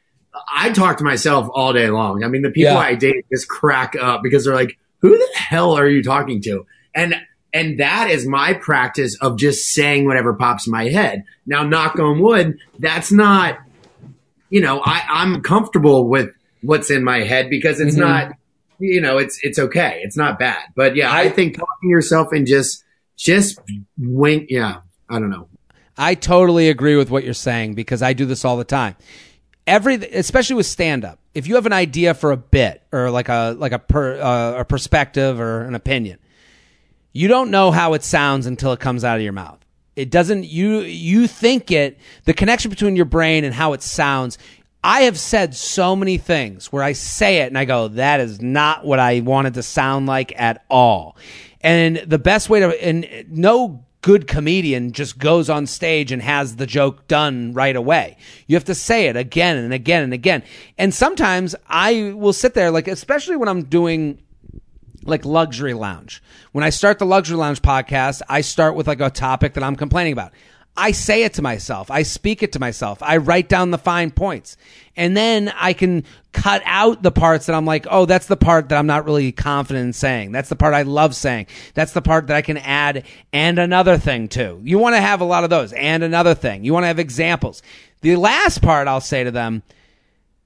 I 0.54 0.72
talk 0.72 0.98
to 0.98 1.04
myself 1.04 1.50
all 1.54 1.74
day 1.74 1.90
long. 1.90 2.24
I 2.24 2.28
mean, 2.28 2.42
the 2.42 2.52
people 2.52 2.74
yeah. 2.74 2.80
I 2.80 2.96
date 2.96 3.26
just 3.32 3.48
crack 3.48 3.96
up 4.00 4.22
because 4.24 4.46
they're 4.46 4.56
like, 4.56 4.78
who 5.00 5.18
the 5.18 5.30
hell 5.36 5.78
are 5.78 5.88
you 5.88 6.04
talking 6.04 6.42
to? 6.44 6.66
And, 6.94 7.16
and 7.54 7.80
that 7.80 8.10
is 8.10 8.28
my 8.28 8.54
practice 8.54 9.18
of 9.22 9.38
just 9.38 9.74
saying 9.74 10.06
whatever 10.06 10.34
pops 10.34 10.68
in 10.68 10.72
my 10.72 10.90
head. 10.90 11.24
Now, 11.46 11.64
knock 11.64 11.98
on 12.00 12.20
wood, 12.20 12.60
that's 12.80 13.12
not, 13.12 13.58
you 14.50 14.62
know, 14.62 14.82
I, 14.84 15.04
I'm 15.08 15.42
comfortable 15.42 16.08
with 16.08 16.30
what's 16.62 16.90
in 16.90 17.04
my 17.04 17.20
head 17.20 17.50
because 17.50 17.80
it's 17.80 17.96
mm-hmm. 17.96 18.02
not 18.02 18.32
you 18.80 19.02
know, 19.02 19.18
it's 19.18 19.40
it's 19.44 19.60
okay. 19.60 20.02
It's 20.04 20.18
not 20.18 20.40
bad. 20.40 20.64
But 20.76 20.96
yeah, 20.96 21.12
I, 21.12 21.22
I 21.22 21.30
think 21.30 21.58
talking 21.58 21.90
yourself 21.90 22.32
and 22.32 22.46
just 22.46 22.84
just 23.16 23.60
wink. 23.98 24.48
Yeah, 24.50 24.82
I 25.10 25.20
don't 25.20 25.30
know. 25.30 25.50
I 25.98 26.14
totally 26.16 26.70
agree 26.70 26.96
with 26.96 27.10
what 27.10 27.24
you're 27.24 27.34
saying 27.34 27.74
because 27.74 28.02
I 28.02 28.14
do 28.14 28.26
this 28.26 28.46
all 28.46 28.58
the 28.58 28.64
time. 28.64 28.96
Every, 29.66 29.96
especially 29.96 30.56
with 30.56 30.68
stand 30.68 31.04
up, 31.04 31.20
if 31.34 31.48
you 31.48 31.56
have 31.56 31.66
an 31.66 31.74
idea 31.74 32.14
for 32.14 32.32
a 32.32 32.38
bit 32.38 32.84
or 32.92 33.10
like 33.10 33.30
a 33.30 33.56
like 33.58 33.72
a 33.72 33.80
per, 33.80 34.20
uh, 34.20 34.62
a 34.62 34.66
perspective 34.66 35.40
or 35.40 35.62
an 35.62 35.76
opinion, 35.76 36.20
you 37.14 37.28
don't 37.28 37.52
know 37.52 37.72
how 37.72 37.94
it 37.94 38.04
sounds 38.04 38.46
until 38.46 38.72
it 38.74 38.80
comes 38.80 39.04
out 39.04 39.18
of 39.18 39.24
your 39.24 39.34
mouth. 39.34 39.60
It 39.96 40.12
doesn't 40.12 40.46
you 40.46 40.82
you 40.82 41.26
think 41.26 41.72
it 41.72 41.98
the 42.26 42.34
connection 42.34 42.70
between 42.70 42.96
your 42.96 43.06
brain 43.06 43.44
and 43.44 43.54
how 43.54 43.74
it 43.74 43.82
sounds 43.82 44.38
I 44.88 45.02
have 45.02 45.20
said 45.20 45.54
so 45.54 45.98
many 45.98 46.18
things 46.18 46.72
where 46.72 46.82
I 46.82 46.94
say 46.94 47.40
it 47.40 47.48
and 47.48 47.58
I 47.58 47.66
go, 47.66 47.90
that 47.90 48.22
is 48.22 48.42
not 48.42 48.86
what 48.86 49.00
I 49.00 49.20
wanted 49.20 49.56
to 49.56 49.64
sound 49.64 50.06
like 50.06 50.32
at 50.40 50.64
all. 50.70 51.18
And 51.60 51.98
the 51.98 52.18
best 52.18 52.50
way 52.50 52.62
to, 52.62 52.70
and 52.82 53.26
no 53.28 53.84
good 54.02 54.28
comedian 54.28 54.94
just 54.94 55.20
goes 55.20 55.50
on 55.50 55.66
stage 55.66 56.14
and 56.14 56.22
has 56.22 56.56
the 56.56 56.66
joke 56.66 57.06
done 57.10 57.52
right 57.52 57.76
away. 57.76 58.16
You 58.48 58.56
have 58.56 58.64
to 58.64 58.76
say 58.76 59.08
it 59.08 59.18
again 59.18 59.58
and 59.58 59.74
again 59.74 60.04
and 60.04 60.14
again. 60.14 60.42
And 60.78 60.94
sometimes 60.94 61.54
I 61.68 62.14
will 62.16 62.32
sit 62.32 62.54
there, 62.54 62.72
like, 62.72 62.88
especially 62.88 63.36
when 63.36 63.50
I'm 63.50 63.64
doing 63.64 64.24
like 65.04 65.26
luxury 65.26 65.74
lounge. 65.74 66.24
When 66.54 66.64
I 66.64 66.70
start 66.70 66.98
the 66.98 67.06
luxury 67.06 67.36
lounge 67.36 67.62
podcast, 67.62 68.22
I 68.30 68.40
start 68.40 68.76
with 68.76 68.88
like 68.88 69.02
a 69.02 69.10
topic 69.10 69.56
that 69.56 69.66
I'm 69.66 69.76
complaining 69.76 70.14
about. 70.14 70.32
I 70.78 70.92
say 70.92 71.24
it 71.24 71.34
to 71.34 71.42
myself. 71.42 71.90
I 71.90 72.04
speak 72.04 72.44
it 72.44 72.52
to 72.52 72.60
myself. 72.60 73.02
I 73.02 73.18
write 73.18 73.50
down 73.50 73.72
the 73.72 73.80
fine 73.80 74.12
points. 74.12 74.56
And 74.96 75.18
then 75.18 75.52
I 75.56 75.74
can 75.74 76.04
cut 76.34 76.62
out 76.66 77.02
the 77.02 77.12
parts 77.12 77.48
that 77.48 77.56
I'm 77.56 77.66
like, 77.66 77.88
oh, 77.90 78.06
that's 78.06 78.28
the 78.28 78.38
part 78.38 78.70
that 78.70 78.78
I'm 78.78 78.86
not 78.86 79.06
really 79.06 79.32
confident 79.32 79.88
in 79.88 79.94
saying. 79.94 80.32
That's 80.32 80.50
the 80.50 80.56
part 80.56 80.76
I 80.76 80.84
love 80.84 81.16
saying. 81.16 81.48
That's 81.74 81.94
the 81.94 82.02
part 82.02 82.28
that 82.28 82.38
I 82.38 82.44
can 82.44 82.58
add 82.58 83.06
and 83.34 83.58
another 83.58 83.98
thing 83.98 84.28
to. 84.30 84.62
You 84.64 84.78
want 84.78 84.96
to 84.96 85.02
have 85.02 85.20
a 85.20 85.26
lot 85.26 85.44
of 85.44 85.50
those 85.50 85.74
and 85.74 86.04
another 86.04 86.36
thing. 86.36 86.64
You 86.64 86.74
want 86.74 86.84
to 86.84 86.88
have 86.88 87.00
examples. 87.00 87.64
The 88.02 88.16
last 88.16 88.62
part 88.62 88.88
I'll 88.88 89.02
say 89.02 89.24
to 89.24 89.32
them 89.32 89.64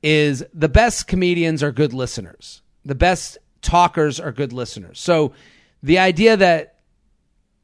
is 0.01 0.45
the 0.53 0.69
best 0.69 1.07
comedians 1.07 1.61
are 1.61 1.73
good 1.73 1.93
listeners. 1.93 2.61
The 2.85 2.95
best 2.95 3.37
talkers 3.61 4.19
are 4.19 4.31
good 4.31 4.53
listeners. 4.53 4.99
So 4.99 5.33
the 5.83 5.99
idea 5.99 6.37
that 6.37 6.70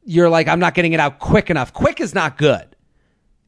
you're 0.07 0.29
like, 0.29 0.47
I'm 0.47 0.59
not 0.59 0.73
getting 0.73 0.93
it 0.93 1.01
out 1.01 1.19
quick 1.19 1.49
enough. 1.49 1.73
Quick 1.73 1.99
is 1.99 2.15
not 2.15 2.37
good. 2.37 2.65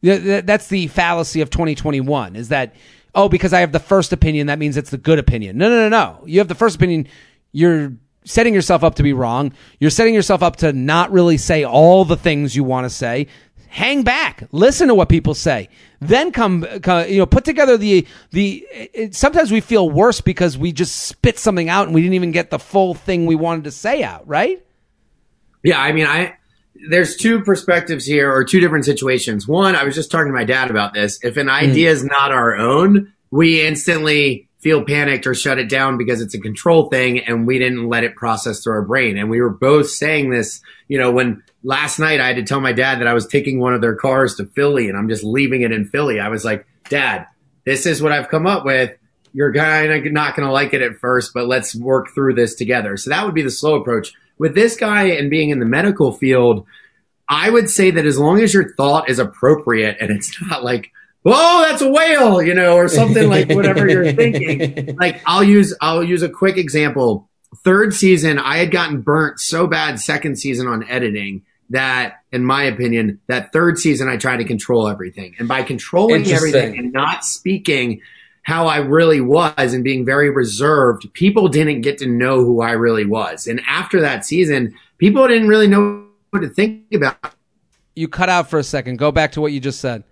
That's 0.01 0.67
the 0.67 0.87
fallacy 0.87 1.39
of 1.39 1.49
2021 1.49 2.35
is 2.35 2.49
that, 2.49 2.75
oh, 3.15 3.29
because 3.29 3.53
I 3.53 3.61
have 3.61 3.71
the 3.71 3.79
first 3.79 4.11
opinion, 4.11 4.47
that 4.47 4.59
means 4.59 4.75
it's 4.75 4.89
the 4.89 4.97
good 4.97 5.19
opinion. 5.19 5.57
No, 5.57 5.69
no, 5.69 5.87
no, 5.87 5.89
no. 5.89 6.23
You 6.25 6.39
have 6.39 6.49
the 6.49 6.55
first 6.55 6.75
opinion. 6.75 7.07
You're 7.53 7.93
setting 8.25 8.53
yourself 8.53 8.83
up 8.83 8.95
to 8.95 9.03
be 9.03 9.13
wrong. 9.13 9.53
You're 9.79 9.89
setting 9.89 10.13
yourself 10.13 10.43
up 10.43 10.57
to 10.57 10.73
not 10.73 11.11
really 11.13 11.37
say 11.37 11.63
all 11.63 12.03
the 12.03 12.17
things 12.17 12.57
you 12.57 12.65
want 12.65 12.83
to 12.83 12.89
say. 12.89 13.27
Hang 13.69 14.03
back, 14.03 14.43
listen 14.51 14.87
to 14.87 14.95
what 14.95 15.09
people 15.09 15.35
say, 15.35 15.69
then 15.99 16.31
come, 16.31 16.65
come 16.81 17.07
you 17.07 17.19
know, 17.19 17.27
put 17.27 17.45
together 17.45 17.77
the 17.77 18.07
the. 18.31 18.65
It, 18.71 19.13
sometimes 19.13 19.51
we 19.51 19.61
feel 19.61 19.87
worse 19.87 20.21
because 20.21 20.57
we 20.57 20.71
just 20.71 21.03
spit 21.03 21.37
something 21.37 21.69
out 21.69 21.85
and 21.85 21.93
we 21.93 22.01
didn't 22.01 22.15
even 22.15 22.31
get 22.31 22.49
the 22.49 22.57
full 22.57 22.95
thing 22.95 23.27
we 23.27 23.35
wanted 23.35 23.65
to 23.65 23.71
say 23.71 24.01
out, 24.01 24.27
right? 24.27 24.65
Yeah, 25.61 25.79
I 25.79 25.91
mean, 25.91 26.07
I 26.07 26.38
there's 26.87 27.15
two 27.15 27.41
perspectives 27.41 28.05
here 28.05 28.31
or 28.31 28.43
two 28.43 28.59
different 28.59 28.85
situations. 28.85 29.47
One, 29.47 29.75
I 29.75 29.83
was 29.83 29.95
just 29.95 30.11
talking 30.11 30.27
to 30.27 30.33
my 30.33 30.45
dad 30.45 30.69
about 30.69 30.93
this. 30.93 31.19
If 31.23 31.37
an 31.37 31.47
hmm. 31.47 31.53
idea 31.53 31.91
is 31.91 32.03
not 32.03 32.31
our 32.31 32.55
own, 32.55 33.13
we 33.31 33.65
instantly 33.65 34.47
feel 34.59 34.83
panicked 34.83 35.25
or 35.25 35.33
shut 35.33 35.57
it 35.57 35.69
down 35.69 35.97
because 35.97 36.21
it's 36.21 36.33
a 36.33 36.39
control 36.39 36.89
thing 36.89 37.19
and 37.19 37.47
we 37.47 37.57
didn't 37.57 37.87
let 37.87 38.03
it 38.03 38.15
process 38.15 38.61
through 38.61 38.73
our 38.73 38.81
brain. 38.81 39.17
And 39.17 39.29
we 39.29 39.41
were 39.41 39.49
both 39.49 39.89
saying 39.89 40.31
this, 40.31 40.61
you 40.89 40.99
know, 40.99 41.11
when 41.11 41.43
last 41.63 41.97
night 41.97 42.19
I 42.19 42.27
had 42.27 42.35
to 42.35 42.43
tell 42.43 42.59
my 42.59 42.73
dad 42.73 42.99
that 42.99 43.07
I 43.07 43.13
was 43.13 43.25
taking 43.25 43.59
one 43.59 43.73
of 43.73 43.79
their 43.79 43.95
cars 43.95 44.35
to 44.35 44.45
Philly 44.45 44.89
and 44.89 44.97
I'm 44.97 45.07
just 45.07 45.23
leaving 45.23 45.61
it 45.61 45.71
in 45.71 45.85
Philly. 45.85 46.19
I 46.19 46.27
was 46.27 46.43
like, 46.43 46.67
Dad, 46.89 47.27
this 47.65 47.85
is 47.85 48.01
what 48.01 48.11
I've 48.11 48.29
come 48.29 48.47
up 48.47 48.65
with. 48.65 48.91
You're 49.31 49.53
kind 49.53 49.93
of 49.93 50.11
not 50.11 50.35
going 50.35 50.47
to 50.47 50.51
like 50.51 50.73
it 50.73 50.81
at 50.81 50.97
first, 50.97 51.33
but 51.33 51.47
let's 51.47 51.75
work 51.75 52.09
through 52.13 52.33
this 52.33 52.55
together. 52.55 52.97
So 52.97 53.11
that 53.11 53.25
would 53.25 53.35
be 53.35 53.43
the 53.43 53.51
slow 53.51 53.75
approach 53.75 54.13
with 54.39 54.55
this 54.55 54.75
guy 54.75 55.03
and 55.03 55.29
being 55.29 55.49
in 55.49 55.59
the 55.59 55.65
medical 55.65 56.11
field, 56.11 56.65
I 57.27 57.49
would 57.49 57.69
say 57.69 57.91
that 57.91 58.05
as 58.05 58.17
long 58.17 58.41
as 58.41 58.53
your 58.53 58.73
thought 58.73 59.09
is 59.09 59.19
appropriate 59.19 59.97
and 59.99 60.09
it's 60.09 60.41
not 60.49 60.63
like, 60.63 60.91
whoa, 61.21 61.65
that's 61.67 61.81
a 61.81 61.89
whale, 61.89 62.41
you 62.41 62.55
know, 62.55 62.75
or 62.75 62.87
something 62.87 63.29
like 63.29 63.49
whatever 63.49 63.87
you're 63.87 64.11
thinking. 64.13 64.95
Like 64.95 65.21
I'll 65.25 65.43
use 65.43 65.75
I'll 65.79 66.03
use 66.03 66.23
a 66.23 66.29
quick 66.29 66.57
example. 66.57 67.29
Third 67.63 67.93
season, 67.93 68.39
I 68.39 68.57
had 68.57 68.71
gotten 68.71 69.01
burnt 69.01 69.39
so 69.39 69.67
bad 69.67 69.99
second 69.99 70.37
season 70.37 70.67
on 70.67 70.87
editing 70.87 71.43
that, 71.71 72.21
in 72.31 72.43
my 72.43 72.63
opinion, 72.63 73.19
that 73.27 73.51
third 73.51 73.77
season 73.77 74.07
I 74.07 74.17
tried 74.17 74.37
to 74.37 74.43
control 74.43 74.87
everything. 74.87 75.35
And 75.39 75.47
by 75.47 75.63
controlling 75.63 76.27
everything 76.27 76.77
and 76.77 76.93
not 76.93 77.25
speaking 77.25 78.01
how 78.49 78.65
I 78.65 78.77
really 78.77 79.21
was 79.21 79.75
and 79.75 79.83
being 79.83 80.03
very 80.03 80.31
reserved, 80.31 81.13
people 81.13 81.49
didn't 81.49 81.81
get 81.81 81.99
to 81.99 82.07
know 82.07 82.43
who 82.43 82.61
I 82.61 82.71
really 82.71 83.05
was. 83.05 83.45
And 83.45 83.61
after 83.67 84.01
that 84.01 84.25
season, 84.25 84.73
people 84.97 85.27
didn't 85.27 85.47
really 85.47 85.67
know 85.67 86.07
what 86.31 86.39
to 86.39 86.49
think 86.49 86.91
about. 86.91 87.35
You 87.95 88.07
cut 88.07 88.27
out 88.27 88.49
for 88.49 88.57
a 88.57 88.63
second. 88.63 88.97
Go 88.97 89.11
back 89.11 89.33
to 89.33 89.41
what 89.41 89.51
you 89.51 89.59
just 89.59 89.79
said. 89.79 90.03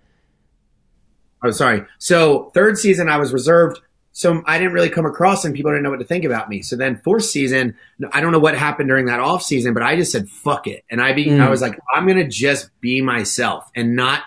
I'm 1.42 1.48
oh, 1.48 1.50
sorry. 1.50 1.82
So 1.98 2.52
third 2.54 2.78
season, 2.78 3.08
I 3.08 3.16
was 3.16 3.32
reserved. 3.32 3.80
So 4.12 4.40
I 4.46 4.56
didn't 4.58 4.72
really 4.72 4.90
come 4.90 5.04
across 5.04 5.44
and 5.44 5.52
people 5.52 5.72
didn't 5.72 5.82
know 5.82 5.90
what 5.90 5.98
to 5.98 6.04
think 6.04 6.24
about 6.24 6.48
me. 6.48 6.62
So 6.62 6.76
then 6.76 7.00
fourth 7.02 7.24
season, 7.24 7.74
I 8.12 8.20
don't 8.20 8.30
know 8.30 8.38
what 8.38 8.56
happened 8.56 8.88
during 8.88 9.06
that 9.06 9.18
off 9.18 9.42
season, 9.42 9.74
but 9.74 9.82
I 9.82 9.96
just 9.96 10.12
said, 10.12 10.28
fuck 10.28 10.68
it. 10.68 10.84
And 10.88 11.02
I 11.02 11.12
be, 11.12 11.26
mm. 11.26 11.40
I 11.40 11.50
was 11.50 11.60
like, 11.60 11.76
I'm 11.92 12.06
going 12.06 12.18
to 12.18 12.28
just 12.28 12.70
be 12.80 13.00
myself 13.00 13.68
and 13.74 13.96
not 13.96 14.22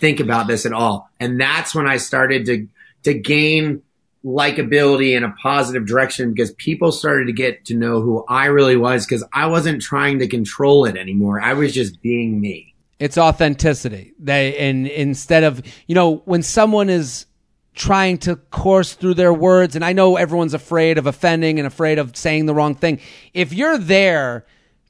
think 0.00 0.18
about 0.18 0.48
this 0.48 0.66
at 0.66 0.72
all. 0.72 1.08
And 1.20 1.40
that's 1.40 1.76
when 1.76 1.86
I 1.86 1.98
started 1.98 2.46
to, 2.46 2.66
to 3.02 3.14
gain 3.14 3.82
likability 4.24 5.16
in 5.16 5.24
a 5.24 5.30
positive 5.42 5.86
direction 5.86 6.32
because 6.32 6.52
people 6.52 6.92
started 6.92 7.26
to 7.26 7.32
get 7.32 7.64
to 7.66 7.74
know 7.74 8.00
who 8.00 8.24
I 8.28 8.46
really 8.46 8.76
was 8.76 9.04
because 9.04 9.24
I 9.32 9.46
wasn't 9.46 9.82
trying 9.82 10.20
to 10.20 10.28
control 10.28 10.84
it 10.84 10.96
anymore. 10.96 11.40
I 11.40 11.54
was 11.54 11.72
just 11.72 12.00
being 12.02 12.40
me. 12.40 12.74
It's 12.98 13.18
authenticity. 13.18 14.14
They 14.18 14.56
and 14.58 14.86
instead 14.86 15.42
of 15.42 15.62
you 15.86 15.94
know 15.94 16.22
when 16.24 16.42
someone 16.42 16.88
is 16.88 17.26
trying 17.74 18.18
to 18.18 18.36
course 18.36 18.92
through 18.92 19.14
their 19.14 19.32
words, 19.32 19.74
and 19.74 19.84
I 19.84 19.92
know 19.92 20.16
everyone's 20.16 20.54
afraid 20.54 20.98
of 20.98 21.06
offending 21.06 21.58
and 21.58 21.66
afraid 21.66 21.98
of 21.98 22.16
saying 22.16 22.46
the 22.46 22.54
wrong 22.54 22.74
thing. 22.74 23.00
If 23.34 23.52
you're 23.52 23.78
there, 23.78 24.46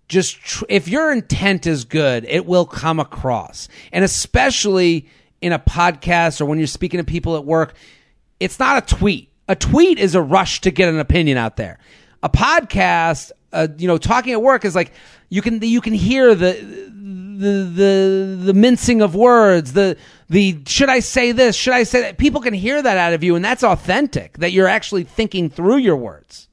just 0.09 0.41
tr- 0.43 0.65
if 0.69 0.89
your 0.89 1.11
intent 1.11 1.67
is 1.67 1.85
good, 1.85 2.27
it 2.27 2.45
will 2.45 2.67
come 2.67 3.01
across, 3.01 3.69
and 3.93 4.05
especially 4.05 5.09
in 5.41 5.53
a 5.53 5.59
podcast 5.59 6.41
or 6.41 6.45
when 6.45 6.59
you're 6.59 6.67
speaking 6.67 6.99
to 6.99 7.05
people 7.05 7.37
at 7.37 7.45
work 7.45 7.75
it's 8.43 8.59
not 8.59 8.83
a 8.83 8.95
tweet. 8.95 9.31
A 9.49 9.57
tweet 9.57 9.99
is 9.99 10.15
a 10.15 10.23
rush 10.23 10.61
to 10.63 10.71
get 10.71 10.89
an 10.89 10.99
opinion 10.99 11.37
out 11.39 11.57
there. 11.57 11.79
A 12.23 12.29
podcast, 12.29 13.33
uh, 13.53 13.69
you 13.77 13.89
know, 13.89 13.99
talking 13.99 14.33
at 14.33 14.43
work 14.43 14.65
is 14.65 14.75
like 14.75 14.93
you 15.29 15.43
can 15.43 15.61
you 15.63 15.81
can 15.81 15.95
hear 15.95 16.35
the 16.35 16.53
the 16.53 17.65
the 17.65 18.43
the 18.47 18.55
mincing 18.55 19.03
of 19.03 19.15
words, 19.15 19.73
the 19.73 19.97
the 20.29 20.59
should 20.67 20.89
I 20.89 21.01
say 21.01 21.33
this, 21.33 21.57
should 21.57 21.75
I 21.75 21.83
say 21.83 22.03
that? 22.03 22.19
People 22.19 22.41
can 22.41 22.55
hear 22.55 22.81
that 22.81 22.97
out 22.97 23.13
of 23.13 23.23
you, 23.25 23.35
and 23.35 23.45
that's 23.45 23.65
authentic. 23.65 24.39
That 24.39 24.53
you're 24.53 24.69
actually 24.69 25.05
thinking 25.05 25.51
through 25.51 25.79
your 25.79 25.97
words. 25.97 26.49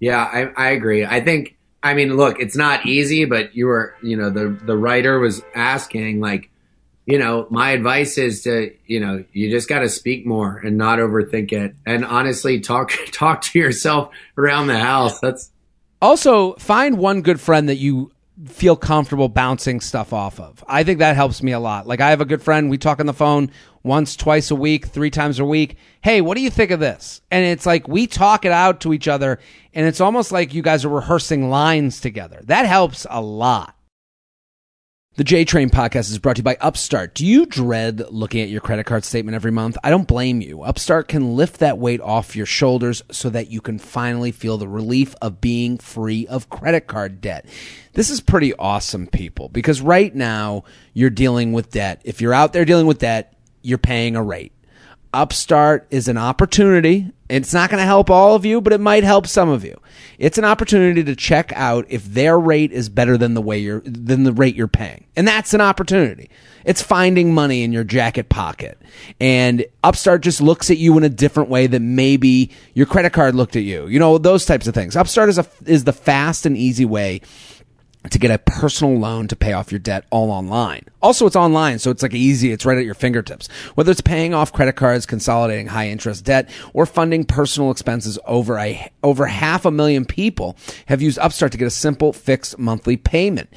Yeah, 0.00 0.22
I, 0.22 0.50
I 0.56 0.70
agree. 0.70 1.04
I 1.04 1.20
think 1.20 1.56
I 1.82 1.94
mean, 1.94 2.16
look, 2.16 2.40
it's 2.40 2.56
not 2.56 2.86
easy, 2.86 3.24
but 3.24 3.54
you 3.54 3.66
were, 3.66 3.94
you 4.02 4.16
know, 4.16 4.30
the 4.30 4.48
the 4.48 4.76
writer 4.76 5.18
was 5.18 5.42
asking 5.54 6.20
like 6.20 6.50
you 7.08 7.18
know, 7.18 7.46
my 7.48 7.70
advice 7.70 8.18
is 8.18 8.42
to, 8.42 8.70
you 8.84 9.00
know, 9.00 9.24
you 9.32 9.50
just 9.50 9.66
got 9.66 9.78
to 9.78 9.88
speak 9.88 10.26
more 10.26 10.58
and 10.58 10.76
not 10.76 10.98
overthink 10.98 11.52
it. 11.52 11.74
And 11.86 12.04
honestly, 12.04 12.60
talk 12.60 12.92
talk 13.12 13.40
to 13.42 13.58
yourself 13.58 14.12
around 14.36 14.66
the 14.66 14.78
house. 14.78 15.18
That's 15.18 15.50
also 16.02 16.52
find 16.56 16.98
one 16.98 17.22
good 17.22 17.40
friend 17.40 17.66
that 17.70 17.76
you 17.76 18.12
feel 18.44 18.76
comfortable 18.76 19.30
bouncing 19.30 19.80
stuff 19.80 20.12
off 20.12 20.38
of. 20.38 20.62
I 20.68 20.84
think 20.84 20.98
that 20.98 21.16
helps 21.16 21.42
me 21.42 21.52
a 21.52 21.58
lot. 21.58 21.86
Like 21.86 22.02
I 22.02 22.10
have 22.10 22.20
a 22.20 22.26
good 22.26 22.42
friend, 22.42 22.68
we 22.68 22.76
talk 22.76 23.00
on 23.00 23.06
the 23.06 23.14
phone 23.14 23.50
once, 23.82 24.14
twice 24.14 24.50
a 24.50 24.54
week, 24.54 24.88
three 24.88 25.10
times 25.10 25.38
a 25.38 25.46
week. 25.46 25.78
Hey, 26.02 26.20
what 26.20 26.36
do 26.36 26.42
you 26.42 26.50
think 26.50 26.70
of 26.70 26.78
this? 26.78 27.22
And 27.30 27.42
it's 27.42 27.64
like 27.64 27.88
we 27.88 28.06
talk 28.06 28.44
it 28.44 28.52
out 28.52 28.80
to 28.80 28.92
each 28.92 29.08
other 29.08 29.40
and 29.72 29.86
it's 29.86 30.02
almost 30.02 30.30
like 30.30 30.52
you 30.52 30.60
guys 30.60 30.84
are 30.84 30.90
rehearsing 30.90 31.48
lines 31.48 32.02
together. 32.02 32.42
That 32.44 32.66
helps 32.66 33.06
a 33.08 33.22
lot. 33.22 33.74
The 35.18 35.24
J 35.24 35.44
Train 35.44 35.68
podcast 35.68 36.12
is 36.12 36.18
brought 36.20 36.36
to 36.36 36.40
you 36.40 36.44
by 36.44 36.56
Upstart. 36.60 37.12
Do 37.16 37.26
you 37.26 37.44
dread 37.44 38.04
looking 38.10 38.40
at 38.40 38.50
your 38.50 38.60
credit 38.60 38.84
card 38.84 39.04
statement 39.04 39.34
every 39.34 39.50
month? 39.50 39.76
I 39.82 39.90
don't 39.90 40.06
blame 40.06 40.40
you. 40.40 40.62
Upstart 40.62 41.08
can 41.08 41.34
lift 41.34 41.58
that 41.58 41.76
weight 41.76 42.00
off 42.00 42.36
your 42.36 42.46
shoulders 42.46 43.02
so 43.10 43.28
that 43.30 43.50
you 43.50 43.60
can 43.60 43.80
finally 43.80 44.30
feel 44.30 44.58
the 44.58 44.68
relief 44.68 45.16
of 45.20 45.40
being 45.40 45.76
free 45.76 46.28
of 46.28 46.48
credit 46.50 46.86
card 46.86 47.20
debt. 47.20 47.46
This 47.94 48.10
is 48.10 48.20
pretty 48.20 48.54
awesome, 48.54 49.08
people, 49.08 49.48
because 49.48 49.80
right 49.80 50.14
now 50.14 50.62
you're 50.94 51.10
dealing 51.10 51.52
with 51.52 51.72
debt. 51.72 52.00
If 52.04 52.20
you're 52.20 52.32
out 52.32 52.52
there 52.52 52.64
dealing 52.64 52.86
with 52.86 53.00
debt, 53.00 53.34
you're 53.60 53.76
paying 53.76 54.14
a 54.14 54.22
rate. 54.22 54.52
Upstart 55.12 55.86
is 55.90 56.08
an 56.08 56.18
opportunity. 56.18 57.10
It's 57.28 57.54
not 57.54 57.70
going 57.70 57.80
to 57.80 57.86
help 57.86 58.10
all 58.10 58.34
of 58.34 58.44
you, 58.44 58.60
but 58.60 58.72
it 58.72 58.80
might 58.80 59.04
help 59.04 59.26
some 59.26 59.48
of 59.48 59.64
you. 59.64 59.78
It's 60.18 60.38
an 60.38 60.44
opportunity 60.44 61.04
to 61.04 61.16
check 61.16 61.52
out 61.54 61.86
if 61.88 62.04
their 62.04 62.38
rate 62.38 62.72
is 62.72 62.88
better 62.88 63.16
than 63.16 63.34
the 63.34 63.40
way 63.40 63.58
you're 63.58 63.80
than 63.80 64.24
the 64.24 64.32
rate 64.32 64.54
you're 64.54 64.68
paying. 64.68 65.06
And 65.16 65.26
that's 65.26 65.54
an 65.54 65.60
opportunity. 65.60 66.30
It's 66.64 66.82
finding 66.82 67.32
money 67.32 67.62
in 67.62 67.72
your 67.72 67.84
jacket 67.84 68.28
pocket. 68.28 68.80
And 69.20 69.64
Upstart 69.82 70.22
just 70.22 70.40
looks 70.40 70.70
at 70.70 70.78
you 70.78 70.96
in 70.98 71.04
a 71.04 71.08
different 71.08 71.48
way 71.48 71.66
than 71.66 71.94
maybe 71.94 72.50
your 72.74 72.86
credit 72.86 73.12
card 73.12 73.34
looked 73.34 73.56
at 73.56 73.62
you. 73.62 73.86
You 73.86 73.98
know, 73.98 74.18
those 74.18 74.44
types 74.44 74.66
of 74.66 74.74
things. 74.74 74.96
Upstart 74.96 75.28
is 75.28 75.38
a 75.38 75.46
is 75.64 75.84
the 75.84 75.92
fast 75.92 76.44
and 76.44 76.56
easy 76.56 76.84
way 76.84 77.20
to 78.10 78.18
get 78.18 78.30
a 78.30 78.38
personal 78.38 78.98
loan 78.98 79.28
to 79.28 79.36
pay 79.36 79.52
off 79.52 79.72
your 79.72 79.78
debt 79.78 80.04
all 80.10 80.30
online. 80.30 80.84
Also, 81.00 81.26
it's 81.26 81.36
online, 81.36 81.78
so 81.78 81.90
it's 81.90 82.02
like 82.02 82.14
easy. 82.14 82.50
It's 82.50 82.66
right 82.66 82.78
at 82.78 82.84
your 82.84 82.94
fingertips. 82.94 83.48
Whether 83.74 83.92
it's 83.92 84.00
paying 84.00 84.34
off 84.34 84.52
credit 84.52 84.74
cards, 84.74 85.06
consolidating 85.06 85.68
high 85.68 85.88
interest 85.88 86.24
debt, 86.24 86.50
or 86.72 86.86
funding 86.86 87.24
personal 87.24 87.70
expenses, 87.70 88.18
over 88.26 88.58
a 88.58 88.90
over 89.02 89.26
half 89.26 89.64
a 89.64 89.70
million 89.70 90.04
people 90.04 90.56
have 90.86 91.02
used 91.02 91.18
Upstart 91.18 91.52
to 91.52 91.58
get 91.58 91.66
a 91.66 91.70
simple 91.70 92.12
fixed 92.12 92.58
monthly 92.58 92.96
payment. 92.96 93.48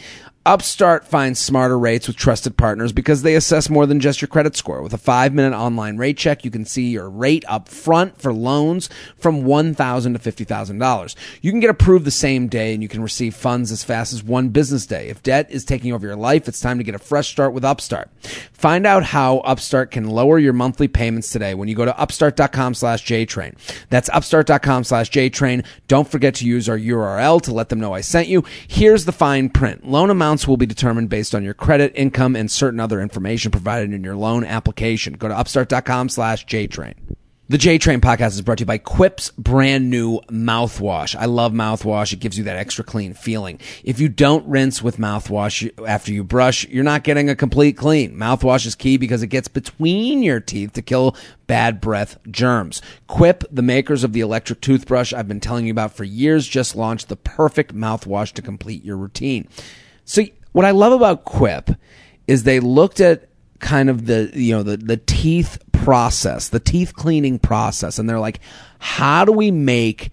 Upstart 0.43 1.05
finds 1.05 1.39
smarter 1.39 1.77
rates 1.77 2.07
with 2.07 2.17
trusted 2.17 2.57
partners 2.57 2.91
because 2.91 3.21
they 3.21 3.35
assess 3.35 3.69
more 3.69 3.85
than 3.85 3.99
just 3.99 4.21
your 4.21 4.27
credit 4.27 4.55
score. 4.55 4.81
With 4.81 4.91
a 4.91 4.97
five 4.97 5.35
minute 5.35 5.55
online 5.55 5.97
rate 5.97 6.17
check, 6.17 6.43
you 6.43 6.49
can 6.49 6.65
see 6.65 6.89
your 6.89 7.11
rate 7.11 7.45
up 7.47 7.69
front 7.69 8.19
for 8.19 8.33
loans 8.33 8.89
from 9.17 9.43
1,000 9.43 10.13
to 10.13 10.19
$50,000. 10.19 11.15
You 11.43 11.51
can 11.51 11.59
get 11.59 11.69
approved 11.69 12.05
the 12.05 12.11
same 12.11 12.47
day 12.47 12.73
and 12.73 12.81
you 12.81 12.89
can 12.89 13.03
receive 13.03 13.35
funds 13.35 13.71
as 13.71 13.83
fast 13.83 14.13
as 14.13 14.23
one 14.23 14.49
business 14.49 14.87
day. 14.87 15.09
If 15.09 15.21
debt 15.21 15.45
is 15.51 15.63
taking 15.63 15.93
over 15.93 16.07
your 16.07 16.15
life, 16.15 16.47
it's 16.47 16.59
time 16.59 16.79
to 16.79 16.83
get 16.83 16.95
a 16.95 16.99
fresh 16.99 17.29
start 17.29 17.53
with 17.53 17.63
Upstart. 17.63 18.09
Find 18.51 18.87
out 18.87 19.03
how 19.03 19.37
Upstart 19.39 19.91
can 19.91 20.09
lower 20.09 20.39
your 20.39 20.53
monthly 20.53 20.87
payments 20.87 21.31
today 21.31 21.53
when 21.53 21.67
you 21.67 21.75
go 21.75 21.85
to 21.85 21.99
upstart.com 21.99 22.73
slash 22.73 23.05
JTrain. 23.05 23.57
That's 23.91 24.09
upstart.com 24.09 24.85
slash 24.85 25.11
JTrain. 25.11 25.63
Don't 25.87 26.09
forget 26.09 26.33
to 26.35 26.47
use 26.47 26.67
our 26.67 26.79
URL 26.79 27.39
to 27.43 27.53
let 27.53 27.69
them 27.69 27.79
know 27.79 27.93
I 27.93 28.01
sent 28.01 28.27
you. 28.27 28.43
Here's 28.67 29.05
the 29.05 29.11
fine 29.11 29.49
print. 29.49 29.87
Loan 29.87 30.09
amount 30.09 30.30
amounts 30.31 30.47
will 30.47 30.55
be 30.55 30.65
determined 30.65 31.09
based 31.09 31.35
on 31.35 31.43
your 31.43 31.53
credit, 31.53 31.91
income, 31.93 32.37
and 32.37 32.49
certain 32.49 32.79
other 32.79 33.01
information 33.01 33.51
provided 33.51 33.93
in 33.93 34.01
your 34.01 34.15
loan 34.15 34.45
application. 34.45 35.15
Go 35.15 35.27
to 35.27 35.37
upstart.com 35.37 36.07
slash 36.07 36.45
JTrain. 36.45 36.93
The 37.49 37.57
J 37.57 37.79
Train 37.79 37.99
podcast 37.99 38.29
is 38.29 38.41
brought 38.41 38.59
to 38.59 38.61
you 38.61 38.65
by 38.65 38.77
Quip's 38.77 39.31
brand 39.31 39.89
new 39.89 40.21
mouthwash. 40.29 41.17
I 41.17 41.25
love 41.25 41.51
mouthwash. 41.51 42.13
It 42.13 42.21
gives 42.21 42.37
you 42.37 42.45
that 42.45 42.55
extra 42.55 42.85
clean 42.85 43.13
feeling. 43.13 43.59
If 43.83 43.99
you 43.99 44.07
don't 44.07 44.47
rinse 44.47 44.81
with 44.81 44.95
mouthwash 44.95 45.69
after 45.85 46.13
you 46.13 46.23
brush, 46.23 46.65
you're 46.69 46.85
not 46.85 47.03
getting 47.03 47.29
a 47.29 47.35
complete 47.35 47.75
clean. 47.75 48.15
Mouthwash 48.15 48.65
is 48.65 48.73
key 48.73 48.95
because 48.95 49.21
it 49.21 49.27
gets 49.27 49.49
between 49.49 50.23
your 50.23 50.39
teeth 50.39 50.71
to 50.73 50.81
kill 50.81 51.13
bad 51.45 51.81
breath 51.81 52.17
germs. 52.31 52.81
Quip, 53.07 53.43
the 53.51 53.61
makers 53.61 54.05
of 54.05 54.13
the 54.13 54.21
electric 54.21 54.61
toothbrush 54.61 55.11
I've 55.11 55.27
been 55.27 55.41
telling 55.41 55.65
you 55.65 55.71
about 55.71 55.93
for 55.93 56.05
years, 56.05 56.47
just 56.47 56.77
launched 56.77 57.09
the 57.09 57.17
perfect 57.17 57.75
mouthwash 57.75 58.31
to 58.31 58.41
complete 58.41 58.85
your 58.85 58.95
routine. 58.95 59.49
So 60.05 60.23
what 60.51 60.65
I 60.65 60.71
love 60.71 60.93
about 60.93 61.25
Quip 61.25 61.71
is 62.27 62.43
they 62.43 62.59
looked 62.59 62.99
at 62.99 63.29
kind 63.59 63.89
of 63.89 64.05
the 64.05 64.31
you 64.33 64.53
know 64.55 64.63
the 64.63 64.77
the 64.77 64.97
teeth 64.97 65.59
process, 65.71 66.49
the 66.49 66.59
teeth 66.59 66.93
cleaning 66.95 67.39
process, 67.39 67.99
and 67.99 68.09
they're 68.09 68.19
like, 68.19 68.39
how 68.79 69.25
do 69.25 69.31
we 69.31 69.51
make 69.51 70.11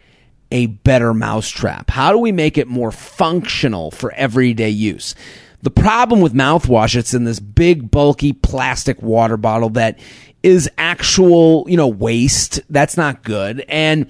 a 0.50 0.66
better 0.66 1.12
mousetrap? 1.12 1.90
How 1.90 2.12
do 2.12 2.18
we 2.18 2.32
make 2.32 2.56
it 2.56 2.68
more 2.68 2.90
functional 2.90 3.90
for 3.90 4.12
everyday 4.12 4.70
use? 4.70 5.14
The 5.62 5.70
problem 5.70 6.20
with 6.20 6.34
mouthwash, 6.34 6.94
it's 6.94 7.14
in 7.14 7.24
this 7.24 7.40
big, 7.40 7.90
bulky 7.90 8.32
plastic 8.32 9.02
water 9.02 9.36
bottle 9.36 9.70
that 9.70 9.98
is 10.42 10.70
actual, 10.78 11.64
you 11.68 11.76
know, 11.76 11.88
waste. 11.88 12.60
That's 12.70 12.96
not 12.96 13.24
good. 13.24 13.64
And 13.68 14.08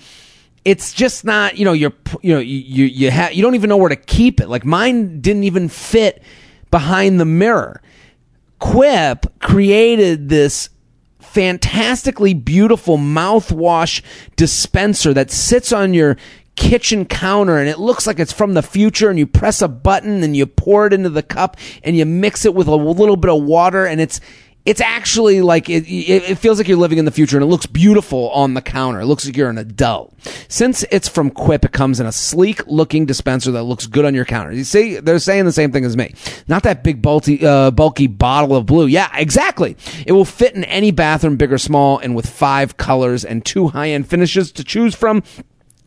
it's 0.65 0.93
just 0.93 1.25
not 1.25 1.57
you 1.57 1.65
know 1.65 1.73
you're 1.73 1.93
you 2.23 2.35
know 2.35 2.41
you 2.41 2.59
you 2.59 2.85
you, 2.85 3.11
ha- 3.11 3.31
you 3.33 3.43
don't 3.43 3.55
even 3.55 3.69
know 3.69 3.77
where 3.77 3.89
to 3.89 3.97
keep 3.97 4.41
it. 4.41 4.49
Like 4.49 4.65
mine 4.65 5.21
didn't 5.21 5.45
even 5.45 5.69
fit 5.69 6.23
behind 6.71 7.21
the 7.21 7.25
mirror. 7.25 7.83
Quip 8.59 9.27
created 9.41 10.29
this 10.29 10.71
fantastically 11.21 12.35
beautiful 12.35 12.97
mouthwash 12.99 14.03
dispenser 14.37 15.15
that 15.15 15.31
sits 15.31 15.73
on 15.73 15.95
your 15.95 16.17
kitchen 16.57 17.05
counter 17.05 17.57
and 17.57 17.69
it 17.69 17.79
looks 17.79 18.05
like 18.05 18.19
it's 18.19 18.33
from 18.33 18.55
the 18.55 18.63
future 18.63 19.09
and 19.09 19.19
you 19.19 19.27
press 19.27 19.63
a 19.63 19.69
button 19.69 20.25
and 20.25 20.37
you 20.37 20.45
pour 20.45 20.89
it 20.89 20.93
into 20.93 21.09
the 21.09 21.23
cup 21.23 21.57
and 21.85 21.97
you 21.97 22.05
mix 22.05 22.45
it 22.45 22.53
with 22.53 22.67
a 22.67 22.75
little 22.75 23.17
bit 23.17 23.31
of 23.31 23.41
water 23.45 23.87
and 23.87 24.01
it's 24.01 24.21
it's 24.69 24.83
actually 24.83 25.41
like 25.41 25.71
it, 25.71 25.89
it, 25.89 26.37
feels 26.37 26.59
like 26.59 26.69
you're 26.69 26.77
living 26.77 26.99
in 26.99 27.07
the 27.07 27.11
future 27.11 27.39
and 27.39 27.43
it 27.43 27.47
looks 27.47 27.65
beautiful 27.65 28.29
on 28.31 28.53
the 28.53 28.61
counter. 28.61 29.01
It 29.01 29.07
looks 29.07 29.25
like 29.25 29.35
you're 29.35 29.49
an 29.49 29.57
adult. 29.57 30.15
Since 30.49 30.85
it's 30.91 31.09
from 31.09 31.31
Quip, 31.31 31.65
it 31.65 31.73
comes 31.73 32.01
in 32.01 32.07
a 32.07 32.13
sleek 32.13 32.67
looking 32.67 33.07
dispenser 33.07 33.51
that 33.53 33.63
looks 33.63 33.87
good 33.87 34.05
on 34.05 34.15
your 34.15 34.27
counter. 34.27 34.53
You 34.53 34.65
see, 34.65 35.01
they're 35.01 35.19
saying 35.21 35.47
the 35.47 35.53
same 35.53 35.73
thing 35.73 35.87
as 35.87 35.97
me. 35.97 36.15
Not 36.49 36.65
that 36.65 36.85
big 36.85 37.01
bulky, 37.01 37.45
uh, 37.45 37.71
bulky 37.71 38.09
bottle 38.09 38.55
of 38.55 38.67
blue. 38.67 38.87
Yeah, 38.87 39.09
exactly. 39.15 39.75
It 40.07 40.13
will 40.13 40.27
fit 40.27 40.55
in 40.55 40.65
any 40.65 40.91
bathroom, 40.91 41.39
big 41.39 41.51
or 41.51 41.59
small, 41.59 41.99
and 41.99 42.15
with 42.15 42.29
five 42.29 42.77
colors 42.77 43.25
and 43.25 43.47
two 43.47 43.69
high 43.69 43.89
end 43.89 44.07
finishes 44.07 44.53
to 44.53 44.65
choose 44.65 44.95
from 44.95 45.23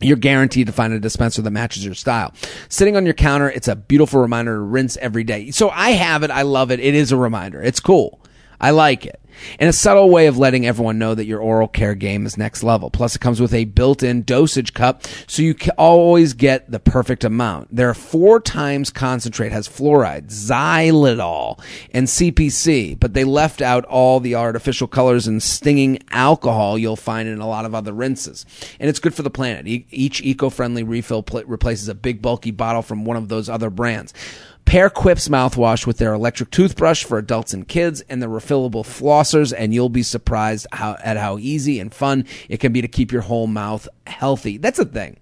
you're 0.00 0.16
guaranteed 0.16 0.66
to 0.66 0.72
find 0.72 0.92
a 0.92 0.98
dispenser 0.98 1.42
that 1.42 1.50
matches 1.52 1.84
your 1.84 1.94
style. 1.94 2.34
Sitting 2.68 2.96
on 2.96 3.04
your 3.04 3.14
counter, 3.14 3.48
it's 3.48 3.68
a 3.68 3.76
beautiful 3.76 4.20
reminder 4.20 4.56
to 4.56 4.60
rinse 4.60 4.96
every 4.96 5.22
day. 5.22 5.52
So 5.52 5.70
I 5.70 5.90
have 5.90 6.24
it. 6.24 6.32
I 6.32 6.42
love 6.42 6.72
it. 6.72 6.80
It 6.80 6.96
is 6.96 7.12
a 7.12 7.16
reminder. 7.16 7.62
It's 7.62 7.78
cool. 7.78 8.18
I 8.62 8.70
like 8.70 9.04
it 9.04 9.22
and 9.58 9.68
a 9.68 9.72
subtle 9.72 10.10
way 10.10 10.26
of 10.26 10.38
letting 10.38 10.66
everyone 10.66 10.98
know 10.98 11.14
that 11.14 11.26
your 11.26 11.40
oral 11.40 11.68
care 11.68 11.94
game 11.94 12.26
is 12.26 12.36
next 12.36 12.62
level. 12.62 12.90
Plus, 12.90 13.16
it 13.16 13.20
comes 13.20 13.40
with 13.40 13.54
a 13.54 13.64
built-in 13.64 14.22
dosage 14.22 14.74
cup, 14.74 15.04
so 15.26 15.42
you 15.42 15.54
can 15.54 15.72
always 15.76 16.34
get 16.34 16.70
the 16.70 16.80
perfect 16.80 17.24
amount. 17.24 17.74
There 17.74 17.88
are 17.88 17.94
four 17.94 18.40
times 18.40 18.90
concentrate 18.90 19.52
has 19.52 19.68
fluoride, 19.68 20.28
xylitol, 20.28 21.60
and 21.92 22.06
CPC, 22.06 22.98
but 22.98 23.14
they 23.14 23.24
left 23.24 23.62
out 23.62 23.84
all 23.86 24.20
the 24.20 24.34
artificial 24.34 24.86
colors 24.86 25.26
and 25.26 25.42
stinging 25.42 25.98
alcohol 26.10 26.78
you'll 26.78 26.96
find 26.96 27.28
in 27.28 27.40
a 27.40 27.48
lot 27.48 27.64
of 27.64 27.74
other 27.74 27.92
rinses. 27.92 28.46
And 28.80 28.88
it's 28.88 29.00
good 29.00 29.14
for 29.14 29.22
the 29.22 29.30
planet. 29.30 29.66
each 29.66 30.20
eco-friendly 30.22 30.82
refill 30.82 31.22
pl- 31.22 31.44
replaces 31.44 31.88
a 31.88 31.94
big 31.94 32.22
bulky 32.22 32.50
bottle 32.50 32.82
from 32.82 33.04
one 33.04 33.16
of 33.16 33.28
those 33.28 33.48
other 33.48 33.70
brands. 33.70 34.14
Pair 34.64 34.88
Quip's 34.88 35.28
mouthwash 35.28 35.86
with 35.86 35.98
their 35.98 36.14
electric 36.14 36.50
toothbrush 36.50 37.04
for 37.04 37.18
adults 37.18 37.52
and 37.52 37.68
kids 37.68 38.00
and 38.08 38.22
the 38.22 38.26
refillable 38.26 38.84
flossers, 38.84 39.52
and 39.56 39.74
you'll 39.74 39.88
be 39.88 40.02
surprised 40.02 40.66
how, 40.72 40.96
at 41.04 41.16
how 41.16 41.38
easy 41.38 41.78
and 41.78 41.92
fun 41.92 42.24
it 42.48 42.58
can 42.58 42.72
be 42.72 42.80
to 42.80 42.88
keep 42.88 43.12
your 43.12 43.22
whole 43.22 43.46
mouth 43.46 43.88
healthy. 44.06 44.56
That's 44.56 44.78
a 44.78 44.84
thing. 44.84 45.18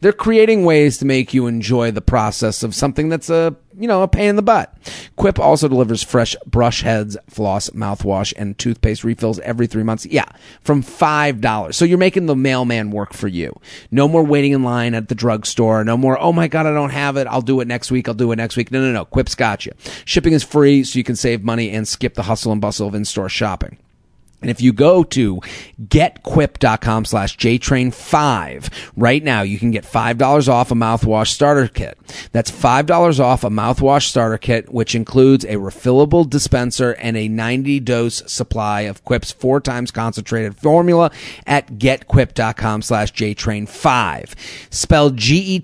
They're 0.00 0.12
creating 0.12 0.64
ways 0.64 0.98
to 0.98 1.04
make 1.04 1.34
you 1.34 1.46
enjoy 1.46 1.90
the 1.90 2.00
process 2.00 2.62
of 2.62 2.74
something 2.74 3.10
that's 3.10 3.28
a, 3.28 3.54
you 3.78 3.86
know, 3.86 4.02
a 4.02 4.08
pain 4.08 4.30
in 4.30 4.36
the 4.36 4.42
butt. 4.42 4.74
Quip 5.16 5.38
also 5.38 5.68
delivers 5.68 6.02
fresh 6.02 6.34
brush 6.46 6.82
heads, 6.82 7.18
floss, 7.28 7.70
mouthwash, 7.70 8.32
and 8.36 8.56
toothpaste 8.58 9.04
refills 9.04 9.38
every 9.40 9.66
three 9.66 9.82
months. 9.82 10.06
Yeah, 10.06 10.24
from 10.62 10.82
$5. 10.82 11.74
So 11.74 11.84
you're 11.84 11.98
making 11.98 12.26
the 12.26 12.36
mailman 12.36 12.90
work 12.90 13.12
for 13.12 13.28
you. 13.28 13.58
No 13.90 14.08
more 14.08 14.24
waiting 14.24 14.52
in 14.52 14.62
line 14.62 14.94
at 14.94 15.08
the 15.08 15.14
drugstore. 15.14 15.84
No 15.84 15.96
more, 15.96 16.18
oh 16.18 16.32
my 16.32 16.48
God, 16.48 16.66
I 16.66 16.72
don't 16.72 16.90
have 16.90 17.16
it. 17.16 17.26
I'll 17.26 17.42
do 17.42 17.60
it 17.60 17.68
next 17.68 17.90
week. 17.90 18.08
I'll 18.08 18.14
do 18.14 18.32
it 18.32 18.36
next 18.36 18.56
week. 18.56 18.72
No, 18.72 18.80
no, 18.80 18.92
no. 18.92 19.04
Quip's 19.04 19.34
got 19.34 19.66
you. 19.66 19.72
Shipping 20.06 20.32
is 20.32 20.42
free 20.42 20.82
so 20.82 20.98
you 20.98 21.04
can 21.04 21.16
save 21.16 21.44
money 21.44 21.70
and 21.70 21.86
skip 21.86 22.14
the 22.14 22.22
hustle 22.22 22.52
and 22.52 22.60
bustle 22.60 22.88
of 22.88 22.94
in-store 22.94 23.28
shopping. 23.28 23.76
And 24.40 24.50
if 24.50 24.60
you 24.60 24.72
go 24.72 25.04
to 25.04 25.40
getquip.com 25.82 27.04
slash 27.04 27.36
JTrain5 27.36 28.90
right 28.96 29.22
now, 29.22 29.42
you 29.42 29.58
can 29.58 29.70
get 29.70 29.84
$5 29.84 30.48
off 30.48 30.70
a 30.70 30.74
mouthwash 30.74 31.28
starter 31.28 31.68
kit. 31.68 31.98
That's 32.32 32.50
$5 32.50 33.20
off 33.20 33.44
a 33.44 33.50
mouthwash 33.50 34.04
starter 34.04 34.38
kit, 34.38 34.72
which 34.72 34.94
includes 34.94 35.44
a 35.44 35.56
refillable 35.56 36.28
dispenser 36.28 36.92
and 36.92 37.16
a 37.16 37.28
90 37.28 37.80
dose 37.80 38.22
supply 38.30 38.82
of 38.82 39.04
Quip's 39.04 39.32
four 39.32 39.60
times 39.60 39.90
concentrated 39.90 40.56
formula 40.56 41.10
at 41.46 41.74
getquip.com 41.74 42.82
slash 42.82 43.12
JTrain5. 43.12 44.34
Spell 44.72 45.10
G-E-T-Q-U-I-P 45.10 45.60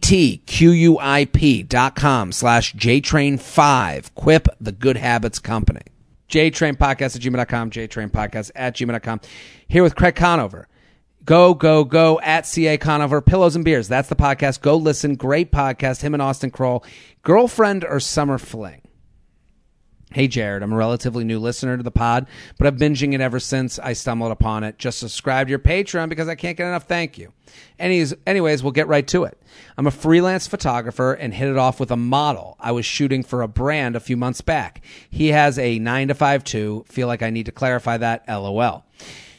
dot 1.62 1.96
com 1.96 2.32
slash 2.32 2.74
JTrain5. 2.74 4.14
Quip, 4.14 4.48
the 4.60 4.72
good 4.72 4.96
habits 4.96 5.38
company. 5.38 5.82
JTrain 6.28 6.76
Podcast 6.76 7.16
at 7.16 7.22
gmail.com, 7.22 7.70
JTrain 7.70 8.10
Podcast 8.10 8.50
at 8.54 8.74
gmail.com. 8.74 9.20
Here 9.68 9.82
with 9.82 9.96
Craig 9.96 10.16
Conover. 10.16 10.68
Go, 11.24 11.54
go, 11.54 11.82
go 11.84 12.20
at 12.20 12.46
CA 12.46 12.78
Conover, 12.78 13.20
Pillows 13.20 13.56
and 13.56 13.64
Beers. 13.64 13.88
That's 13.88 14.08
the 14.08 14.14
podcast. 14.14 14.60
Go 14.60 14.76
listen. 14.76 15.16
Great 15.16 15.50
podcast. 15.50 16.02
Him 16.02 16.14
and 16.14 16.22
Austin 16.22 16.52
Kroll. 16.52 16.84
Girlfriend 17.22 17.84
or 17.84 17.98
summer 17.98 18.38
fling? 18.38 18.82
Hey, 20.12 20.28
Jared, 20.28 20.62
I'm 20.62 20.72
a 20.72 20.76
relatively 20.76 21.24
new 21.24 21.40
listener 21.40 21.76
to 21.76 21.82
the 21.82 21.90
pod, 21.90 22.28
but 22.56 22.66
I've 22.66 22.76
binging 22.76 23.12
it 23.12 23.20
ever 23.20 23.40
since 23.40 23.78
I 23.80 23.92
stumbled 23.92 24.30
upon 24.30 24.62
it. 24.62 24.78
Just 24.78 24.98
subscribe 24.98 25.48
to 25.48 25.50
your 25.50 25.58
Patreon 25.58 26.08
because 26.08 26.28
I 26.28 26.36
can't 26.36 26.56
get 26.56 26.68
enough 26.68 26.84
thank 26.84 27.18
you. 27.18 27.32
Anyways, 27.78 28.14
anyways, 28.24 28.62
we'll 28.62 28.72
get 28.72 28.86
right 28.86 29.06
to 29.08 29.24
it. 29.24 29.36
I'm 29.76 29.86
a 29.86 29.90
freelance 29.90 30.46
photographer 30.46 31.12
and 31.12 31.34
hit 31.34 31.48
it 31.48 31.56
off 31.56 31.80
with 31.80 31.90
a 31.90 31.96
model 31.96 32.56
I 32.60 32.72
was 32.72 32.86
shooting 32.86 33.24
for 33.24 33.42
a 33.42 33.48
brand 33.48 33.96
a 33.96 34.00
few 34.00 34.16
months 34.16 34.40
back. 34.40 34.84
He 35.10 35.28
has 35.28 35.58
a 35.58 35.78
9 35.78 36.08
to 36.08 36.14
5 36.14 36.44
2. 36.44 36.84
Feel 36.88 37.08
like 37.08 37.22
I 37.22 37.30
need 37.30 37.46
to 37.46 37.52
clarify 37.52 37.96
that. 37.96 38.24
LOL. 38.28 38.84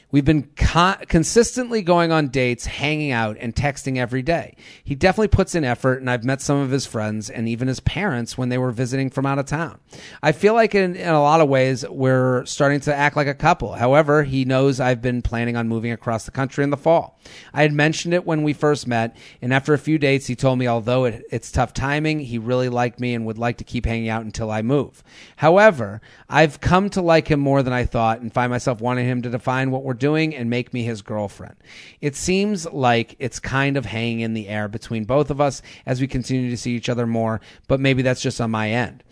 We've 0.09 0.23
been 0.23 0.49
con- 0.55 1.03
consistently 1.09 1.81
going 1.81 2.13
on 2.13 2.29
dates, 2.29 2.65
hanging 2.65 3.11
out, 3.11 3.35
and 3.41 3.53
texting 3.53 3.97
every 3.97 4.21
day. 4.21 4.55
He 4.81 4.95
definitely 4.95 5.27
puts 5.27 5.53
in 5.53 5.65
effort, 5.65 5.99
and 5.99 6.09
I've 6.09 6.23
met 6.23 6.39
some 6.39 6.59
of 6.59 6.71
his 6.71 6.85
friends 6.85 7.29
and 7.29 7.49
even 7.49 7.67
his 7.67 7.81
parents 7.81 8.37
when 8.37 8.47
they 8.47 8.57
were 8.57 8.71
visiting 8.71 9.09
from 9.09 9.25
out 9.25 9.37
of 9.37 9.47
town. 9.47 9.79
I 10.23 10.31
feel 10.31 10.53
like 10.53 10.73
in, 10.73 10.95
in 10.95 11.09
a 11.09 11.21
lot 11.21 11.41
of 11.41 11.49
ways, 11.49 11.85
we're 11.89 12.45
starting 12.45 12.79
to 12.81 12.95
act 12.95 13.17
like 13.17 13.27
a 13.27 13.33
couple. 13.33 13.73
However, 13.73 14.23
he 14.23 14.45
knows 14.45 14.79
I've 14.79 15.01
been 15.01 15.21
planning 15.21 15.57
on 15.57 15.67
moving 15.67 15.91
across 15.91 16.23
the 16.23 16.31
country 16.31 16.63
in 16.63 16.69
the 16.69 16.77
fall. 16.77 17.19
I 17.53 17.63
had 17.63 17.73
mentioned 17.73 18.13
it 18.13 18.25
when 18.25 18.43
we 18.43 18.53
first 18.53 18.87
met, 18.87 19.17
and 19.41 19.53
after 19.53 19.73
a 19.73 19.77
few 19.77 19.97
dates, 19.97 20.27
he 20.27 20.37
told 20.37 20.57
me 20.57 20.67
although 20.67 21.03
it, 21.03 21.25
it's 21.29 21.51
tough 21.51 21.73
timing, 21.73 22.21
he 22.21 22.37
really 22.37 22.69
liked 22.69 23.01
me 23.01 23.13
and 23.13 23.25
would 23.25 23.37
like 23.37 23.57
to 23.57 23.65
keep 23.65 23.85
hanging 23.85 24.07
out 24.07 24.23
until 24.23 24.51
I 24.51 24.61
move. 24.61 25.03
However, 25.35 25.99
I've 26.29 26.61
come 26.61 26.89
to 26.91 27.01
like 27.01 27.27
him 27.27 27.41
more 27.41 27.61
than 27.61 27.73
I 27.73 27.83
thought 27.83 28.21
and 28.21 28.33
find 28.33 28.49
myself 28.49 28.79
wanting 28.79 29.05
him 29.05 29.21
to 29.23 29.29
define 29.29 29.69
what 29.69 29.83
we're 29.83 29.96
doing 29.99 30.35
and 30.35 30.49
make 30.49 30.73
me 30.73 30.83
his 30.83 31.01
girlfriend. 31.01 31.55
It 32.01 32.15
seems 32.15 32.65
like 32.71 33.15
it's 33.19 33.39
kind 33.39 33.77
of 33.77 33.85
hanging 33.85 34.21
in 34.21 34.33
the 34.33 34.47
air 34.47 34.67
between 34.67 35.05
both 35.05 35.29
of 35.29 35.41
us 35.41 35.61
as 35.85 36.01
we 36.01 36.07
continue 36.07 36.49
to 36.49 36.57
see 36.57 36.75
each 36.75 36.89
other 36.89 37.07
more, 37.07 37.41
but 37.67 37.79
maybe 37.79 38.01
that's 38.01 38.21
just 38.21 38.41
on 38.41 38.51
my 38.51 38.71
end. 38.71 39.03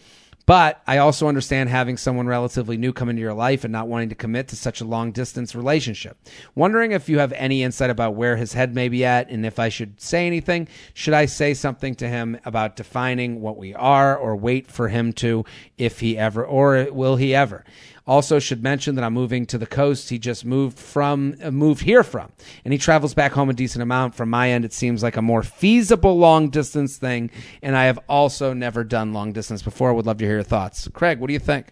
But 0.46 0.82
I 0.86 1.00
also 1.00 1.28
understand 1.28 1.70
having 1.70 1.98
someone 1.98 2.28
relatively 2.28 2.78
new 2.78 2.94
come 2.94 3.10
into 3.10 3.22
your 3.22 3.34
life 3.34 3.64
and 3.64 3.72
not 3.72 3.88
wanting 3.88 4.10
to 4.10 4.16
commit 4.16 4.48
to 4.50 4.56
such 4.56 4.80
a 4.80 4.86
long 4.86 5.12
distance 5.12 5.56
relationship. 5.56 6.18
Wondering 6.54 6.92
if 6.92 7.10
you 7.10 7.18
have 7.18 7.34
any 7.34 7.64
insight 7.64 7.90
about 7.90 8.16
where 8.16 8.38
his 8.38 8.54
head 8.54 8.76
may 8.76 8.88
be 8.88 9.04
at 9.04 9.30
and 9.30 9.44
if 9.46 9.58
I 9.58 9.70
should 9.70 10.00
say 10.00 10.28
anything. 10.28 10.68
Should 10.94 11.16
I 11.16 11.26
say 11.26 11.56
something 11.56 11.96
to 11.96 12.08
him 12.08 12.40
about 12.46 12.76
defining 12.76 13.42
what 13.42 13.58
we 13.58 13.74
are 13.74 14.16
or 14.16 14.36
wait 14.36 14.68
for 14.68 14.90
him 14.90 15.14
to 15.14 15.46
if 15.80 16.00
he 16.00 16.16
ever, 16.16 16.46
or 16.46 16.88
will 16.92 17.16
he 17.16 17.34
ever? 17.34 17.66
Also, 18.08 18.38
should 18.38 18.62
mention 18.62 18.96
that 18.96 19.04
I'm 19.04 19.14
moving 19.14 19.48
to 19.48 19.58
the 19.58 19.66
coast. 19.66 20.10
He 20.10 20.20
just 20.20 20.46
moved 20.46 20.78
from 20.78 21.36
uh, 21.44 21.50
moved 21.50 21.82
here 21.82 22.04
from, 22.04 22.32
and 22.64 22.72
he 22.72 22.78
travels 22.78 23.16
back 23.16 23.32
home 23.32 23.50
a 23.50 23.54
decent 23.54 23.82
amount. 23.82 24.14
From 24.14 24.30
my 24.30 24.52
end, 24.52 24.64
it 24.64 24.74
seems 24.74 25.02
like 25.02 25.18
a 25.18 25.24
more 25.24 25.42
feasible 25.42 26.18
long 26.18 26.50
distance 26.50 26.98
thing. 26.98 27.32
And 27.64 27.76
I 27.76 27.86
have 27.86 28.00
also 28.08 28.54
never 28.54 28.84
done 28.84 29.14
long 29.14 29.34
distance 29.34 29.64
before. 29.64 29.90
I 29.90 29.94
would 29.94 30.06
love 30.06 30.20
to 30.20 30.26
hear 30.26 30.36
your 30.36 30.44
thoughts, 30.44 30.88
Craig. 30.90 31.20
What 31.20 31.28
do 31.28 31.34
you 31.34 31.40
think? 31.40 31.68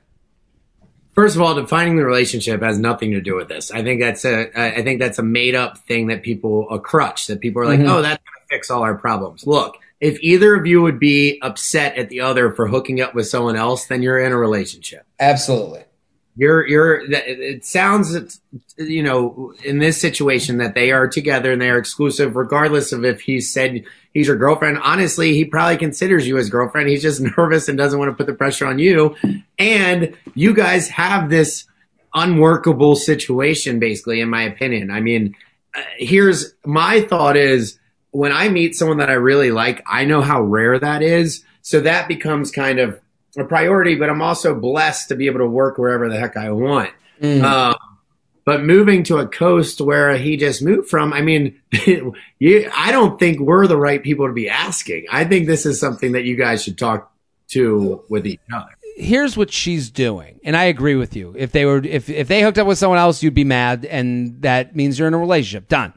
First 1.13 1.35
of 1.35 1.43
all, 1.43 1.53
defining 1.53 1.95
the 1.97 2.05
relationship 2.05 2.63
has 2.63 2.79
nothing 2.79 3.11
to 3.11 3.21
do 3.21 3.35
with 3.35 3.47
this. 3.47 3.69
I 3.69 3.83
think 3.83 4.01
that's 4.01 4.25
a 4.25 4.49
I 4.59 4.81
think 4.81 4.99
that's 4.99 5.19
a 5.19 5.23
made 5.23 5.53
up 5.53 5.77
thing 5.77 6.07
that 6.07 6.23
people 6.23 6.67
a 6.71 6.79
crutch 6.79 7.27
that 7.27 7.39
people 7.39 7.61
are 7.61 7.65
like, 7.65 7.79
mm-hmm. 7.79 7.89
oh, 7.89 8.01
that's 8.01 8.23
gonna 8.23 8.45
fix 8.49 8.71
all 8.71 8.81
our 8.81 8.95
problems. 8.95 9.45
Look, 9.45 9.77
if 10.01 10.17
either 10.21 10.55
of 10.55 10.65
you 10.65 10.81
would 10.81 10.99
be 10.99 11.39
upset 11.43 11.95
at 11.97 12.09
the 12.09 12.21
other 12.21 12.51
for 12.51 12.67
hooking 12.67 12.99
up 13.01 13.13
with 13.13 13.27
someone 13.27 13.55
else, 13.55 13.85
then 13.85 14.01
you're 14.01 14.19
in 14.19 14.31
a 14.31 14.37
relationship. 14.37 15.05
Absolutely. 15.19 15.83
You're 16.35 16.67
you're. 16.67 17.01
It 17.11 17.63
sounds, 17.63 18.39
you 18.77 19.03
know, 19.03 19.53
in 19.63 19.77
this 19.77 20.01
situation 20.01 20.57
that 20.57 20.73
they 20.73 20.91
are 20.91 21.07
together 21.07 21.51
and 21.51 21.61
they 21.61 21.69
are 21.69 21.77
exclusive, 21.77 22.35
regardless 22.35 22.91
of 22.91 23.05
if 23.05 23.21
he 23.21 23.39
said 23.39 23.83
he's 24.13 24.27
your 24.27 24.35
girlfriend. 24.35 24.79
Honestly, 24.79 25.33
he 25.33 25.45
probably 25.45 25.77
considers 25.77 26.27
you 26.27 26.37
his 26.37 26.49
girlfriend. 26.49 26.89
He's 26.89 27.03
just 27.03 27.21
nervous 27.37 27.67
and 27.67 27.77
doesn't 27.77 27.99
want 27.99 28.09
to 28.09 28.15
put 28.15 28.25
the 28.25 28.33
pressure 28.33 28.65
on 28.65 28.79
you. 28.79 29.15
And 29.59 30.17
you 30.33 30.55
guys 30.55 30.89
have 30.89 31.29
this 31.29 31.65
unworkable 32.15 32.95
situation, 32.95 33.79
basically, 33.79 34.19
in 34.19 34.29
my 34.29 34.43
opinion. 34.43 34.89
I 34.89 35.01
mean, 35.01 35.35
uh, 35.75 35.81
here's 35.97 36.53
my 36.65 37.01
thought: 37.01 37.37
is 37.37 37.77
when 38.09 38.31
I 38.31 38.49
meet 38.49 38.75
someone 38.75 38.97
that 38.97 39.09
I 39.09 39.13
really 39.13 39.51
like, 39.51 39.83
I 39.87 40.05
know 40.05 40.21
how 40.21 40.41
rare 40.41 40.79
that 40.79 41.03
is. 41.03 41.43
So 41.61 41.79
that 41.81 42.07
becomes 42.07 42.51
kind 42.51 42.79
of 42.79 42.99
a 43.37 43.43
priority, 43.43 43.95
but 43.95 44.09
I'm 44.09 44.21
also 44.21 44.53
blessed 44.55 45.09
to 45.09 45.15
be 45.15 45.27
able 45.27 45.39
to 45.39 45.47
work 45.47 45.77
wherever 45.77 46.09
the 46.09 46.19
heck 46.19 46.37
I 46.37 46.51
want. 46.51 46.91
Mm. 47.21 47.43
Um, 47.43 47.75
but 48.45 48.63
moving 48.63 49.03
to 49.05 49.17
a 49.17 49.27
coast 49.27 49.79
where 49.79 50.17
he 50.17 50.35
just 50.35 50.61
moved 50.61 50.89
from, 50.89 51.13
I 51.13 51.21
mean, 51.21 51.59
you, 52.39 52.71
I 52.75 52.91
don't 52.91 53.17
think 53.17 53.39
we're 53.39 53.67
the 53.67 53.77
right 53.77 54.03
people 54.03 54.27
to 54.27 54.33
be 54.33 54.49
asking. 54.49 55.05
I 55.11 55.23
think 55.23 55.47
this 55.47 55.65
is 55.65 55.79
something 55.79 56.11
that 56.11 56.25
you 56.25 56.35
guys 56.35 56.63
should 56.63 56.77
talk 56.77 57.11
to 57.49 58.03
with 58.09 58.27
each 58.27 58.41
other. 58.53 58.71
Here's 58.95 59.35
what 59.35 59.51
she's 59.51 59.89
doing, 59.89 60.39
and 60.43 60.55
I 60.55 60.65
agree 60.65 60.95
with 60.95 61.15
you. 61.15 61.33
If 61.35 61.51
they 61.51 61.65
were, 61.65 61.77
if 61.77 62.09
if 62.09 62.27
they 62.27 62.43
hooked 62.43 62.59
up 62.59 62.67
with 62.67 62.77
someone 62.77 62.99
else, 62.99 63.23
you'd 63.23 63.33
be 63.33 63.43
mad, 63.43 63.85
and 63.85 64.39
that 64.43 64.75
means 64.75 64.99
you're 64.99 65.07
in 65.07 65.15
a 65.15 65.17
relationship. 65.17 65.67
Done 65.67 65.93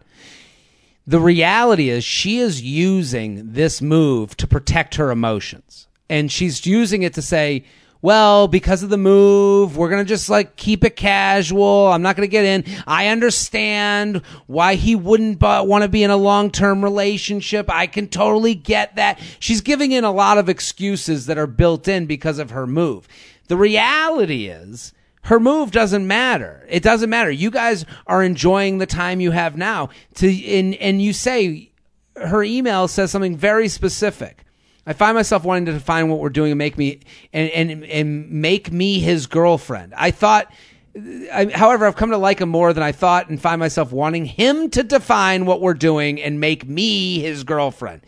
The 1.06 1.20
reality 1.20 1.90
is 1.90 2.04
she 2.04 2.38
is 2.38 2.62
using 2.62 3.52
this 3.52 3.82
move 3.82 4.34
to 4.38 4.46
protect 4.46 4.94
her 4.94 5.10
emotions. 5.10 5.88
And 6.08 6.30
she's 6.30 6.64
using 6.66 7.02
it 7.02 7.14
to 7.14 7.22
say, 7.22 7.64
well, 8.02 8.46
because 8.46 8.82
of 8.82 8.90
the 8.90 8.98
move, 8.98 9.76
we're 9.76 9.88
going 9.88 10.04
to 10.04 10.08
just 10.08 10.28
like 10.28 10.56
keep 10.56 10.84
it 10.84 10.96
casual. 10.96 11.88
I'm 11.88 12.02
not 12.02 12.14
going 12.14 12.28
to 12.28 12.30
get 12.30 12.44
in. 12.44 12.64
I 12.86 13.08
understand 13.08 14.18
why 14.46 14.74
he 14.74 14.94
wouldn't 14.94 15.40
want 15.40 15.82
to 15.82 15.88
be 15.88 16.04
in 16.04 16.10
a 16.10 16.16
long 16.16 16.50
term 16.50 16.84
relationship. 16.84 17.68
I 17.68 17.86
can 17.86 18.06
totally 18.08 18.54
get 18.54 18.96
that. 18.96 19.18
She's 19.40 19.60
giving 19.60 19.92
in 19.92 20.04
a 20.04 20.12
lot 20.12 20.38
of 20.38 20.48
excuses 20.48 21.26
that 21.26 21.38
are 21.38 21.48
built 21.48 21.88
in 21.88 22.06
because 22.06 22.38
of 22.38 22.50
her 22.50 22.66
move. 22.66 23.08
The 23.48 23.56
reality 23.56 24.46
is, 24.46 24.92
her 25.22 25.40
move 25.40 25.72
doesn't 25.72 26.06
matter. 26.06 26.64
It 26.68 26.84
doesn't 26.84 27.10
matter. 27.10 27.32
You 27.32 27.50
guys 27.50 27.84
are 28.06 28.22
enjoying 28.22 28.78
the 28.78 28.86
time 28.86 29.20
you 29.20 29.32
have 29.32 29.56
now. 29.56 29.88
To 30.16 30.28
and 30.28 30.74
and 30.76 31.02
you 31.02 31.12
say 31.12 31.72
her 32.14 32.44
email 32.44 32.86
says 32.86 33.10
something 33.10 33.36
very 33.36 33.66
specific. 33.66 34.45
I 34.86 34.92
find 34.92 35.14
myself 35.14 35.44
wanting 35.44 35.66
to 35.66 35.72
define 35.72 36.08
what 36.08 36.20
we're 36.20 36.28
doing 36.28 36.52
and 36.52 36.58
make 36.58 36.78
me 36.78 37.00
and 37.32 37.50
and, 37.50 37.84
and 37.84 38.30
make 38.30 38.70
me 38.70 39.00
his 39.00 39.26
girlfriend. 39.26 39.94
I 39.96 40.10
thought. 40.10 40.52
I, 40.98 41.50
however, 41.52 41.84
I've 41.84 41.96
come 41.96 42.08
to 42.12 42.16
like 42.16 42.38
him 42.38 42.48
more 42.48 42.72
than 42.72 42.82
I 42.82 42.90
thought 42.90 43.28
and 43.28 43.38
find 43.38 43.60
myself 43.60 43.92
wanting 43.92 44.24
him 44.24 44.70
to 44.70 44.82
define 44.82 45.44
what 45.44 45.60
we're 45.60 45.74
doing 45.74 46.22
and 46.22 46.40
make 46.40 46.66
me 46.66 47.18
his 47.20 47.44
girlfriend. 47.44 48.00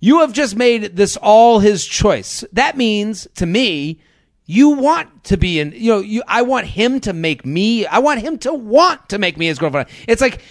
You 0.00 0.20
have 0.20 0.32
just 0.32 0.56
made 0.56 0.96
this 0.96 1.18
all 1.18 1.58
his 1.58 1.84
choice. 1.84 2.42
That 2.54 2.78
means 2.78 3.28
to 3.34 3.44
me, 3.44 4.00
you 4.46 4.70
want 4.70 5.24
to 5.24 5.36
be 5.36 5.60
in, 5.60 5.72
you 5.72 5.92
know, 5.92 6.00
you, 6.00 6.22
I 6.26 6.42
want 6.42 6.66
him 6.66 7.00
to 7.00 7.12
make 7.12 7.46
me, 7.46 7.86
I 7.86 7.98
want 7.98 8.20
him 8.20 8.38
to 8.38 8.52
want 8.52 9.10
to 9.10 9.18
make 9.18 9.36
me 9.36 9.46
his 9.46 9.58
girlfriend. 9.58 9.88
It's 10.08 10.20
like, 10.20 10.42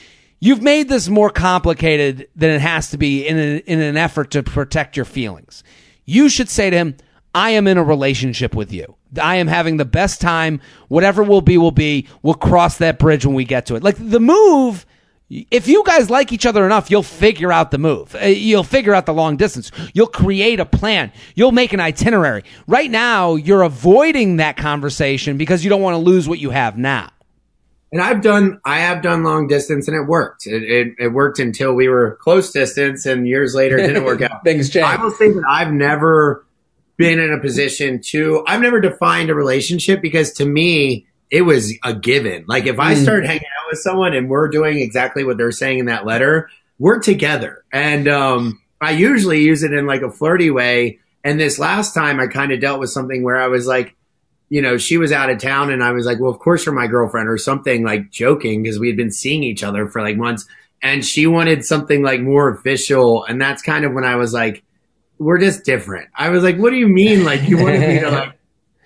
You've 0.43 0.63
made 0.63 0.89
this 0.89 1.07
more 1.07 1.29
complicated 1.29 2.27
than 2.35 2.49
it 2.49 2.61
has 2.61 2.89
to 2.89 2.97
be 2.97 3.27
in, 3.27 3.37
a, 3.37 3.57
in 3.59 3.79
an 3.79 3.95
effort 3.95 4.31
to 4.31 4.41
protect 4.41 4.95
your 4.97 5.05
feelings. 5.05 5.63
You 6.03 6.29
should 6.29 6.49
say 6.49 6.71
to 6.71 6.75
him, 6.75 6.97
I 7.35 7.51
am 7.51 7.67
in 7.67 7.77
a 7.77 7.83
relationship 7.83 8.55
with 8.55 8.73
you. 8.73 8.95
I 9.21 9.35
am 9.35 9.45
having 9.45 9.77
the 9.77 9.85
best 9.85 10.19
time. 10.19 10.59
Whatever 10.87 11.21
will 11.21 11.41
be, 11.41 11.59
will 11.59 11.69
be. 11.69 12.07
We'll 12.23 12.33
cross 12.33 12.79
that 12.79 12.97
bridge 12.97 13.23
when 13.23 13.35
we 13.35 13.45
get 13.45 13.67
to 13.67 13.75
it. 13.75 13.83
Like 13.83 13.97
the 13.99 14.19
move, 14.19 14.87
if 15.29 15.67
you 15.67 15.83
guys 15.85 16.09
like 16.09 16.33
each 16.33 16.47
other 16.47 16.65
enough, 16.65 16.89
you'll 16.89 17.03
figure 17.03 17.51
out 17.51 17.69
the 17.69 17.77
move. 17.77 18.15
Uh, 18.15 18.25
you'll 18.25 18.63
figure 18.63 18.95
out 18.95 19.05
the 19.05 19.13
long 19.13 19.37
distance. 19.37 19.71
You'll 19.93 20.07
create 20.07 20.59
a 20.59 20.65
plan. 20.65 21.11
You'll 21.35 21.51
make 21.51 21.71
an 21.71 21.79
itinerary. 21.79 22.45
Right 22.65 22.89
now, 22.89 23.35
you're 23.35 23.61
avoiding 23.61 24.37
that 24.37 24.57
conversation 24.57 25.37
because 25.37 25.63
you 25.63 25.69
don't 25.69 25.83
want 25.83 25.93
to 25.93 25.99
lose 25.99 26.27
what 26.27 26.39
you 26.39 26.49
have 26.49 26.79
now 26.79 27.11
and 27.91 28.01
I've 28.01 28.21
done, 28.21 28.61
I 28.63 28.79
have 28.79 29.01
done 29.01 29.23
long 29.23 29.47
distance 29.47 29.87
and 29.87 29.97
it 29.97 30.07
worked. 30.07 30.47
It, 30.47 30.63
it, 30.63 30.95
it, 30.97 31.07
worked 31.09 31.39
until 31.39 31.73
we 31.73 31.89
were 31.89 32.17
close 32.21 32.51
distance 32.51 33.05
and 33.05 33.27
years 33.27 33.53
later 33.53 33.77
it 33.77 33.87
didn't 33.87 34.05
work 34.05 34.21
out. 34.21 34.43
Things 34.43 34.69
change. 34.69 34.85
I 34.85 35.01
will 35.01 35.11
say 35.11 35.31
that 35.31 35.43
I've 35.49 35.73
never 35.73 36.45
been 36.97 37.19
in 37.19 37.33
a 37.33 37.39
position 37.39 38.01
to, 38.01 38.45
I've 38.47 38.61
never 38.61 38.79
defined 38.79 39.29
a 39.29 39.35
relationship 39.35 40.01
because 40.01 40.31
to 40.33 40.45
me, 40.45 41.05
it 41.29 41.41
was 41.41 41.73
a 41.83 41.93
given. 41.93 42.45
Like 42.47 42.65
if 42.65 42.79
I 42.79 42.95
mm. 42.95 43.03
start 43.03 43.25
hanging 43.25 43.41
out 43.41 43.69
with 43.69 43.79
someone 43.79 44.13
and 44.13 44.29
we're 44.29 44.47
doing 44.47 44.79
exactly 44.79 45.23
what 45.23 45.37
they're 45.37 45.51
saying 45.51 45.79
in 45.79 45.85
that 45.87 46.05
letter, 46.05 46.49
we're 46.79 46.99
together. 46.99 47.63
And, 47.71 48.07
um, 48.07 48.61
I 48.81 48.91
usually 48.91 49.41
use 49.41 49.63
it 49.63 49.73
in 49.73 49.85
like 49.85 50.01
a 50.01 50.11
flirty 50.11 50.49
way. 50.49 50.99
And 51.23 51.39
this 51.39 51.59
last 51.59 51.93
time 51.93 52.19
I 52.19 52.27
kind 52.27 52.51
of 52.51 52.59
dealt 52.59 52.79
with 52.79 52.89
something 52.89 53.21
where 53.23 53.39
I 53.39 53.47
was 53.47 53.67
like, 53.67 53.95
you 54.51 54.61
know, 54.61 54.77
she 54.77 54.97
was 54.97 55.13
out 55.13 55.29
of 55.29 55.37
town 55.39 55.71
and 55.71 55.81
I 55.81 55.93
was 55.93 56.05
like, 56.05 56.19
well, 56.19 56.29
of 56.29 56.37
course 56.39 56.65
you're 56.65 56.75
my 56.75 56.85
girlfriend 56.85 57.29
or 57.29 57.37
something 57.37 57.85
like 57.85 58.11
joking 58.11 58.61
because 58.61 58.79
we 58.79 58.87
had 58.87 58.97
been 58.97 59.09
seeing 59.09 59.43
each 59.43 59.63
other 59.63 59.87
for 59.87 60.01
like 60.01 60.17
months. 60.17 60.45
And 60.83 61.05
she 61.05 61.25
wanted 61.25 61.63
something 61.63 62.03
like 62.03 62.19
more 62.19 62.49
official. 62.49 63.23
And 63.23 63.39
that's 63.41 63.61
kind 63.61 63.85
of 63.85 63.93
when 63.93 64.03
I 64.03 64.17
was 64.17 64.33
like, 64.33 64.61
we're 65.17 65.39
just 65.39 65.63
different. 65.63 66.09
I 66.13 66.31
was 66.31 66.43
like, 66.43 66.57
what 66.57 66.71
do 66.71 66.75
you 66.75 66.89
mean? 66.89 67.23
Like 67.23 67.47
you 67.47 67.59
wanted 67.59 67.79
me 67.79 67.99
to 67.99 68.33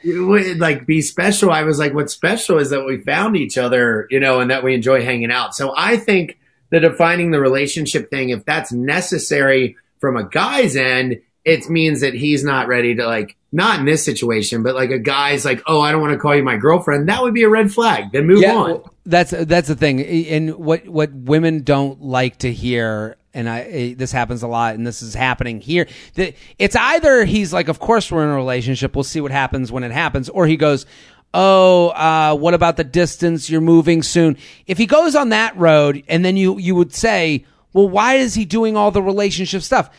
like, 0.05 0.59
like 0.59 0.85
be 0.85 1.01
special. 1.01 1.49
I 1.49 1.63
was 1.63 1.79
like, 1.79 1.95
what's 1.95 2.13
special 2.13 2.59
is 2.59 2.69
that 2.69 2.85
we 2.85 2.99
found 2.99 3.35
each 3.35 3.57
other, 3.57 4.05
you 4.11 4.19
know, 4.19 4.41
and 4.41 4.51
that 4.51 4.63
we 4.63 4.75
enjoy 4.75 5.03
hanging 5.03 5.31
out. 5.31 5.55
So 5.55 5.73
I 5.75 5.97
think 5.97 6.37
the 6.69 6.79
defining 6.79 7.31
the 7.31 7.39
relationship 7.39 8.11
thing, 8.11 8.29
if 8.29 8.45
that's 8.45 8.71
necessary 8.71 9.77
from 9.99 10.15
a 10.15 10.29
guy's 10.29 10.75
end, 10.75 11.21
it 11.45 11.69
means 11.69 12.01
that 12.01 12.15
he's 12.15 12.43
not 12.43 12.67
ready 12.67 12.95
to 12.95 13.05
like 13.05 13.37
not 13.51 13.79
in 13.79 13.85
this 13.85 14.03
situation, 14.03 14.63
but 14.63 14.75
like 14.75 14.89
a 14.89 14.99
guy's 14.99 15.45
like, 15.45 15.61
oh, 15.67 15.79
I 15.79 15.91
don't 15.91 16.01
want 16.01 16.13
to 16.13 16.19
call 16.19 16.35
you 16.35 16.43
my 16.43 16.57
girlfriend. 16.57 17.07
That 17.07 17.21
would 17.21 17.33
be 17.33 17.43
a 17.43 17.49
red 17.49 17.71
flag. 17.71 18.11
Then 18.11 18.25
move 18.25 18.41
yeah, 18.41 18.55
on. 18.55 18.69
Well, 18.71 18.93
that's 19.05 19.31
that's 19.31 19.67
the 19.67 19.75
thing, 19.75 20.01
and 20.01 20.55
what 20.55 20.87
what 20.87 21.13
women 21.13 21.63
don't 21.63 22.01
like 22.01 22.39
to 22.39 22.51
hear. 22.51 23.17
And 23.33 23.49
I, 23.49 23.93
this 23.97 24.13
happens 24.13 24.43
a 24.43 24.47
lot, 24.47 24.75
and 24.75 24.87
this 24.87 25.01
is 25.01 25.13
happening 25.13 25.59
here. 25.59 25.87
It's 26.15 26.75
either 26.75 27.25
he's 27.25 27.53
like, 27.53 27.67
"Of 27.67 27.79
course 27.79 28.11
we're 28.11 28.23
in 28.23 28.29
a 28.29 28.35
relationship. 28.35 28.95
We'll 28.95 29.03
see 29.03 29.21
what 29.21 29.31
happens 29.31 29.71
when 29.71 29.83
it 29.83 29.91
happens," 29.91 30.29
or 30.29 30.47
he 30.47 30.57
goes, 30.57 30.85
oh, 31.33 31.89
uh, 31.89 32.33
what 32.33 32.53
about 32.53 32.77
the 32.77 32.83
distance? 32.85 33.49
You're 33.49 33.59
moving 33.59 34.03
soon. 34.03 34.37
If 34.67 34.77
he 34.77 34.85
goes 34.85 35.15
on 35.15 35.29
that 35.29 35.55
road, 35.57 36.01
and 36.07 36.23
then 36.23 36.37
you 36.37 36.57
you 36.57 36.75
would 36.75 36.93
say, 36.93 37.45
well, 37.73 37.89
why 37.89 38.15
is 38.15 38.33
he 38.33 38.45
doing 38.45 38.77
all 38.77 38.89
the 38.89 39.01
relationship 39.01 39.61
stuff? 39.61 39.89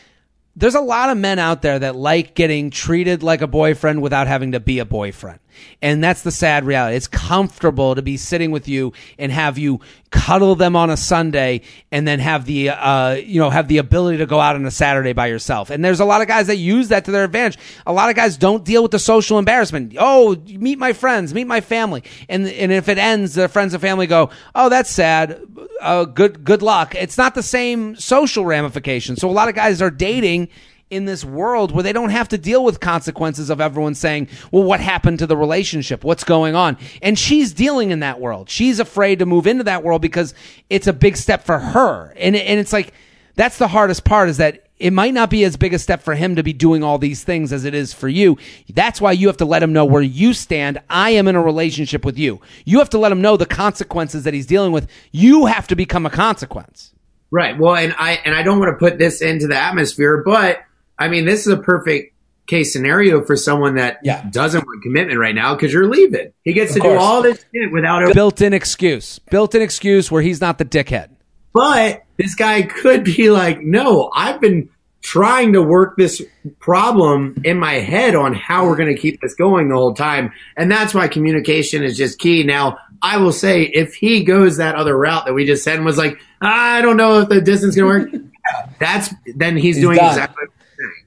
There's 0.56 0.74
a 0.74 0.80
lot 0.80 1.10
of 1.10 1.18
men 1.18 1.38
out 1.38 1.62
there 1.62 1.78
that 1.78 1.94
like 1.94 2.34
getting 2.34 2.70
treated 2.70 3.22
like 3.22 3.42
a 3.42 3.46
boyfriend 3.46 4.02
without 4.02 4.26
having 4.26 4.52
to 4.52 4.60
be 4.60 4.78
a 4.78 4.84
boyfriend. 4.84 5.38
And 5.82 6.02
that's 6.02 6.22
the 6.22 6.30
sad 6.30 6.64
reality. 6.64 6.96
It's 6.96 7.08
comfortable 7.08 7.94
to 7.94 8.02
be 8.02 8.16
sitting 8.16 8.50
with 8.50 8.68
you 8.68 8.92
and 9.18 9.30
have 9.32 9.58
you 9.58 9.80
cuddle 10.10 10.54
them 10.54 10.76
on 10.76 10.88
a 10.88 10.96
Sunday 10.96 11.60
and 11.92 12.06
then 12.06 12.18
have 12.18 12.46
the, 12.46 12.70
uh, 12.70 13.12
you 13.12 13.40
know, 13.40 13.50
have 13.50 13.68
the 13.68 13.78
ability 13.78 14.18
to 14.18 14.26
go 14.26 14.40
out 14.40 14.54
on 14.54 14.64
a 14.64 14.70
Saturday 14.70 15.12
by 15.12 15.26
yourself. 15.26 15.70
And 15.70 15.84
there's 15.84 16.00
a 16.00 16.04
lot 16.04 16.22
of 16.22 16.28
guys 16.28 16.46
that 16.46 16.56
use 16.56 16.88
that 16.88 17.04
to 17.04 17.10
their 17.10 17.24
advantage. 17.24 17.58
A 17.86 17.92
lot 17.92 18.08
of 18.08 18.16
guys 18.16 18.36
don't 18.36 18.64
deal 18.64 18.82
with 18.82 18.92
the 18.92 18.98
social 18.98 19.38
embarrassment. 19.38 19.94
Oh, 19.98 20.36
meet 20.46 20.78
my 20.78 20.92
friends, 20.92 21.34
meet 21.34 21.46
my 21.46 21.60
family. 21.60 22.02
And, 22.28 22.46
and 22.48 22.72
if 22.72 22.88
it 22.88 22.98
ends, 22.98 23.34
their 23.34 23.48
friends 23.48 23.74
and 23.74 23.80
family 23.80 24.06
go, 24.06 24.30
oh, 24.54 24.68
that's 24.68 24.90
sad. 24.90 25.40
Uh, 25.80 26.04
good, 26.04 26.44
good 26.44 26.62
luck. 26.62 26.94
It's 26.94 27.18
not 27.18 27.34
the 27.34 27.42
same 27.42 27.96
social 27.96 28.44
ramifications. 28.44 29.20
So 29.20 29.28
a 29.28 29.32
lot 29.32 29.48
of 29.48 29.54
guys 29.54 29.82
are 29.82 29.90
dating 29.90 30.48
in 30.88 31.04
this 31.04 31.24
world 31.24 31.72
where 31.72 31.82
they 31.82 31.92
don't 31.92 32.10
have 32.10 32.28
to 32.28 32.38
deal 32.38 32.62
with 32.62 32.78
consequences 32.78 33.50
of 33.50 33.60
everyone 33.60 33.94
saying, 33.94 34.28
well, 34.52 34.62
what 34.62 34.80
happened 34.80 35.18
to 35.18 35.26
the 35.26 35.36
relationship? 35.36 36.04
What's 36.04 36.24
going 36.24 36.54
on? 36.54 36.78
And 37.02 37.18
she's 37.18 37.52
dealing 37.52 37.90
in 37.90 38.00
that 38.00 38.20
world. 38.20 38.48
She's 38.48 38.78
afraid 38.78 39.18
to 39.18 39.26
move 39.26 39.46
into 39.46 39.64
that 39.64 39.82
world 39.82 40.00
because 40.00 40.34
it's 40.70 40.86
a 40.86 40.92
big 40.92 41.16
step 41.16 41.44
for 41.44 41.58
her. 41.58 42.12
And, 42.16 42.36
and 42.36 42.60
it's 42.60 42.72
like, 42.72 42.92
that's 43.34 43.58
the 43.58 43.68
hardest 43.68 44.04
part 44.04 44.28
is 44.28 44.36
that 44.36 44.66
it 44.78 44.92
might 44.92 45.14
not 45.14 45.30
be 45.30 45.42
as 45.44 45.56
big 45.56 45.72
a 45.74 45.78
step 45.78 46.02
for 46.02 46.14
him 46.14 46.36
to 46.36 46.42
be 46.42 46.52
doing 46.52 46.84
all 46.84 46.98
these 46.98 47.24
things 47.24 47.52
as 47.52 47.64
it 47.64 47.74
is 47.74 47.92
for 47.92 48.08
you. 48.08 48.36
That's 48.72 49.00
why 49.00 49.12
you 49.12 49.26
have 49.26 49.38
to 49.38 49.44
let 49.44 49.62
him 49.62 49.72
know 49.72 49.86
where 49.86 50.02
you 50.02 50.34
stand. 50.34 50.78
I 50.90 51.10
am 51.10 51.28
in 51.28 51.34
a 51.34 51.42
relationship 51.42 52.04
with 52.04 52.18
you. 52.18 52.40
You 52.64 52.78
have 52.78 52.90
to 52.90 52.98
let 52.98 53.10
him 53.10 53.22
know 53.22 53.36
the 53.36 53.46
consequences 53.46 54.24
that 54.24 54.34
he's 54.34 54.46
dealing 54.46 54.72
with. 54.72 54.86
You 55.12 55.46
have 55.46 55.66
to 55.68 55.76
become 55.76 56.04
a 56.04 56.10
consequence. 56.10 56.92
Right. 57.30 57.58
Well, 57.58 57.74
and 57.74 57.94
I 57.98 58.20
and 58.24 58.34
I 58.34 58.42
don't 58.42 58.58
want 58.58 58.70
to 58.72 58.78
put 58.78 58.98
this 58.98 59.20
into 59.20 59.46
the 59.46 59.56
atmosphere, 59.56 60.22
but 60.24 60.60
I 60.98 61.08
mean, 61.08 61.24
this 61.24 61.46
is 61.46 61.52
a 61.52 61.56
perfect 61.56 62.14
case 62.46 62.72
scenario 62.72 63.22
for 63.22 63.36
someone 63.36 63.74
that 63.76 63.98
yeah. 64.02 64.24
doesn't 64.30 64.64
want 64.66 64.82
commitment 64.82 65.18
right 65.18 65.34
now 65.34 65.54
because 65.54 65.72
you're 65.72 65.88
leaving. 65.88 66.32
He 66.42 66.52
gets 66.52 66.70
of 66.72 66.76
to 66.76 66.80
course. 66.82 66.94
do 66.94 66.98
all 66.98 67.22
this 67.22 67.44
shit 67.52 67.72
without 67.72 68.08
a 68.08 68.14
built-in 68.14 68.52
excuse. 68.52 69.18
Built-in 69.18 69.62
excuse 69.62 70.10
where 70.10 70.22
he's 70.22 70.40
not 70.40 70.58
the 70.58 70.64
dickhead. 70.64 71.10
But 71.52 72.04
this 72.16 72.34
guy 72.34 72.62
could 72.62 73.04
be 73.04 73.30
like, 73.30 73.60
"No, 73.60 74.10
I've 74.14 74.40
been 74.40 74.68
trying 75.02 75.52
to 75.52 75.62
work 75.62 75.96
this 75.96 76.22
problem 76.58 77.40
in 77.44 77.58
my 77.58 77.74
head 77.74 78.14
on 78.14 78.34
how 78.34 78.66
we're 78.66 78.76
going 78.76 78.94
to 78.94 79.00
keep 79.00 79.20
this 79.20 79.34
going 79.34 79.68
the 79.68 79.74
whole 79.74 79.94
time." 79.94 80.32
And 80.56 80.70
that's 80.70 80.94
why 80.94 81.08
communication 81.08 81.82
is 81.82 81.96
just 81.96 82.18
key. 82.18 82.42
Now, 82.42 82.78
I 83.00 83.16
will 83.16 83.32
say 83.32 83.62
if 83.62 83.94
he 83.94 84.22
goes 84.22 84.58
that 84.58 84.74
other 84.74 84.96
route 84.96 85.24
that 85.26 85.32
we 85.32 85.46
just 85.46 85.64
said 85.64 85.76
and 85.76 85.84
was 85.84 85.98
like, 85.98 86.18
"I 86.40 86.82
don't 86.82 86.98
know 86.98 87.20
if 87.20 87.28
the 87.28 87.40
distance 87.40 87.74
going 87.74 88.06
to 88.06 88.18
work." 88.18 88.22
that's 88.78 89.12
then 89.34 89.56
he's, 89.56 89.76
he's 89.76 89.84
doing 89.84 89.96
done. 89.96 90.10
exactly 90.10 90.46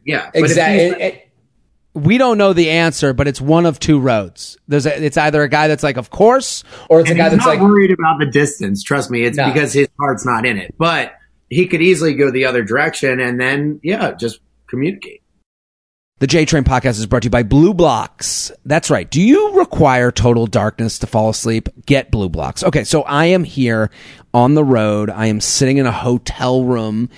yeah, 0.05 0.31
exactly. 0.33 1.23
we 1.93 2.17
don't 2.17 2.37
know 2.37 2.53
the 2.53 2.69
answer, 2.69 3.13
but 3.13 3.27
it's 3.27 3.41
one 3.41 3.65
of 3.65 3.79
two 3.79 3.99
roads. 3.99 4.57
There's 4.67 4.85
a, 4.85 5.03
it's 5.03 5.17
either 5.17 5.41
a 5.41 5.49
guy 5.49 5.67
that's 5.67 5.83
like, 5.83 5.97
of 5.97 6.09
course, 6.09 6.63
or 6.89 7.01
it's 7.01 7.09
and 7.09 7.19
a 7.19 7.23
guy 7.23 7.29
that's 7.29 7.45
not 7.45 7.49
like 7.49 7.61
worried 7.61 7.91
about 7.91 8.19
the 8.19 8.25
distance. 8.25 8.83
Trust 8.83 9.11
me, 9.11 9.23
it's 9.23 9.37
no. 9.37 9.47
because 9.47 9.73
his 9.73 9.87
heart's 9.99 10.25
not 10.25 10.45
in 10.45 10.57
it. 10.57 10.75
But 10.77 11.13
he 11.49 11.67
could 11.67 11.81
easily 11.81 12.13
go 12.13 12.31
the 12.31 12.45
other 12.45 12.63
direction, 12.63 13.19
and 13.19 13.39
then 13.39 13.79
yeah, 13.83 14.13
just 14.13 14.39
communicate. 14.67 15.23
The 16.19 16.27
J 16.27 16.43
Train 16.43 16.65
podcast 16.65 16.99
is 16.99 17.05
brought 17.05 17.21
to 17.21 17.27
you 17.27 17.31
by 17.31 17.43
BLUBlox. 17.43 18.51
That's 18.65 18.89
right. 18.89 19.09
Do 19.09 19.21
you 19.21 19.53
require 19.53 20.11
total 20.11 20.47
darkness 20.47 20.99
to 20.99 21.07
fall 21.07 21.29
asleep? 21.29 21.69
Get 21.85 22.11
BLUBlox. 22.11 22.65
Okay, 22.65 22.83
so 22.83 23.03
I 23.03 23.27
am 23.27 23.45
here 23.45 23.89
on 24.33 24.53
the 24.53 24.63
road. 24.63 25.09
I 25.09 25.27
am 25.27 25.39
sitting 25.39 25.77
in 25.77 25.85
a 25.85 25.93
hotel 25.93 26.65
room 26.65 27.09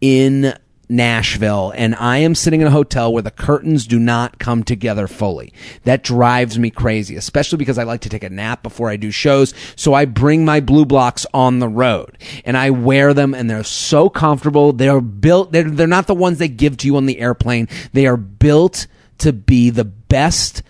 in 0.00 0.58
Nashville 0.88 1.72
and 1.76 1.94
I 1.94 2.18
am 2.18 2.34
sitting 2.34 2.60
in 2.60 2.66
a 2.66 2.70
hotel 2.70 3.12
where 3.12 3.22
the 3.22 3.30
curtains 3.30 3.86
do 3.86 3.98
not 3.98 4.38
come 4.38 4.62
together 4.62 5.06
fully. 5.06 5.52
That 5.84 6.02
drives 6.02 6.58
me 6.58 6.70
crazy, 6.70 7.16
especially 7.16 7.58
because 7.58 7.78
I 7.78 7.84
like 7.84 8.00
to 8.02 8.08
take 8.08 8.24
a 8.24 8.30
nap 8.30 8.62
before 8.62 8.88
I 8.88 8.96
do 8.96 9.10
shows. 9.10 9.54
So 9.76 9.94
I 9.94 10.04
bring 10.04 10.44
my 10.44 10.60
BLUBlox 10.60 11.26
on 11.34 11.58
the 11.58 11.68
road 11.68 12.18
and 12.44 12.56
I 12.56 12.70
wear 12.70 13.14
them 13.14 13.34
and 13.34 13.48
they're 13.48 13.64
so 13.64 14.08
comfortable. 14.08 14.72
They're 14.72 15.00
built, 15.00 15.52
they're, 15.52 15.70
they're 15.70 15.86
not 15.86 16.06
the 16.06 16.14
ones 16.14 16.38
they 16.38 16.48
give 16.48 16.76
to 16.78 16.86
you 16.86 16.96
on 16.96 17.06
the 17.06 17.20
airplane. 17.20 17.68
They 17.92 18.06
are 18.06 18.16
built 18.16 18.86
to 19.18 19.32
be 19.32 19.70
the 19.70 19.84
best 19.84 20.62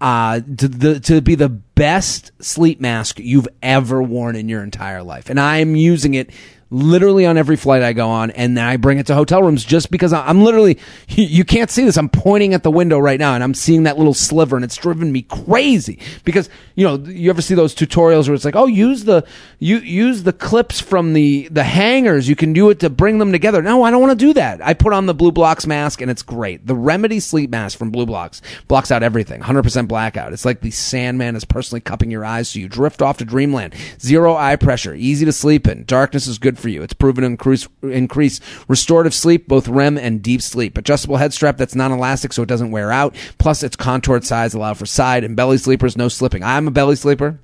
uh, 0.00 0.40
to 0.40 0.68
the 0.68 1.00
to 1.00 1.22
be 1.22 1.34
the 1.34 1.48
best 1.48 2.30
sleep 2.38 2.78
mask 2.78 3.18
you've 3.18 3.48
ever 3.62 4.02
worn 4.02 4.36
in 4.36 4.50
your 4.50 4.62
entire 4.62 5.02
life, 5.02 5.30
and 5.30 5.40
I 5.40 5.58
am 5.58 5.76
using 5.76 6.12
it 6.12 6.28
literally 6.74 7.24
on 7.24 7.38
every 7.38 7.56
flight 7.56 7.82
I 7.82 7.92
go 7.92 8.08
on, 8.08 8.30
and 8.32 8.56
then 8.56 8.64
I 8.64 8.76
bring 8.76 8.98
it 8.98 9.06
to 9.06 9.14
hotel 9.14 9.42
rooms 9.42 9.64
just 9.64 9.90
because 9.90 10.12
I'm 10.12 10.42
literally, 10.42 10.78
you 11.08 11.44
can't 11.44 11.70
see 11.70 11.84
this. 11.84 11.96
I'm 11.96 12.08
pointing 12.08 12.52
at 12.52 12.62
the 12.62 12.70
window 12.70 12.98
right 12.98 13.18
now, 13.18 13.34
and 13.34 13.44
I'm 13.44 13.54
seeing 13.54 13.84
that 13.84 13.96
little 13.96 14.14
sliver, 14.14 14.56
and 14.56 14.64
it's 14.64 14.76
driven 14.76 15.12
me 15.12 15.22
crazy 15.22 16.00
because 16.24 16.48
you 16.74 16.84
know 16.84 16.96
you 17.06 17.30
ever 17.30 17.42
see 17.42 17.54
those 17.54 17.74
tutorials 17.74 18.26
where 18.26 18.34
it's 18.34 18.44
like, 18.44 18.56
oh, 18.56 18.66
use 18.66 19.04
the 19.04 19.24
you 19.58 19.78
use 19.78 20.24
the 20.24 20.32
clips 20.32 20.80
from 20.80 21.12
the 21.12 21.48
the 21.50 21.64
hangers. 21.64 22.28
You 22.28 22.36
can 22.36 22.52
do 22.52 22.70
it 22.70 22.80
to 22.80 22.90
bring 22.90 23.18
them 23.18 23.32
together. 23.32 23.62
No, 23.62 23.82
I 23.82 23.90
don't 23.90 24.00
want 24.00 24.18
to 24.18 24.26
do 24.26 24.32
that. 24.34 24.64
I 24.64 24.74
put 24.74 24.92
on 24.92 25.06
the 25.06 25.14
BLUBlox 25.14 25.66
mask, 25.66 26.00
and 26.00 26.10
it's 26.10 26.22
great. 26.22 26.66
The 26.66 26.74
Remedy 26.74 27.20
sleep 27.20 27.50
mask 27.50 27.78
from 27.78 27.92
BLUBlox 27.92 28.40
blocks 28.68 28.90
out 28.90 29.02
everything, 29.02 29.40
100% 29.40 29.88
blackout. 29.88 30.32
It's 30.32 30.44
like 30.44 30.60
the 30.60 30.70
Sandman 30.70 31.36
is 31.36 31.44
personally 31.44 31.80
cupping 31.80 32.10
your 32.10 32.24
eyes 32.24 32.48
so 32.48 32.58
you 32.58 32.68
drift 32.68 33.02
off 33.02 33.18
to 33.18 33.24
dreamland. 33.24 33.74
Zero 34.00 34.34
eye 34.34 34.56
pressure, 34.56 34.94
easy 34.94 35.24
to 35.24 35.32
sleep 35.32 35.66
in. 35.68 35.84
Darkness 35.84 36.26
is 36.26 36.38
good 36.38 36.58
for 36.58 36.63
you. 36.68 36.82
It's 36.82 36.94
proven 36.94 37.22
to 37.22 37.26
increase, 37.26 37.68
increase 37.82 38.40
restorative 38.68 39.14
sleep, 39.14 39.48
both 39.48 39.68
REM 39.68 39.98
and 39.98 40.22
deep 40.22 40.42
sleep. 40.42 40.76
Adjustable 40.78 41.16
head 41.16 41.32
strap 41.32 41.56
that's 41.56 41.74
non-elastic 41.74 42.32
so 42.32 42.42
it 42.42 42.48
doesn't 42.48 42.70
wear 42.70 42.90
out. 42.90 43.14
Plus, 43.38 43.62
its 43.62 43.76
contoured 43.76 44.24
size 44.24 44.54
allow 44.54 44.74
for 44.74 44.86
side 44.86 45.24
and 45.24 45.36
belly 45.36 45.58
sleepers, 45.58 45.96
no 45.96 46.08
slipping. 46.08 46.42
I'm 46.42 46.68
a 46.68 46.70
belly 46.70 46.96
sleeper 46.96 47.38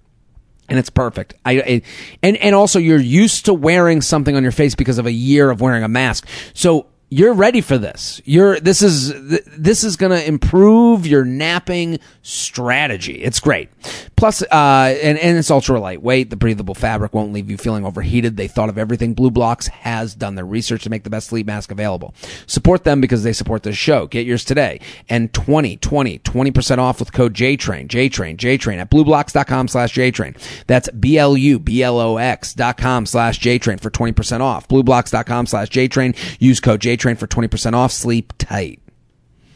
and 0.71 0.79
it's 0.79 0.89
perfect. 0.89 1.35
I, 1.45 1.53
I, 1.61 1.83
and 2.23 2.37
and 2.37 2.55
also 2.55 2.79
you're 2.79 3.01
used 3.01 3.47
to 3.47 3.55
wearing 3.55 4.01
something 4.01 4.37
on 4.37 4.43
your 4.45 4.53
face 4.53 4.77
because 4.77 4.99
of 4.99 5.07
a 5.07 5.13
year 5.13 5.51
of 5.51 5.61
wearing 5.61 5.83
a 5.83 5.89
mask. 5.89 6.27
So 6.55 6.87
you're 7.13 7.35
ready 7.35 7.61
for 7.61 7.77
this. 7.77 8.23
You're 8.25 8.61
this 8.61 8.83
is 8.83 9.13
this 9.59 9.83
is 9.83 9.97
going 9.97 10.13
to 10.13 10.27
improve 10.27 11.09
your 11.09 11.25
napping 11.25 11.99
strategy. 12.23 13.25
It's 13.25 13.41
great. 13.41 13.69
Plus, 14.15 14.43
uh, 14.43 14.97
and 15.03 15.19
and 15.19 15.37
it's 15.37 15.51
ultra 15.51 15.81
lightweight. 15.81 16.31
The 16.31 16.37
breathable 16.37 16.77
fabric 16.77 17.13
won't 17.13 17.33
leave 17.33 17.51
you 17.51 17.57
feeling 17.57 17.85
overheated. 17.85 18.37
They 18.37 18.47
thought 18.47 18.69
of 18.69 18.79
everything. 18.79 19.17
BLUBlox 19.17 19.69
has 19.71 20.15
done 20.15 20.37
their 20.37 20.45
research 20.47 20.85
to 20.85 20.91
make 20.91 21.03
the 21.03 21.11
best 21.11 21.27
sleep 21.29 21.49
mask 21.49 21.73
available. 21.73 22.15
Support 22.47 22.85
them 22.85 23.01
because 23.01 23.25
they 23.25 23.33
support 23.33 23.65
this 23.65 23.77
show. 23.77 24.07
Get 24.07 24.25
yours 24.25 24.45
today 24.45 24.81
and 25.09 25.33
20, 25.35 25.79
20, 25.79 26.21
20% 26.21 26.79
off 26.79 27.01
with 27.01 27.13
code 27.13 27.35
JTRAIN, 27.35 27.89
JTRAIN, 27.89 28.37
JTRAIN 28.37 28.79
at 28.79 28.89
blublox.com 28.91 29.67
slash 29.67 29.93
JTRAIN. 29.95 30.65
That's 30.69 30.89
B-L-U-B-L-O-X 30.91 32.55
dot 32.55 32.77
com 32.77 33.05
slash 33.05 33.41
JTRAIN 33.41 33.81
for 33.81 33.91
20% 33.91 34.41
off. 34.41 34.69
Blublox.com 34.69 35.47
slash 35.47 35.71
JTRAIN. 35.71 36.17
Use 36.39 36.61
code 36.61 36.81
JTRAIN 36.81 37.00
JTrain 37.01 37.19
for 37.19 37.27
20% 37.27 37.73
off. 37.73 37.93
Sleep 37.93 38.33
tight. 38.39 38.81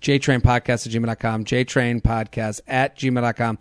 JTrain 0.01 0.41
podcast 0.41 0.87
at 0.87 0.93
gmail.com. 0.93 1.45
JTrain 1.45 2.03
podcast 2.03 2.61
at 2.67 2.97
gmail.com. 2.97 3.59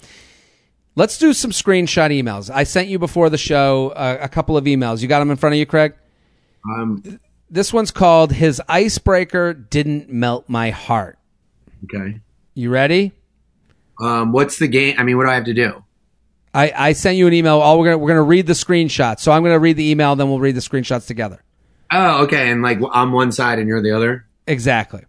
Let's 0.95 1.17
do 1.17 1.33
some 1.33 1.51
screenshot 1.51 2.11
emails. 2.11 2.49
I 2.53 2.63
sent 2.63 2.87
you 2.87 2.99
before 2.99 3.29
the 3.29 3.37
show 3.37 3.89
uh, 3.95 4.17
a 4.21 4.29
couple 4.29 4.57
of 4.57 4.65
emails. 4.65 5.01
You 5.01 5.07
got 5.07 5.19
them 5.19 5.31
in 5.31 5.37
front 5.37 5.53
of 5.53 5.59
you, 5.59 5.65
Craig? 5.65 5.93
Um, 6.69 7.19
this 7.49 7.73
one's 7.73 7.91
called 7.91 8.31
His 8.31 8.61
Icebreaker 8.69 9.53
Didn't 9.53 10.09
Melt 10.09 10.47
My 10.47 10.69
Heart. 10.69 11.17
Okay. 11.85 12.19
You 12.53 12.69
ready? 12.69 13.11
Um, 13.99 14.31
what's 14.31 14.59
the 14.59 14.67
game? 14.67 14.95
I 14.99 15.03
mean, 15.03 15.17
what 15.17 15.23
do 15.23 15.31
I 15.31 15.35
have 15.35 15.45
to 15.45 15.53
do? 15.53 15.83
I, 16.53 16.71
I 16.75 16.93
sent 16.93 17.17
you 17.17 17.25
an 17.25 17.33
email. 17.33 17.59
All 17.59 17.79
we're 17.79 17.85
gonna 17.85 17.97
we're 17.97 18.09
gonna 18.09 18.21
read 18.21 18.45
the 18.45 18.53
screenshot. 18.53 19.19
So 19.19 19.31
I'm 19.31 19.41
gonna 19.41 19.57
read 19.57 19.75
the 19.75 19.89
email, 19.89 20.15
then 20.15 20.29
we'll 20.29 20.39
read 20.39 20.53
the 20.55 20.61
screenshots 20.61 21.07
together. 21.07 21.43
Oh, 21.93 22.23
okay. 22.23 22.49
And 22.49 22.61
like 22.61 22.79
I'm 22.91 23.11
one 23.11 23.31
side 23.31 23.59
and 23.59 23.67
you're 23.67 23.81
the 23.81 23.91
other. 23.91 24.25
Exactly. 24.47 25.03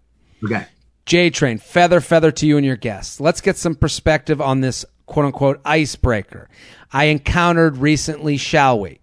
Okay. 0.44 0.66
J 1.06 1.30
Train, 1.30 1.58
feather, 1.58 2.00
feather 2.00 2.30
to 2.32 2.46
you 2.46 2.56
and 2.56 2.64
your 2.64 2.76
guests. 2.76 3.20
Let's 3.20 3.40
get 3.40 3.56
some 3.56 3.74
perspective 3.74 4.40
on 4.40 4.60
this 4.60 4.84
quote 5.06 5.26
unquote 5.26 5.60
icebreaker 5.64 6.48
I 6.92 7.04
encountered 7.04 7.78
recently, 7.78 8.36
shall 8.36 8.78
we? 8.78 9.00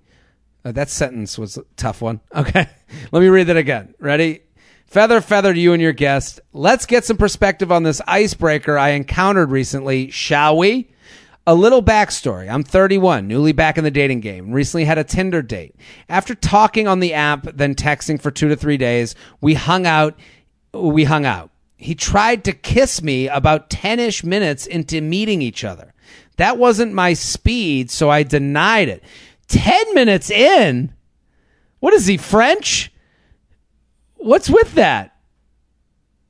Uh, 0.63 0.71
that 0.71 0.89
sentence 0.89 1.37
was 1.37 1.57
a 1.57 1.63
tough 1.75 2.01
one. 2.01 2.21
Okay. 2.35 2.69
Let 3.11 3.21
me 3.21 3.29
read 3.29 3.47
that 3.47 3.57
again. 3.57 3.95
Ready? 3.99 4.41
Feather, 4.85 5.21
feather 5.21 5.53
to 5.53 5.59
you 5.59 5.71
and 5.71 5.81
your 5.81 5.93
guest. 5.93 6.41
Let's 6.51 6.85
get 6.85 7.05
some 7.05 7.15
perspective 7.15 7.71
on 7.71 7.83
this 7.83 8.01
icebreaker 8.05 8.77
I 8.77 8.89
encountered 8.89 9.49
recently, 9.49 10.11
shall 10.11 10.57
we? 10.57 10.91
A 11.47 11.55
little 11.55 11.81
backstory. 11.81 12.47
I'm 12.49 12.63
31, 12.63 13.27
newly 13.27 13.51
back 13.51 13.77
in 13.77 13.83
the 13.83 13.89
dating 13.89 14.19
game. 14.19 14.51
Recently 14.51 14.85
had 14.85 14.99
a 14.99 15.03
Tinder 15.03 15.41
date. 15.41 15.75
After 16.07 16.35
talking 16.35 16.87
on 16.87 16.99
the 16.99 17.13
app, 17.13 17.47
then 17.53 17.73
texting 17.73 18.21
for 18.21 18.29
two 18.29 18.47
to 18.49 18.55
three 18.55 18.77
days, 18.77 19.15
we 19.41 19.55
hung 19.55 19.87
out. 19.87 20.19
We 20.73 21.05
hung 21.05 21.25
out. 21.25 21.49
He 21.77 21.95
tried 21.95 22.43
to 22.43 22.53
kiss 22.53 23.01
me 23.01 23.27
about 23.27 23.71
10 23.71 23.99
ish 23.99 24.23
minutes 24.23 24.67
into 24.67 25.01
meeting 25.01 25.41
each 25.41 25.63
other. 25.63 25.95
That 26.37 26.59
wasn't 26.59 26.93
my 26.93 27.13
speed, 27.13 27.89
so 27.89 28.09
I 28.09 28.21
denied 28.21 28.87
it. 28.87 29.03
10 29.47 29.95
minutes 29.95 30.29
in? 30.29 30.93
What 31.79 31.95
is 31.95 32.05
he, 32.05 32.17
French? 32.17 32.93
What's 34.15 34.49
with 34.49 34.75
that? 34.75 35.17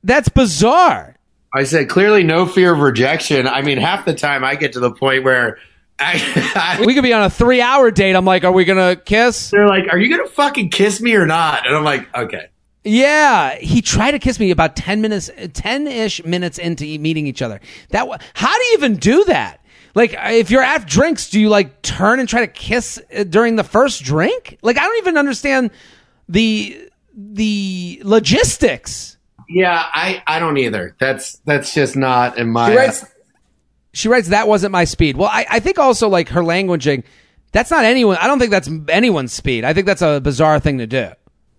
That's 0.02 0.30
bizarre. 0.30 1.16
I 1.54 1.64
said 1.64 1.88
clearly 1.88 2.24
no 2.24 2.46
fear 2.46 2.72
of 2.72 2.80
rejection. 2.80 3.46
I 3.46 3.62
mean, 3.62 3.78
half 3.78 4.04
the 4.04 4.14
time 4.14 4.44
I 4.44 4.54
get 4.54 4.72
to 4.74 4.80
the 4.80 4.90
point 4.92 5.24
where 5.24 5.58
I, 5.98 6.78
I, 6.80 6.84
we 6.84 6.94
could 6.94 7.02
be 7.02 7.12
on 7.12 7.22
a 7.22 7.30
three 7.30 7.60
hour 7.60 7.90
date. 7.90 8.14
I'm 8.16 8.24
like, 8.24 8.44
are 8.44 8.52
we 8.52 8.64
gonna 8.64 8.96
kiss? 8.96 9.50
They're 9.50 9.68
like, 9.68 9.84
are 9.90 9.98
you 9.98 10.14
gonna 10.14 10.28
fucking 10.28 10.70
kiss 10.70 11.00
me 11.00 11.14
or 11.14 11.26
not? 11.26 11.66
And 11.66 11.76
I'm 11.76 11.84
like, 11.84 12.14
okay. 12.14 12.48
Yeah, 12.84 13.56
he 13.58 13.80
tried 13.80 14.10
to 14.12 14.18
kiss 14.18 14.40
me 14.40 14.50
about 14.50 14.74
ten 14.74 15.00
minutes, 15.00 15.30
ten 15.52 15.86
ish 15.86 16.24
minutes 16.24 16.58
into 16.58 16.84
meeting 16.98 17.26
each 17.26 17.42
other. 17.42 17.60
That 17.90 18.08
how 18.34 18.56
do 18.58 18.64
you 18.64 18.72
even 18.74 18.96
do 18.96 19.24
that? 19.24 19.60
Like, 19.94 20.14
if 20.18 20.50
you're 20.50 20.62
at 20.62 20.86
drinks, 20.86 21.28
do 21.28 21.38
you 21.38 21.48
like 21.48 21.82
turn 21.82 22.18
and 22.18 22.28
try 22.28 22.40
to 22.40 22.46
kiss 22.46 23.00
uh, 23.14 23.24
during 23.24 23.56
the 23.56 23.64
first 23.64 24.02
drink? 24.02 24.58
Like, 24.62 24.78
I 24.78 24.82
don't 24.82 24.98
even 24.98 25.18
understand 25.18 25.70
the 26.28 26.88
the 27.14 28.00
logistics. 28.04 29.18
Yeah, 29.52 29.82
I, 29.92 30.22
I 30.26 30.38
don't 30.38 30.56
either. 30.58 30.96
That's 30.98 31.38
that's 31.44 31.74
just 31.74 31.96
not 31.96 32.38
in 32.38 32.50
my. 32.50 32.70
She 32.70 32.76
writes, 32.76 33.04
she 33.92 34.08
writes 34.08 34.28
that 34.28 34.48
wasn't 34.48 34.72
my 34.72 34.84
speed. 34.84 35.16
Well, 35.16 35.28
I, 35.30 35.46
I 35.48 35.60
think 35.60 35.78
also 35.78 36.08
like 36.08 36.30
her 36.30 36.42
languaging. 36.42 37.04
That's 37.52 37.70
not 37.70 37.84
anyone. 37.84 38.16
I 38.18 38.26
don't 38.26 38.38
think 38.38 38.50
that's 38.50 38.70
anyone's 38.88 39.32
speed. 39.32 39.64
I 39.64 39.74
think 39.74 39.86
that's 39.86 40.00
a 40.00 40.20
bizarre 40.20 40.58
thing 40.58 40.78
to 40.78 40.86
do. 40.86 41.10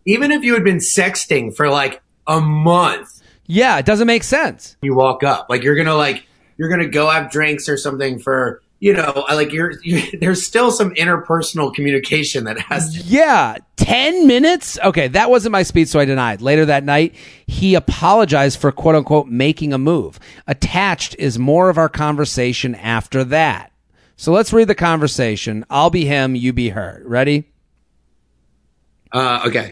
Even 0.06 0.32
if 0.32 0.44
you 0.44 0.56
had 0.56 0.64
been 0.64 0.80
sexting 0.80 1.56
for 1.56 1.70
like 1.70 2.02
a 2.28 2.42
month. 2.42 3.22
Yeah, 3.46 3.78
it 3.78 3.86
doesn't 3.86 4.08
make 4.08 4.24
sense. 4.24 4.76
You 4.82 4.96
walk 4.96 5.24
up 5.24 5.48
like 5.50 5.64
you're 5.64 5.76
gonna 5.76 5.96
like 5.96 6.26
you're 6.58 6.70
gonna 6.70 6.88
go 6.90 7.10
have 7.10 7.32
drinks 7.32 7.70
or 7.70 7.78
something 7.78 8.20
for 8.20 8.62
you 8.84 8.92
know, 8.92 9.24
I 9.30 9.36
like 9.36 9.54
you're, 9.54 9.72
you're, 9.82 10.02
there's 10.20 10.46
still 10.46 10.70
some 10.70 10.94
interpersonal 10.96 11.74
communication 11.74 12.44
that 12.44 12.60
has. 12.60 12.94
To- 12.94 13.04
yeah, 13.04 13.56
ten 13.78 14.28
minutes. 14.28 14.78
Okay, 14.84 15.08
that 15.08 15.30
wasn't 15.30 15.54
my 15.54 15.64
speed, 15.64 15.88
so 15.88 16.02
I 16.02 16.06
denied. 16.06 16.42
Later 16.42 16.66
that 16.66 16.84
night, 16.84 17.16
he 17.48 17.76
apologized 17.76 18.60
for 18.60 18.74
quote 18.74 18.96
unquote 18.96 19.28
making 19.28 19.72
a 19.72 19.78
move. 19.78 20.20
Attached 20.48 21.16
is 21.18 21.40
more 21.40 21.70
of 21.70 21.78
our 21.78 21.88
conversation 21.88 22.76
after 22.76 23.24
that. 23.24 23.72
So 24.18 24.34
let's 24.34 24.52
read 24.52 24.68
the 24.68 24.76
conversation. 24.76 25.64
I'll 25.70 25.90
be 25.90 26.04
him, 26.04 26.36
you 26.36 26.52
be 26.52 26.68
her. 26.70 27.04
Ready? 27.06 27.46
Uh, 29.14 29.44
okay. 29.46 29.72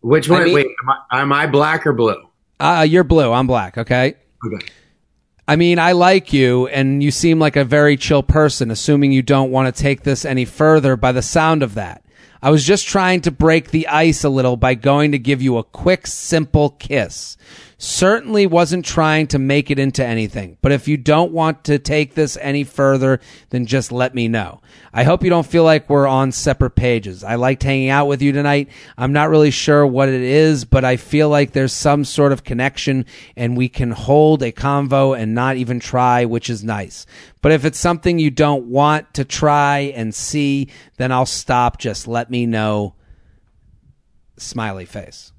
Which 0.00 0.28
one? 0.28 0.42
I 0.42 0.44
mean, 0.44 0.54
wait, 0.54 0.66
am 0.66 0.90
I, 1.10 1.22
am 1.22 1.32
I 1.32 1.48
black 1.48 1.88
or 1.88 1.92
blue? 1.92 2.22
Uh, 2.60 2.86
you're 2.88 3.02
blue. 3.02 3.32
I'm 3.32 3.48
black. 3.48 3.76
Okay. 3.78 4.14
Okay. 4.46 4.66
I 5.46 5.56
mean, 5.56 5.78
I 5.78 5.92
like 5.92 6.32
you, 6.32 6.68
and 6.68 7.02
you 7.02 7.10
seem 7.10 7.38
like 7.38 7.56
a 7.56 7.64
very 7.64 7.98
chill 7.98 8.22
person, 8.22 8.70
assuming 8.70 9.12
you 9.12 9.22
don't 9.22 9.50
want 9.50 9.74
to 9.74 9.82
take 9.82 10.02
this 10.02 10.24
any 10.24 10.46
further 10.46 10.96
by 10.96 11.12
the 11.12 11.20
sound 11.20 11.62
of 11.62 11.74
that. 11.74 12.02
I 12.42 12.50
was 12.50 12.64
just 12.64 12.86
trying 12.86 13.20
to 13.22 13.30
break 13.30 13.70
the 13.70 13.88
ice 13.88 14.24
a 14.24 14.30
little 14.30 14.56
by 14.56 14.74
going 14.74 15.12
to 15.12 15.18
give 15.18 15.42
you 15.42 15.58
a 15.58 15.64
quick, 15.64 16.06
simple 16.06 16.70
kiss. 16.70 17.36
Certainly 17.86 18.46
wasn't 18.46 18.86
trying 18.86 19.26
to 19.26 19.38
make 19.38 19.70
it 19.70 19.78
into 19.78 20.02
anything, 20.02 20.56
but 20.62 20.72
if 20.72 20.88
you 20.88 20.96
don't 20.96 21.32
want 21.32 21.64
to 21.64 21.78
take 21.78 22.14
this 22.14 22.38
any 22.40 22.64
further, 22.64 23.20
then 23.50 23.66
just 23.66 23.92
let 23.92 24.14
me 24.14 24.26
know. 24.26 24.62
I 24.94 25.04
hope 25.04 25.22
you 25.22 25.28
don't 25.28 25.46
feel 25.46 25.64
like 25.64 25.90
we're 25.90 26.06
on 26.06 26.32
separate 26.32 26.76
pages. 26.76 27.22
I 27.22 27.34
liked 27.34 27.62
hanging 27.62 27.90
out 27.90 28.06
with 28.06 28.22
you 28.22 28.32
tonight. 28.32 28.70
I'm 28.96 29.12
not 29.12 29.28
really 29.28 29.50
sure 29.50 29.86
what 29.86 30.08
it 30.08 30.22
is, 30.22 30.64
but 30.64 30.82
I 30.82 30.96
feel 30.96 31.28
like 31.28 31.52
there's 31.52 31.74
some 31.74 32.06
sort 32.06 32.32
of 32.32 32.42
connection 32.42 33.04
and 33.36 33.54
we 33.54 33.68
can 33.68 33.90
hold 33.90 34.42
a 34.42 34.50
convo 34.50 35.14
and 35.14 35.34
not 35.34 35.56
even 35.56 35.78
try, 35.78 36.24
which 36.24 36.48
is 36.48 36.64
nice. 36.64 37.04
But 37.42 37.52
if 37.52 37.66
it's 37.66 37.78
something 37.78 38.18
you 38.18 38.30
don't 38.30 38.64
want 38.64 39.12
to 39.12 39.26
try 39.26 39.92
and 39.94 40.14
see, 40.14 40.70
then 40.96 41.12
I'll 41.12 41.26
stop. 41.26 41.78
Just 41.78 42.08
let 42.08 42.30
me 42.30 42.46
know. 42.46 42.94
Smiley 44.38 44.86
face. 44.86 45.33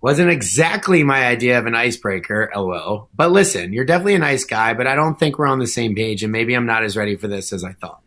Wasn't 0.00 0.30
exactly 0.30 1.02
my 1.02 1.26
idea 1.26 1.58
of 1.58 1.66
an 1.66 1.74
icebreaker, 1.74 2.50
lol. 2.54 3.08
But 3.14 3.32
listen, 3.32 3.72
you're 3.72 3.84
definitely 3.84 4.14
a 4.14 4.20
nice 4.20 4.44
guy, 4.44 4.74
but 4.74 4.86
I 4.86 4.94
don't 4.94 5.18
think 5.18 5.38
we're 5.38 5.46
on 5.46 5.58
the 5.58 5.66
same 5.66 5.94
page, 5.94 6.22
and 6.22 6.32
maybe 6.32 6.54
I'm 6.54 6.66
not 6.66 6.84
as 6.84 6.96
ready 6.96 7.16
for 7.16 7.28
this 7.28 7.52
as 7.52 7.64
I 7.64 7.72
thought. 7.72 8.00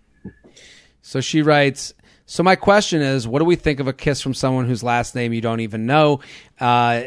So 1.02 1.22
she 1.22 1.42
writes. 1.42 1.94
So 2.26 2.42
my 2.42 2.56
question 2.56 3.02
is, 3.02 3.28
what 3.28 3.40
do 3.40 3.46
we 3.46 3.58
think 3.58 3.82
of 3.82 3.88
a 3.88 3.94
kiss 3.94 4.22
from 4.22 4.34
someone 4.34 4.66
whose 4.66 4.82
last 4.82 5.14
name 5.14 5.34
you 5.34 5.42
don't 5.42 5.60
even 5.60 5.86
know, 5.86 6.22
uh, 6.60 7.04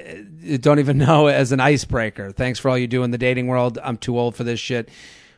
don't 0.60 0.78
even 0.78 0.98
know 0.98 1.26
as 1.26 1.52
an 1.52 1.58
icebreaker? 1.58 2.32
Thanks 2.32 2.58
for 2.58 2.68
all 2.68 2.76
you 2.76 2.86
do 2.86 3.02
in 3.02 3.10
the 3.10 3.18
dating 3.18 3.46
world. 3.46 3.78
I'm 3.82 3.96
too 3.96 4.18
old 4.18 4.36
for 4.36 4.44
this 4.44 4.60
shit. 4.60 4.90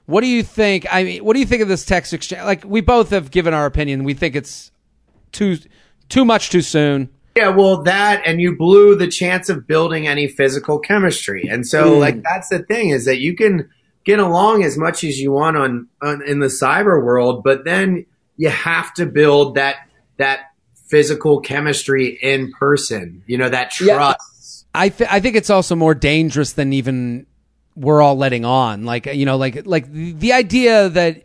What 0.06 0.22
do 0.22 0.26
you 0.26 0.42
think? 0.42 0.86
I 0.90 1.04
mean, 1.04 1.24
what 1.24 1.34
do 1.34 1.40
you 1.40 1.46
think 1.46 1.62
of 1.62 1.68
this 1.68 1.84
text 1.84 2.12
exchange? 2.12 2.42
Like, 2.42 2.64
we 2.64 2.80
both 2.80 3.10
have 3.10 3.30
given 3.30 3.54
our 3.54 3.66
opinion. 3.66 4.04
We 4.04 4.14
think 4.14 4.34
it's 4.34 4.72
too 5.32 5.58
too 6.08 6.24
much 6.24 6.50
too 6.50 6.62
soon. 6.62 7.10
Yeah, 7.38 7.50
well, 7.50 7.84
that 7.84 8.22
and 8.26 8.40
you 8.40 8.56
blew 8.56 8.96
the 8.96 9.06
chance 9.06 9.48
of 9.48 9.64
building 9.64 10.08
any 10.08 10.26
physical 10.26 10.80
chemistry. 10.80 11.46
And 11.48 11.64
so, 11.64 11.92
mm. 11.92 12.00
like, 12.00 12.20
that's 12.24 12.48
the 12.48 12.64
thing 12.64 12.88
is 12.88 13.04
that 13.04 13.20
you 13.20 13.36
can 13.36 13.70
get 14.02 14.18
along 14.18 14.64
as 14.64 14.76
much 14.76 15.04
as 15.04 15.20
you 15.20 15.30
want 15.30 15.56
on, 15.56 15.86
on 16.02 16.20
in 16.26 16.40
the 16.40 16.48
cyber 16.48 17.00
world, 17.00 17.44
but 17.44 17.64
then 17.64 18.06
you 18.36 18.48
have 18.48 18.92
to 18.94 19.06
build 19.06 19.54
that 19.54 19.76
that 20.16 20.50
physical 20.88 21.40
chemistry 21.40 22.18
in 22.20 22.50
person. 22.58 23.22
You 23.28 23.38
know, 23.38 23.48
that 23.48 23.70
trust. 23.70 24.66
Yeah. 24.74 24.80
I 24.80 24.88
th- 24.88 25.08
I 25.08 25.20
think 25.20 25.36
it's 25.36 25.50
also 25.50 25.76
more 25.76 25.94
dangerous 25.94 26.54
than 26.54 26.72
even 26.72 27.26
we're 27.76 28.02
all 28.02 28.16
letting 28.16 28.44
on. 28.44 28.84
Like, 28.84 29.06
you 29.06 29.26
know, 29.26 29.36
like 29.36 29.64
like 29.64 29.92
the 29.92 30.32
idea 30.32 30.88
that 30.88 31.22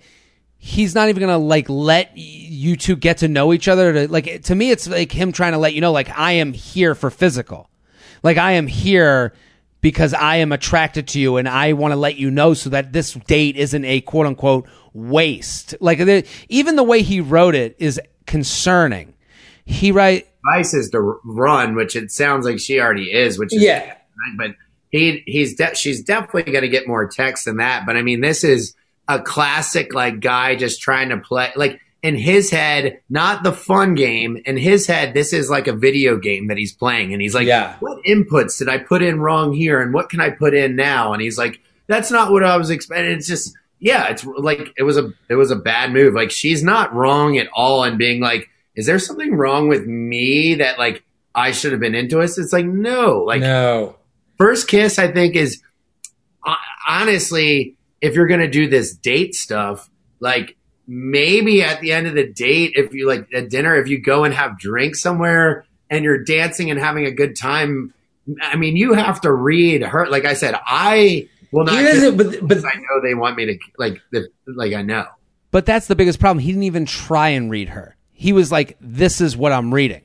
he's 0.65 0.95
not 0.95 1.09
even 1.09 1.19
gonna 1.19 1.37
like 1.37 1.67
let 1.67 2.09
you 2.15 2.77
two 2.77 2.95
get 2.95 3.17
to 3.17 3.27
know 3.27 3.51
each 3.51 3.67
other 3.67 3.91
to 3.91 4.07
like 4.07 4.43
to 4.43 4.55
me 4.55 4.71
it's 4.71 4.87
like 4.87 5.11
him 5.11 5.33
trying 5.33 5.51
to 5.51 5.57
let 5.57 5.73
you 5.73 5.81
know 5.81 5.91
like 5.91 6.09
i 6.17 6.31
am 6.31 6.53
here 6.53 6.95
for 6.95 7.09
physical. 7.09 7.69
Like 8.23 8.37
i 8.37 8.53
am 8.53 8.67
here 8.67 9.33
because 9.81 10.13
i 10.13 10.37
am 10.37 10.53
attracted 10.53 11.09
to 11.09 11.19
you 11.19 11.35
and 11.35 11.49
i 11.49 11.73
want 11.73 11.91
to 11.91 11.97
let 11.97 12.15
you 12.15 12.31
know 12.31 12.53
so 12.53 12.69
that 12.69 12.93
this 12.93 13.11
date 13.11 13.57
isn't 13.57 13.83
a 13.83 13.99
quote 14.01 14.25
unquote 14.25 14.65
waste. 14.93 15.75
Like 15.81 15.97
the, 15.97 16.25
even 16.47 16.77
the 16.77 16.83
way 16.83 17.01
he 17.01 17.19
wrote 17.19 17.55
it 17.55 17.75
is 17.77 17.99
concerning. 18.25 19.15
He 19.65 19.91
write 19.91 20.29
advice 20.47 20.73
is 20.73 20.89
to 20.91 21.19
run 21.25 21.75
which 21.75 21.97
it 21.97 22.09
sounds 22.09 22.45
like 22.45 22.59
she 22.59 22.79
already 22.79 23.11
is 23.11 23.37
which 23.37 23.53
is 23.53 23.61
yeah. 23.61 23.95
but 24.37 24.51
he 24.91 25.23
he's 25.25 25.55
de- 25.55 25.75
she's 25.75 26.01
definitely 26.03 26.49
going 26.53 26.63
to 26.63 26.69
get 26.69 26.87
more 26.87 27.07
text 27.07 27.45
than 27.45 27.57
that 27.57 27.85
but 27.85 27.95
i 27.95 28.01
mean 28.01 28.19
this 28.19 28.43
is 28.43 28.75
a 29.07 29.21
classic 29.21 29.93
like 29.93 30.19
guy 30.19 30.55
just 30.55 30.81
trying 30.81 31.09
to 31.09 31.17
play 31.17 31.51
like 31.55 31.79
in 32.03 32.15
his 32.15 32.51
head, 32.51 32.99
not 33.09 33.43
the 33.43 33.53
fun 33.53 33.95
game. 33.95 34.37
In 34.45 34.57
his 34.57 34.85
head, 34.85 35.13
this 35.13 35.31
is 35.31 35.49
like 35.49 35.67
a 35.67 35.73
video 35.73 36.17
game 36.17 36.47
that 36.47 36.57
he's 36.57 36.73
playing. 36.73 37.13
And 37.13 37.21
he's 37.21 37.33
like, 37.33 37.47
yeah. 37.47 37.77
what 37.79 38.03
inputs 38.03 38.57
did 38.59 38.67
I 38.67 38.77
put 38.77 39.01
in 39.01 39.21
wrong 39.21 39.53
here? 39.53 39.81
And 39.81 39.93
what 39.93 40.09
can 40.09 40.19
I 40.19 40.29
put 40.29 40.53
in 40.53 40.75
now? 40.75 41.13
And 41.13 41.21
he's 41.21 41.37
like, 41.37 41.61
that's 41.87 42.11
not 42.11 42.31
what 42.31 42.43
I 42.43 42.57
was 42.57 42.69
expecting. 42.69 43.11
It's 43.11 43.27
just, 43.27 43.55
yeah, 43.79 44.09
it's 44.09 44.25
like, 44.25 44.73
it 44.77 44.83
was 44.83 44.97
a, 44.97 45.11
it 45.29 45.35
was 45.35 45.49
a 45.49 45.55
bad 45.55 45.93
move. 45.93 46.13
Like 46.13 46.29
she's 46.29 46.61
not 46.61 46.93
wrong 46.93 47.37
at 47.37 47.47
all 47.53 47.85
and 47.85 47.97
being 47.97 48.21
like, 48.21 48.49
is 48.75 48.85
there 48.85 48.99
something 48.99 49.35
wrong 49.35 49.69
with 49.69 49.85
me 49.85 50.55
that 50.55 50.77
like 50.77 51.03
I 51.33 51.51
should 51.51 51.71
have 51.71 51.81
been 51.81 51.95
into 51.95 52.19
us? 52.19 52.37
It's 52.37 52.51
like, 52.51 52.65
no, 52.65 53.19
like, 53.19 53.39
no. 53.39 53.95
First 54.37 54.67
kiss, 54.67 54.99
I 54.99 55.09
think 55.09 55.35
is 55.37 55.61
honestly, 56.85 57.77
if 58.03 58.15
you're 58.15 58.27
going 58.27 58.41
to 58.41 58.49
do 58.49 58.67
this 58.67 58.93
date 58.93 59.33
stuff, 59.33 59.89
like 60.19 60.57
maybe 60.85 61.63
at 61.63 61.79
the 61.79 61.93
end 61.93 62.05
of 62.05 62.15
the 62.15 62.27
date, 62.27 62.73
if 62.75 62.93
you 62.93 63.07
like 63.07 63.33
at 63.33 63.49
dinner, 63.49 63.75
if 63.75 63.87
you 63.87 63.97
go 63.97 64.25
and 64.25 64.33
have 64.33 64.59
drinks 64.59 65.01
somewhere 65.01 65.65
and 65.89 66.03
you're 66.03 66.21
dancing 66.21 66.69
and 66.69 66.77
having 66.77 67.05
a 67.05 67.11
good 67.11 67.37
time, 67.37 67.93
I 68.41 68.57
mean, 68.57 68.75
you 68.75 68.93
have 68.93 69.21
to 69.21 69.31
read 69.31 69.83
her. 69.83 70.05
Like 70.07 70.25
I 70.25 70.33
said, 70.33 70.59
I 70.65 71.29
will 71.53 71.63
not. 71.63 72.17
but, 72.17 72.45
but 72.45 72.57
I 72.57 72.73
know 72.75 73.01
they 73.01 73.15
want 73.15 73.37
me 73.37 73.45
to 73.45 73.57
like, 73.77 74.01
the, 74.11 74.27
like 74.47 74.73
I 74.73 74.81
know. 74.81 75.05
But 75.51 75.65
that's 75.65 75.87
the 75.87 75.95
biggest 75.95 76.19
problem. 76.19 76.39
He 76.39 76.51
didn't 76.51 76.63
even 76.63 76.85
try 76.85 77.29
and 77.29 77.49
read 77.49 77.69
her. 77.69 77.95
He 78.11 78.33
was 78.33 78.51
like, 78.51 78.75
"This 78.81 79.21
is 79.21 79.37
what 79.37 79.51
I'm 79.51 79.73
reading." 79.73 80.01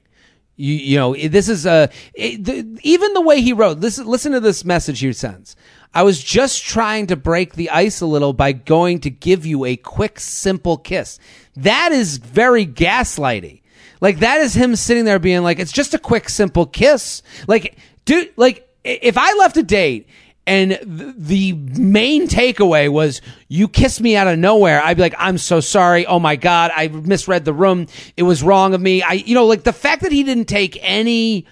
You, 0.56 0.74
you 0.74 0.96
know, 0.98 1.14
this 1.14 1.48
is 1.48 1.66
a 1.66 1.88
it, 2.12 2.44
the, 2.44 2.78
even 2.82 3.14
the 3.14 3.22
way 3.22 3.40
he 3.40 3.54
wrote. 3.54 3.78
Listen, 3.78 4.06
listen 4.06 4.32
to 4.32 4.40
this 4.40 4.64
message 4.64 5.00
he 5.00 5.12
sends. 5.12 5.56
I 5.98 6.02
was 6.02 6.22
just 6.22 6.62
trying 6.64 7.08
to 7.08 7.16
break 7.16 7.54
the 7.54 7.70
ice 7.70 8.00
a 8.00 8.06
little 8.06 8.32
by 8.32 8.52
going 8.52 9.00
to 9.00 9.10
give 9.10 9.44
you 9.44 9.64
a 9.64 9.74
quick, 9.74 10.20
simple 10.20 10.76
kiss. 10.76 11.18
That 11.56 11.90
is 11.90 12.18
very 12.18 12.64
gaslighty. 12.64 13.62
Like 14.00 14.20
that 14.20 14.40
is 14.40 14.54
him 14.54 14.76
sitting 14.76 15.06
there 15.06 15.18
being 15.18 15.42
like, 15.42 15.58
it's 15.58 15.72
just 15.72 15.94
a 15.94 15.98
quick, 15.98 16.28
simple 16.28 16.66
kiss. 16.66 17.22
Like, 17.48 17.78
dude, 18.04 18.30
like 18.36 18.68
if 18.84 19.18
I 19.18 19.34
left 19.38 19.56
a 19.56 19.64
date 19.64 20.08
and 20.46 20.78
the 20.84 21.54
main 21.54 22.28
takeaway 22.28 22.88
was 22.88 23.20
you 23.48 23.66
kissed 23.66 24.00
me 24.00 24.16
out 24.16 24.26
of 24.26 24.38
nowhere 24.38 24.80
i'd 24.80 24.96
be 24.96 25.02
like 25.02 25.14
i'm 25.18 25.36
so 25.36 25.60
sorry 25.60 26.06
oh 26.06 26.18
my 26.18 26.36
god 26.36 26.70
i 26.74 26.88
misread 26.88 27.44
the 27.44 27.52
room 27.52 27.86
it 28.16 28.22
was 28.22 28.42
wrong 28.42 28.72
of 28.72 28.80
me 28.80 29.02
i 29.02 29.12
you 29.12 29.34
know 29.34 29.44
like 29.44 29.64
the 29.64 29.74
fact 29.74 30.00
that 30.00 30.10
he 30.10 30.24
didn't 30.24 30.46
take 30.46 30.78
any 30.80 31.44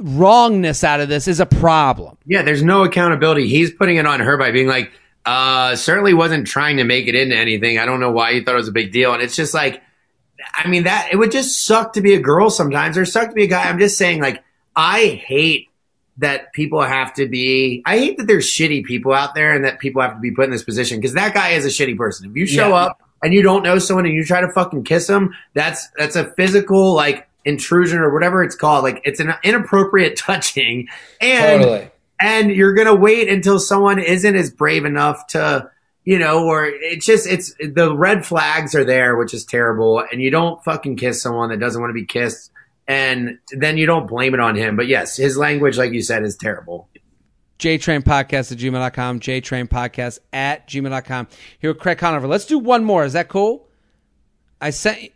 wrongness 0.00 0.82
out 0.84 1.00
of 1.00 1.08
this 1.08 1.28
is 1.28 1.40
a 1.40 1.46
problem. 1.46 2.16
Yeah, 2.26 2.42
there's 2.42 2.62
no 2.62 2.84
accountability. 2.84 3.48
He's 3.48 3.72
putting 3.72 3.96
it 3.96 4.06
on 4.06 4.20
her 4.20 4.36
by 4.36 4.50
being 4.50 4.66
like, 4.66 4.90
uh, 5.24 5.76
certainly 5.76 6.14
wasn't 6.14 6.46
trying 6.46 6.78
to 6.78 6.84
make 6.84 7.06
it 7.06 7.14
into 7.14 7.36
anything. 7.36 7.78
I 7.78 7.86
don't 7.86 8.00
know 8.00 8.10
why 8.10 8.30
you 8.30 8.42
thought 8.42 8.54
it 8.54 8.58
was 8.58 8.68
a 8.68 8.72
big 8.72 8.92
deal. 8.92 9.12
And 9.12 9.22
it's 9.22 9.36
just 9.36 9.54
like, 9.54 9.82
I 10.54 10.68
mean, 10.68 10.84
that 10.84 11.10
it 11.12 11.16
would 11.16 11.30
just 11.30 11.64
suck 11.64 11.92
to 11.92 12.00
be 12.00 12.14
a 12.14 12.20
girl 12.20 12.50
sometimes 12.50 12.96
or 12.96 13.04
suck 13.04 13.28
to 13.28 13.34
be 13.34 13.44
a 13.44 13.46
guy. 13.46 13.68
I'm 13.68 13.78
just 13.78 13.98
saying, 13.98 14.20
like, 14.20 14.42
I 14.74 15.06
hate 15.06 15.68
that 16.18 16.52
people 16.52 16.82
have 16.82 17.14
to 17.14 17.28
be, 17.28 17.82
I 17.86 17.98
hate 17.98 18.18
that 18.18 18.26
there's 18.26 18.46
shitty 18.46 18.84
people 18.84 19.12
out 19.12 19.34
there 19.34 19.54
and 19.54 19.64
that 19.64 19.78
people 19.78 20.02
have 20.02 20.14
to 20.14 20.20
be 20.20 20.30
put 20.30 20.44
in 20.44 20.50
this 20.50 20.64
position 20.64 20.98
because 20.98 21.14
that 21.14 21.34
guy 21.34 21.50
is 21.50 21.64
a 21.64 21.68
shitty 21.68 21.96
person. 21.96 22.30
If 22.30 22.36
you 22.36 22.46
show 22.46 22.68
yeah. 22.68 22.74
up 22.74 23.02
and 23.22 23.32
you 23.32 23.42
don't 23.42 23.62
know 23.62 23.78
someone 23.78 24.06
and 24.06 24.14
you 24.14 24.24
try 24.24 24.40
to 24.40 24.50
fucking 24.52 24.84
kiss 24.84 25.06
them, 25.06 25.34
that's, 25.54 25.88
that's 25.96 26.16
a 26.16 26.32
physical, 26.34 26.94
like, 26.94 27.28
intrusion 27.44 27.98
or 27.98 28.12
whatever 28.12 28.42
it's 28.42 28.54
called. 28.56 28.84
Like 28.84 29.02
it's 29.04 29.20
an 29.20 29.32
inappropriate 29.42 30.16
touching, 30.16 30.88
and 31.20 31.62
totally. 31.62 31.90
and 32.20 32.50
you're 32.50 32.74
gonna 32.74 32.94
wait 32.94 33.28
until 33.28 33.58
someone 33.58 33.98
isn't 33.98 34.36
as 34.36 34.50
brave 34.50 34.84
enough 34.84 35.26
to, 35.28 35.70
you 36.04 36.18
know, 36.18 36.46
or 36.46 36.66
it's 36.66 37.06
just 37.06 37.26
it's 37.26 37.54
the 37.58 37.94
red 37.94 38.26
flags 38.26 38.74
are 38.74 38.84
there, 38.84 39.16
which 39.16 39.34
is 39.34 39.44
terrible, 39.44 40.04
and 40.12 40.20
you 40.20 40.30
don't 40.30 40.62
fucking 40.64 40.96
kiss 40.96 41.22
someone 41.22 41.50
that 41.50 41.60
doesn't 41.60 41.80
want 41.80 41.90
to 41.90 41.94
be 41.94 42.06
kissed. 42.06 42.50
And 42.88 43.38
then 43.52 43.76
you 43.78 43.86
don't 43.86 44.08
blame 44.08 44.34
it 44.34 44.40
on 44.40 44.56
him. 44.56 44.74
But 44.74 44.88
yes, 44.88 45.16
his 45.16 45.36
language, 45.36 45.78
like 45.78 45.92
you 45.92 46.02
said, 46.02 46.24
is 46.24 46.36
terrible. 46.36 46.88
JTrain 47.60 48.00
Podcast 48.02 48.50
at 48.50 48.58
gmail.com, 48.58 49.20
JTrain 49.20 49.68
Podcast 49.68 50.18
at 50.32 50.66
gmail.com. 50.66 51.28
Here 51.60 51.70
with 51.70 51.78
Craig 51.78 51.98
Conover. 51.98 52.26
Let's 52.26 52.46
do 52.46 52.58
one 52.58 52.82
more. 52.82 53.04
Is 53.04 53.12
that 53.12 53.28
cool? 53.28 53.68
I 54.60 54.70
sent 54.70 55.12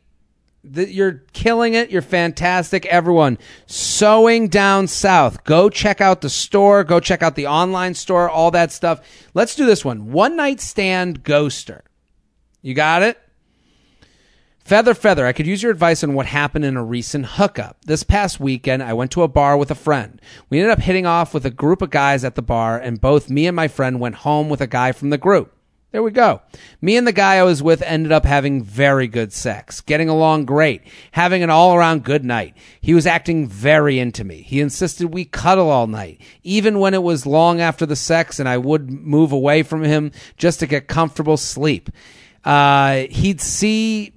you're 0.64 1.22
killing 1.32 1.74
it. 1.74 1.90
You're 1.90 2.02
fantastic. 2.02 2.86
Everyone, 2.86 3.38
sewing 3.66 4.48
down 4.48 4.86
south. 4.86 5.44
Go 5.44 5.68
check 5.68 6.00
out 6.00 6.20
the 6.20 6.30
store. 6.30 6.84
Go 6.84 7.00
check 7.00 7.22
out 7.22 7.34
the 7.34 7.46
online 7.46 7.94
store. 7.94 8.28
All 8.28 8.50
that 8.52 8.72
stuff. 8.72 9.00
Let's 9.34 9.54
do 9.54 9.66
this 9.66 9.84
one. 9.84 10.12
One 10.12 10.36
night 10.36 10.60
stand 10.60 11.22
ghoster. 11.22 11.82
You 12.62 12.74
got 12.74 13.02
it? 13.02 13.18
Feather, 14.64 14.94
feather, 14.94 15.26
I 15.26 15.34
could 15.34 15.46
use 15.46 15.62
your 15.62 15.70
advice 15.70 16.02
on 16.02 16.14
what 16.14 16.24
happened 16.24 16.64
in 16.64 16.74
a 16.74 16.82
recent 16.82 17.26
hookup. 17.26 17.84
This 17.84 18.02
past 18.02 18.40
weekend, 18.40 18.82
I 18.82 18.94
went 18.94 19.10
to 19.10 19.22
a 19.22 19.28
bar 19.28 19.58
with 19.58 19.70
a 19.70 19.74
friend. 19.74 20.18
We 20.48 20.58
ended 20.58 20.72
up 20.72 20.80
hitting 20.80 21.04
off 21.04 21.34
with 21.34 21.44
a 21.44 21.50
group 21.50 21.82
of 21.82 21.90
guys 21.90 22.24
at 22.24 22.34
the 22.34 22.40
bar, 22.40 22.78
and 22.78 22.98
both 22.98 23.28
me 23.28 23.46
and 23.46 23.54
my 23.54 23.68
friend 23.68 24.00
went 24.00 24.14
home 24.14 24.48
with 24.48 24.62
a 24.62 24.66
guy 24.66 24.92
from 24.92 25.10
the 25.10 25.18
group. 25.18 25.53
There 25.94 26.02
we 26.02 26.10
go. 26.10 26.42
Me 26.80 26.96
and 26.96 27.06
the 27.06 27.12
guy 27.12 27.36
I 27.36 27.44
was 27.44 27.62
with 27.62 27.80
ended 27.80 28.10
up 28.10 28.24
having 28.24 28.64
very 28.64 29.06
good 29.06 29.32
sex, 29.32 29.80
getting 29.80 30.08
along 30.08 30.44
great, 30.44 30.82
having 31.12 31.44
an 31.44 31.50
all 31.50 31.76
around 31.76 32.02
good 32.02 32.24
night. 32.24 32.56
He 32.80 32.94
was 32.94 33.06
acting 33.06 33.46
very 33.46 34.00
into 34.00 34.24
me. 34.24 34.42
He 34.42 34.60
insisted 34.60 35.14
we 35.14 35.24
cuddle 35.24 35.70
all 35.70 35.86
night, 35.86 36.20
even 36.42 36.80
when 36.80 36.94
it 36.94 37.02
was 37.04 37.26
long 37.26 37.60
after 37.60 37.86
the 37.86 37.94
sex 37.94 38.40
and 38.40 38.48
I 38.48 38.58
would 38.58 38.90
move 38.90 39.30
away 39.30 39.62
from 39.62 39.84
him 39.84 40.10
just 40.36 40.58
to 40.58 40.66
get 40.66 40.88
comfortable 40.88 41.36
sleep. 41.36 41.88
Uh, 42.44 43.04
he'd 43.08 43.40
see 43.40 44.14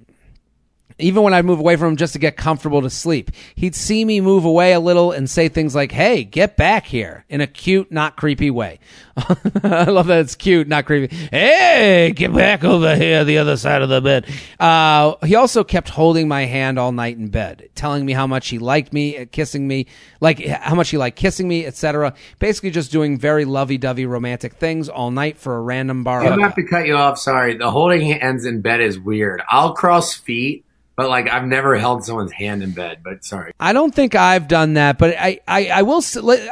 even 0.98 1.22
when 1.22 1.34
I'd 1.34 1.44
move 1.44 1.60
away 1.60 1.76
from 1.76 1.88
him 1.88 1.96
just 1.96 2.12
to 2.14 2.18
get 2.18 2.36
comfortable 2.36 2.82
to 2.82 2.90
sleep. 2.90 3.30
He'd 3.54 3.74
see 3.74 4.04
me 4.04 4.20
move 4.20 4.44
away 4.44 4.72
a 4.72 4.80
little 4.80 5.12
and 5.12 5.28
say 5.28 5.48
things 5.48 5.74
like, 5.74 5.92
Hey, 5.92 6.24
get 6.24 6.56
back 6.56 6.86
here 6.86 7.24
in 7.28 7.40
a 7.40 7.46
cute, 7.46 7.92
not 7.92 8.16
creepy 8.16 8.50
way. 8.50 8.80
I 9.62 9.84
love 9.84 10.06
that 10.08 10.20
it's 10.20 10.34
cute, 10.34 10.68
not 10.68 10.86
creepy. 10.86 11.14
Hey, 11.16 12.12
get 12.14 12.34
back 12.34 12.64
over 12.64 12.94
here, 12.96 13.24
the 13.24 13.38
other 13.38 13.56
side 13.56 13.82
of 13.82 13.88
the 13.88 14.00
bed. 14.00 14.26
Uh, 14.60 15.14
he 15.24 15.34
also 15.34 15.64
kept 15.64 15.88
holding 15.88 16.28
my 16.28 16.44
hand 16.44 16.78
all 16.78 16.92
night 16.92 17.16
in 17.16 17.28
bed, 17.28 17.68
telling 17.74 18.04
me 18.04 18.12
how 18.12 18.26
much 18.26 18.48
he 18.48 18.58
liked 18.58 18.92
me, 18.92 19.18
uh, 19.18 19.26
kissing 19.30 19.66
me, 19.66 19.86
like 20.20 20.44
how 20.44 20.74
much 20.74 20.90
he 20.90 20.98
liked 20.98 21.16
kissing 21.16 21.48
me, 21.48 21.66
etc. 21.66 22.14
Basically, 22.38 22.70
just 22.70 22.92
doing 22.92 23.18
very 23.18 23.44
lovey-dovey 23.44 24.06
romantic 24.06 24.54
things 24.54 24.88
all 24.88 25.10
night 25.10 25.38
for 25.38 25.56
a 25.56 25.60
random 25.60 26.04
bar. 26.04 26.24
I'm 26.24 26.40
have 26.40 26.54
to 26.54 26.64
cut 26.64 26.86
you 26.86 26.96
off. 26.96 27.18
Sorry, 27.18 27.56
the 27.56 27.70
holding 27.70 28.00
hands 28.00 28.44
in 28.44 28.60
bed 28.60 28.80
is 28.80 28.98
weird. 28.98 29.42
I'll 29.48 29.74
cross 29.74 30.14
feet 30.14 30.64
but 30.98 31.08
like 31.08 31.28
I've 31.28 31.46
never 31.46 31.76
held 31.76 32.04
someone's 32.04 32.32
hand 32.32 32.60
in 32.60 32.72
bed. 32.72 33.02
But 33.04 33.24
sorry, 33.24 33.52
I 33.60 33.72
don't 33.72 33.94
think 33.94 34.16
I've 34.16 34.48
done 34.48 34.74
that, 34.74 34.98
but 34.98 35.14
I, 35.16 35.38
I, 35.46 35.66
I 35.68 35.82
will. 35.82 36.02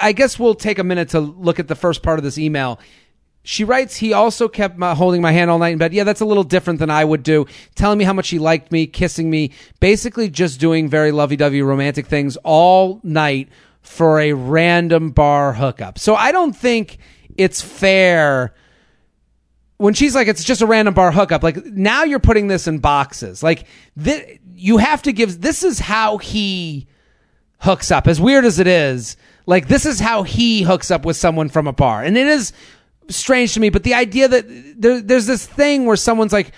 I 0.01 0.13
guess 0.13 0.39
we'll 0.39 0.55
take 0.55 0.79
a 0.79 0.85
minute 0.85 1.09
to 1.11 1.21
look 1.21 1.59
at 1.59 1.67
the 1.67 1.75
first 1.75 2.05
part 2.05 2.21
of 2.21 2.23
this 2.23 2.39
email. 2.39 2.79
She 3.43 3.65
writes, 3.65 3.97
he 3.97 4.13
also 4.13 4.49
kept 4.49 4.77
my, 4.77 4.95
holding 4.95 5.21
my 5.21 5.33
hand 5.33 5.51
all 5.51 5.59
night 5.59 5.71
in 5.71 5.79
bed. 5.79 5.93
Yeah, 5.93 6.05
that's 6.05 6.21
a 6.21 6.25
little 6.25 6.45
different 6.45 6.79
than 6.79 6.91
I 6.91 7.05
would 7.05 7.23
do. 7.25 7.47
Telling 7.75 7.99
me 7.99 8.05
how 8.05 8.13
much 8.13 8.29
he 8.29 8.39
liked 8.39 8.71
me, 8.73 8.87
kissing 8.87 9.31
me, 9.31 9.53
basically 9.79 10.31
just 10.31 10.59
doing 10.59 10.89
very 10.89 11.13
lovey 11.13 11.37
dovey 11.37 11.63
romantic 11.63 12.07
things 12.07 12.37
all 12.39 13.01
night 13.03 13.49
for 13.83 14.21
a 14.21 14.33
random 14.33 15.11
bar 15.11 15.53
hookup. 15.55 15.99
So 15.99 16.15
I 16.15 16.31
don't 16.31 16.57
think 16.57 16.99
it's 17.37 17.61
fair 17.61 18.55
when 19.79 19.95
she's 19.95 20.15
like 20.15 20.29
it's 20.29 20.45
just 20.45 20.63
a 20.63 20.67
random 20.67 20.95
bar 20.95 21.13
hookup 21.13 21.43
like 21.43 21.65
now 21.67 22.05
you're 22.05 22.19
putting 22.19 22.49
this 22.49 22.67
in 22.67 22.79
boxes. 22.79 23.43
Like 23.43 23.67
th- 24.03 24.41
you 24.55 24.79
have 24.79 25.03
to 25.03 25.13
give 25.13 25.41
this 25.41 25.63
is 25.63 25.79
how 25.79 26.19
he 26.19 26.87
hooks 27.61 27.91
up. 27.91 28.07
As 28.07 28.21
weird 28.21 28.45
as 28.45 28.59
it 28.59 28.67
is 28.67 29.17
like 29.47 29.69
this 29.69 29.87
is 29.87 30.01
how 30.01 30.23
he 30.23 30.63
hooks 30.63 30.91
up 30.91 31.05
with 31.05 31.17
someone 31.17 31.49
from 31.49 31.67
a 31.67 31.73
bar. 31.73 32.03
And 32.03 32.17
it 32.17 32.27
is 32.27 32.53
strange 33.09 33.55
to 33.55 33.61
me 33.61 33.69
but 33.71 33.85
the 33.85 33.95
idea 33.95 34.27
that 34.27 34.45
there, 34.81 35.01
there's 35.01 35.27
this 35.27 35.47
thing 35.47 35.87
where 35.87 35.97
someone's 35.97 36.33
like 36.33 36.53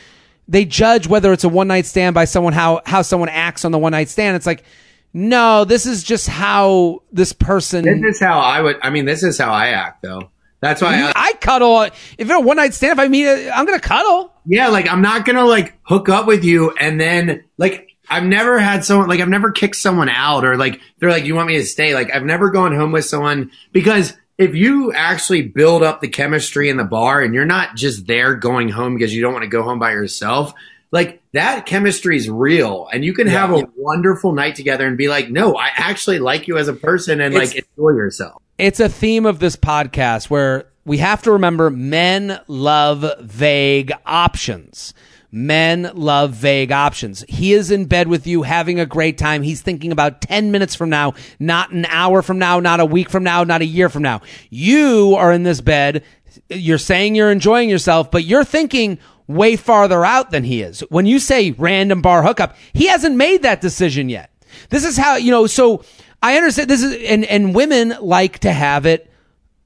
they 0.47 0.65
judge 0.65 1.07
whether 1.07 1.33
it's 1.33 1.45
a 1.45 1.49
one 1.49 1.69
night 1.69 1.85
stand 1.85 2.15
by 2.15 2.25
someone 2.25 2.55
how 2.55 2.81
how 2.87 3.03
someone 3.03 3.29
acts 3.29 3.65
on 3.65 3.73
the 3.73 3.79
one 3.79 3.93
night 3.93 4.09
stand. 4.09 4.37
It's 4.37 4.47
like 4.47 4.65
no 5.13 5.65
this 5.65 5.87
is 5.87 6.03
just 6.03 6.29
how 6.29 7.03
this 7.13 7.33
person 7.33 7.85
this 7.85 8.17
is 8.17 8.21
how 8.21 8.39
i 8.39 8.61
would 8.61 8.77
i 8.83 8.91
mean 8.91 9.05
this 9.07 9.23
is 9.23 9.39
how 9.39 9.51
i 9.51 9.69
act 9.69 10.03
though 10.03 10.31
that's 10.61 10.83
why 10.83 11.01
I, 11.01 11.13
I 11.15 11.33
cuddle. 11.35 11.83
If 11.83 11.93
it's 12.19 12.31
a 12.31 12.41
one 12.41 12.57
night 12.57 12.75
stand, 12.75 12.93
if 12.93 12.99
I 12.99 13.09
meet 13.09 13.29
I'm 13.29 13.65
gonna 13.65 13.81
cuddle. 13.81 14.33
Yeah, 14.47 14.69
like 14.69 14.91
I'm 14.91 15.03
not 15.03 15.25
gonna 15.25 15.45
like 15.45 15.79
hook 15.83 16.09
up 16.09 16.27
with 16.27 16.45
you 16.45 16.73
and 16.73 17.01
then 17.01 17.45
like 17.59 17.97
I've 18.09 18.25
never 18.25 18.59
had 18.59 18.85
someone 18.85 19.09
like 19.09 19.21
I've 19.21 19.29
never 19.29 19.51
kicked 19.51 19.77
someone 19.77 20.09
out 20.09 20.45
or 20.45 20.57
like 20.57 20.81
they're 20.99 21.11
like 21.11 21.25
you 21.25 21.35
want 21.35 21.49
me 21.49 21.59
to 21.59 21.65
stay. 21.65 21.95
Like 21.95 22.15
I've 22.15 22.25
never 22.25 22.51
gone 22.51 22.75
home 22.75 22.93
with 22.93 23.05
someone 23.05 23.51
because 23.73 24.17
if 24.39 24.55
you 24.55 24.93
actually 24.93 25.43
build 25.43 25.83
up 25.83 26.01
the 26.01 26.09
chemistry 26.09 26.71
in 26.71 26.77
the 26.77 26.85
bar 26.85 27.21
and 27.21 27.35
you're 27.35 27.45
not 27.45 27.75
just 27.75 28.07
there 28.07 28.35
going 28.35 28.69
home 28.69 28.95
because 28.95 29.15
you 29.15 29.21
don't 29.21 29.33
want 29.33 29.43
to 29.43 29.49
go 29.49 29.63
home 29.63 29.79
by 29.79 29.91
yourself, 29.91 30.55
like 30.91 31.21
that 31.33 31.67
chemistry 31.67 32.17
is 32.17 32.31
real 32.31 32.89
and 32.93 33.05
you 33.05 33.13
can 33.13 33.27
yeah, 33.27 33.35
have 33.35 33.53
a 33.53 33.59
yeah. 33.59 33.65
wonderful 33.77 34.33
night 34.33 34.55
together 34.55 34.87
and 34.87 34.97
be 34.97 35.09
like, 35.09 35.29
no, 35.29 35.57
I 35.57 35.71
actually 35.75 36.21
like 36.21 36.49
you 36.49 36.57
as 36.57 36.69
a 36.69 36.73
person 36.73 37.21
and 37.21 37.35
it's, 37.35 37.55
like 37.55 37.65
enjoy 37.77 37.91
yourself. 37.91 38.41
It's 38.59 38.81
a 38.81 38.89
theme 38.89 39.25
of 39.25 39.39
this 39.39 39.55
podcast 39.55 40.31
where 40.31 40.65
we 40.85 40.99
have 40.99 41.23
to 41.23 41.31
remember 41.31 41.71
men 41.71 42.41
love 42.49 43.05
vague 43.21 43.93
options. 44.05 44.95
Men 45.31 45.93
love 45.95 46.33
vague 46.33 46.73
options. 46.73 47.25
He 47.29 47.53
is 47.53 47.71
in 47.71 47.85
bed 47.85 48.09
with 48.09 48.27
you 48.27 48.43
having 48.43 48.81
a 48.81 48.87
great 48.87 49.17
time. 49.17 49.45
He's 49.45 49.63
thinking 49.63 49.93
about 49.93 50.21
10 50.23 50.51
minutes 50.51 50.75
from 50.75 50.91
now, 50.91 51.15
not 51.39 51.71
an 51.71 51.85
hour 51.85 52.21
from 52.21 52.41
now, 52.41 52.59
not 52.59 52.81
a 52.81 52.85
week 52.85 53.11
from 53.11 53.23
now, 53.23 53.45
not 53.45 53.63
a 53.63 53.65
year 53.65 53.89
from 53.89 54.03
now. 54.03 54.23
You 54.51 55.15
are 55.17 55.33
in 55.33 55.45
this 55.45 55.61
bed. 55.61 56.03
You're 56.49 56.79
saying 56.79 57.15
you're 57.15 57.31
enjoying 57.31 57.71
yourself, 57.71 58.11
but 58.11 58.25
you're 58.25 58.43
thinking 58.43 58.99
way 59.29 59.55
farther 59.55 60.05
out 60.05 60.33
than 60.33 60.43
he 60.43 60.63
is. 60.63 60.81
When 60.91 61.07
you 61.07 61.21
say 61.21 61.53
random 61.53 62.03
bar 62.03 62.25
hookup, 62.25 62.57
he 62.73 62.89
hasn't 62.89 63.15
made 63.15 63.43
that 63.43 63.61
decision 63.61 64.09
yet. 64.09 64.33
This 64.71 64.85
is 64.85 64.97
how, 64.97 65.15
you 65.15 65.31
know, 65.31 65.47
so 65.47 65.85
I 66.23 66.37
understand 66.37 66.69
this 66.69 66.83
is, 66.83 66.95
and, 67.05 67.25
and 67.25 67.55
women 67.55 67.95
like 68.01 68.41
to 68.41 68.53
have 68.53 68.87
it. 68.87 69.11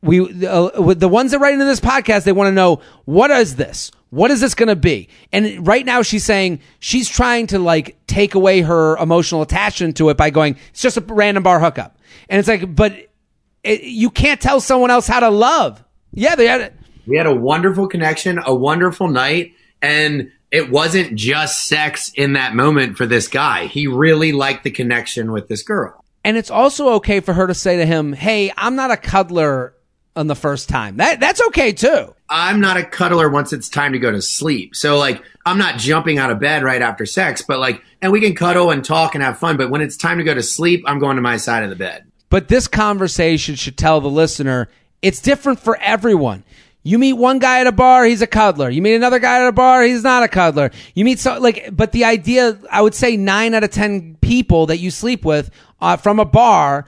We, 0.03 0.47
uh, 0.47 0.95
the 0.95 1.09
ones 1.09 1.31
that 1.31 1.39
write 1.39 1.53
into 1.53 1.65
this 1.65 1.81
podcast, 1.81 2.25
they 2.25 2.33
want 2.33 2.49
to 2.49 2.53
know, 2.53 2.81
what 3.05 3.31
is 3.31 3.57
this? 3.57 3.93
What 4.11 4.31
is 4.31 4.41
this 4.41 4.55
going 4.55 4.69
to 4.69 4.77
be? 4.77 5.09
And 5.33 5.67
right 5.67 5.87
now 5.87 6.03
she's 6.03 6.25
saying 6.25 6.61
she's 6.81 7.09
trying 7.09 7.47
to 7.49 7.59
like 7.59 7.97
take 8.07 8.35
away 8.35 8.61
her 8.61 8.97
emotional 8.99 9.43
attachment 9.43 9.97
to 9.99 10.11
it 10.11 10.17
by 10.17 10.31
going, 10.31 10.57
it's 10.71 10.83
just 10.83 10.97
a 10.97 11.01
random 11.01 11.43
bar 11.43 11.61
hookup. 11.61 11.99
And 12.29 12.39
it's 12.39 12.49
like, 12.49 12.75
but 12.75 13.09
it, 13.63 13.85
you 13.85 14.11
can't 14.11 14.41
tell 14.41 14.61
someone 14.61 14.91
else 14.91 15.07
how 15.07 15.21
to 15.21 15.31
love. 15.31 15.83
Yeah, 16.13 16.35
they 16.35 16.47
had. 16.47 16.75
We 17.07 17.17
had 17.17 17.27
a 17.27 17.35
wonderful 17.35 17.89
connection, 17.89 18.39
a 18.45 18.55
wonderful 18.55 19.09
night, 19.09 19.55
and 19.81 20.31
it 20.51 20.71
wasn't 20.71 21.15
just 21.15 21.67
sex 21.67 22.13
in 22.15 22.35
that 22.35 22.55
moment 22.55 22.99
for 22.99 23.07
this 23.07 23.29
guy. 23.29 23.67
He 23.67 23.87
really 23.87 24.33
liked 24.33 24.65
the 24.65 24.71
connection 24.71 25.33
with 25.33 25.49
this 25.49 25.63
girl. 25.63 26.02
And 26.25 26.37
it's 26.37 26.51
also 26.51 26.91
okay 26.95 27.21
for 27.21 27.35
her 27.35 27.47
to 27.47 27.55
say 27.55 27.77
to 27.77 27.87
him, 27.87 28.13
"Hey, 28.13 28.53
I'm 28.57 28.77
not 28.77 28.91
a 28.91 28.97
cuddler 28.97 29.75
on 30.15 30.27
the 30.27 30.35
first 30.35 30.69
time." 30.69 30.99
That 30.99 31.21
that's 31.21 31.43
okay 31.49 31.73
too. 31.73 32.15
I'm 32.29 32.61
not 32.61 32.77
a 32.77 32.85
cuddler 32.85 33.29
once 33.29 33.53
it's 33.53 33.69
time 33.69 33.93
to 33.93 33.99
go 33.99 34.11
to 34.11 34.23
sleep. 34.23 34.77
So 34.77 34.99
like 34.99 35.23
I'm 35.45 35.59
not 35.59 35.79
jumping 35.79 36.19
out 36.19 36.31
of 36.31 36.39
bed 36.39 36.63
right 36.63 36.81
after 36.81 37.05
sex, 37.07 37.43
but 37.43 37.59
like 37.59 37.83
and 38.01 38.13
we 38.13 38.21
can 38.21 38.35
cuddle 38.35 38.71
and 38.71 38.85
talk 38.85 39.15
and 39.15 39.23
have 39.23 39.39
fun, 39.39 39.57
but 39.57 39.71
when 39.71 39.81
it's 39.81 39.97
time 39.97 40.19
to 40.19 40.25
go 40.25 40.35
to 40.35 40.43
sleep, 40.43 40.85
I'm 40.87 40.99
going 40.99 41.17
to 41.17 41.23
my 41.23 41.37
side 41.37 41.65
of 41.65 41.71
the 41.71 41.77
bed. 41.77 42.05
But 42.31 42.49
this 42.49 42.67
conversation 42.69 43.57
should 43.57 43.77
tell 43.77 44.01
the 44.01 44.09
listener 44.09 44.69
it's 45.03 45.21
different 45.21 45.59
for 45.59 45.77
everyone. 45.79 46.45
You 46.85 46.99
meet 46.99 47.13
one 47.13 47.39
guy 47.39 47.61
at 47.61 47.67
a 47.69 47.73
bar, 47.73 48.05
he's 48.05 48.23
a 48.23 48.27
cuddler. 48.27 48.69
You 48.69 48.83
meet 48.83 48.95
another 48.95 49.21
guy 49.21 49.41
at 49.41 49.47
a 49.47 49.53
bar, 49.53 49.83
he's 49.85 50.03
not 50.03 50.25
a 50.25 50.29
cuddler. 50.29 50.73
You 50.95 51.05
meet 51.05 51.21
so 51.21 51.39
like, 51.39 51.69
but 51.73 51.93
the 51.93 52.05
idea, 52.05 52.59
I 52.71 52.83
would 52.83 52.95
say 52.95 53.17
nine 53.17 53.55
out 53.55 53.63
of 53.63 53.71
ten 53.71 54.17
people 54.21 54.67
that 54.67 54.79
you 54.79 54.91
sleep 54.91 55.25
with 55.25 55.51
uh, 55.81 55.97
from 55.97 56.19
a 56.19 56.25
bar 56.25 56.87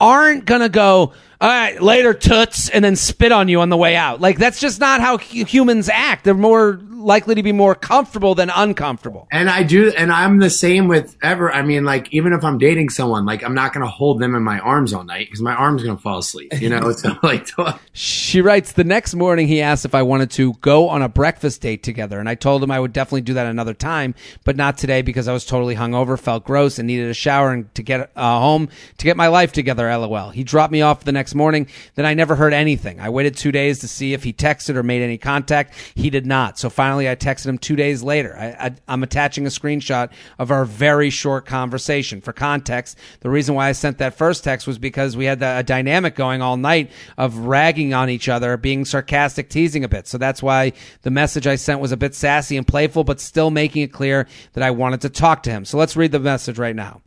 aren't 0.00 0.46
gonna 0.46 0.68
go, 0.68 1.12
all 1.40 1.48
right, 1.48 1.80
later 1.80 2.12
toots, 2.12 2.68
and 2.68 2.84
then 2.84 2.96
spit 2.96 3.32
on 3.32 3.48
you 3.48 3.60
on 3.60 3.70
the 3.70 3.76
way 3.76 3.96
out. 3.96 4.20
Like 4.20 4.38
that's 4.38 4.60
just 4.60 4.78
not 4.78 5.00
how 5.00 5.16
humans 5.16 5.88
act. 5.88 6.24
They're 6.24 6.34
more 6.34 6.80
likely 7.00 7.34
to 7.34 7.42
be 7.42 7.52
more 7.52 7.74
comfortable 7.74 8.34
than 8.34 8.50
uncomfortable. 8.50 9.26
And 9.32 9.48
I 9.48 9.62
do, 9.62 9.90
and 9.96 10.12
I'm 10.12 10.38
the 10.38 10.50
same 10.50 10.88
with 10.88 11.16
ever. 11.22 11.50
I 11.50 11.62
mean, 11.62 11.84
like 11.84 12.12
even 12.12 12.32
if 12.32 12.44
I'm 12.44 12.58
dating 12.58 12.90
someone, 12.90 13.24
like 13.24 13.42
I'm 13.42 13.54
not 13.54 13.72
going 13.72 13.84
to 13.84 13.90
hold 13.90 14.20
them 14.20 14.34
in 14.34 14.42
my 14.42 14.58
arms 14.60 14.92
all 14.92 15.04
night 15.04 15.26
because 15.26 15.40
my 15.40 15.54
arm's 15.54 15.82
going 15.82 15.96
to 15.96 16.02
fall 16.02 16.18
asleep. 16.18 16.52
You 16.60 16.68
know, 16.68 16.92
so 16.92 17.16
like. 17.22 17.48
she 17.92 18.40
writes 18.40 18.72
the 18.72 18.84
next 18.84 19.14
morning. 19.14 19.48
He 19.48 19.60
asked 19.60 19.84
if 19.84 19.94
I 19.94 20.02
wanted 20.02 20.30
to 20.32 20.54
go 20.54 20.88
on 20.88 21.02
a 21.02 21.08
breakfast 21.08 21.62
date 21.62 21.82
together, 21.82 22.20
and 22.20 22.28
I 22.28 22.34
told 22.34 22.62
him 22.62 22.70
I 22.70 22.78
would 22.78 22.92
definitely 22.92 23.22
do 23.22 23.34
that 23.34 23.46
another 23.46 23.74
time, 23.74 24.14
but 24.44 24.56
not 24.56 24.78
today 24.78 25.02
because 25.02 25.26
I 25.26 25.32
was 25.32 25.44
totally 25.44 25.76
hungover, 25.76 26.18
felt 26.18 26.44
gross, 26.44 26.78
and 26.78 26.86
needed 26.86 27.08
a 27.08 27.14
shower 27.14 27.52
and 27.52 27.74
to 27.74 27.82
get 27.82 28.10
uh, 28.14 28.40
home 28.40 28.68
to 28.98 29.04
get 29.04 29.16
my 29.16 29.28
life 29.28 29.52
together. 29.52 29.90
LOL. 29.90 30.30
He 30.30 30.44
dropped 30.44 30.72
me 30.72 30.82
off 30.82 31.04
the 31.04 31.12
next 31.12 31.29
morning. 31.34 31.66
Then 31.94 32.06
I 32.06 32.14
never 32.14 32.36
heard 32.36 32.52
anything. 32.52 33.00
I 33.00 33.08
waited 33.08 33.36
two 33.36 33.52
days 33.52 33.80
to 33.80 33.88
see 33.88 34.12
if 34.12 34.22
he 34.22 34.32
texted 34.32 34.76
or 34.76 34.82
made 34.82 35.02
any 35.02 35.18
contact. 35.18 35.74
He 35.94 36.10
did 36.10 36.26
not. 36.26 36.58
So 36.58 36.70
finally 36.70 36.90
finally, 36.90 37.08
I 37.08 37.14
texted 37.14 37.46
him 37.46 37.58
two 37.58 37.76
days 37.76 38.02
later. 38.02 38.36
I, 38.36 38.74
am 38.88 39.02
attaching 39.04 39.46
a 39.46 39.48
screenshot 39.48 40.10
of 40.38 40.50
our 40.50 40.64
very 40.64 41.08
short 41.08 41.46
conversation. 41.46 42.20
For 42.20 42.32
context, 42.32 42.98
the 43.20 43.30
reason 43.30 43.54
why 43.54 43.68
I 43.68 43.72
sent 43.72 43.98
that 43.98 44.14
first 44.14 44.42
text 44.42 44.66
was 44.66 44.76
because 44.76 45.16
we 45.16 45.24
had 45.24 45.38
the, 45.38 45.58
a 45.58 45.62
dynamic 45.62 46.16
going 46.16 46.42
all 46.42 46.56
night 46.56 46.90
of 47.16 47.38
ragging 47.38 47.94
on 47.94 48.10
each 48.10 48.28
other, 48.28 48.56
being 48.56 48.84
sarcastic, 48.84 49.48
teasing 49.48 49.84
a 49.84 49.88
bit. 49.88 50.08
So 50.08 50.18
that's 50.18 50.42
why 50.42 50.72
the 51.02 51.10
message 51.10 51.46
I 51.46 51.54
sent 51.54 51.80
was 51.80 51.92
a 51.92 51.96
bit 51.96 52.14
sassy 52.14 52.56
and 52.56 52.66
playful, 52.66 53.04
but 53.04 53.20
still 53.20 53.50
making 53.50 53.82
it 53.82 53.92
clear 53.92 54.26
that 54.54 54.64
I 54.64 54.72
wanted 54.72 55.02
to 55.02 55.10
talk 55.10 55.44
to 55.44 55.50
him. 55.50 55.64
So 55.64 55.78
let's 55.78 55.96
read 55.96 56.10
the 56.10 56.18
message 56.18 56.58
right 56.58 56.76
now. 56.76 57.02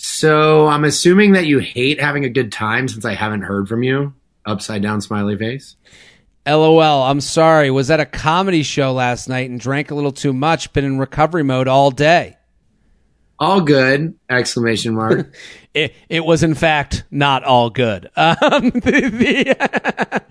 So 0.00 0.68
I'm 0.68 0.84
assuming 0.84 1.32
that 1.32 1.46
you 1.46 1.58
hate 1.58 2.00
having 2.00 2.24
a 2.24 2.28
good 2.28 2.52
time 2.52 2.86
since 2.86 3.04
I 3.04 3.14
haven't 3.14 3.42
heard 3.42 3.68
from 3.68 3.82
you. 3.82 4.14
Upside 4.46 4.80
down 4.80 5.00
smiley 5.00 5.36
face. 5.36 5.74
LOL, 6.46 7.02
I'm 7.02 7.20
sorry. 7.20 7.68
Was 7.72 7.90
at 7.90 7.98
a 7.98 8.06
comedy 8.06 8.62
show 8.62 8.92
last 8.92 9.28
night 9.28 9.50
and 9.50 9.58
drank 9.58 9.90
a 9.90 9.96
little 9.96 10.12
too 10.12 10.32
much. 10.32 10.72
Been 10.72 10.84
in 10.84 11.00
recovery 11.00 11.42
mode 11.42 11.66
all 11.66 11.90
day. 11.90 12.36
All 13.40 13.60
good! 13.60 14.14
Exclamation 14.30 14.94
mark. 14.94 15.34
it, 15.74 15.94
it 16.08 16.24
was 16.24 16.44
in 16.44 16.54
fact 16.54 17.02
not 17.10 17.42
all 17.42 17.68
good. 17.68 18.08
Um, 18.16 18.70
the, 18.70 19.56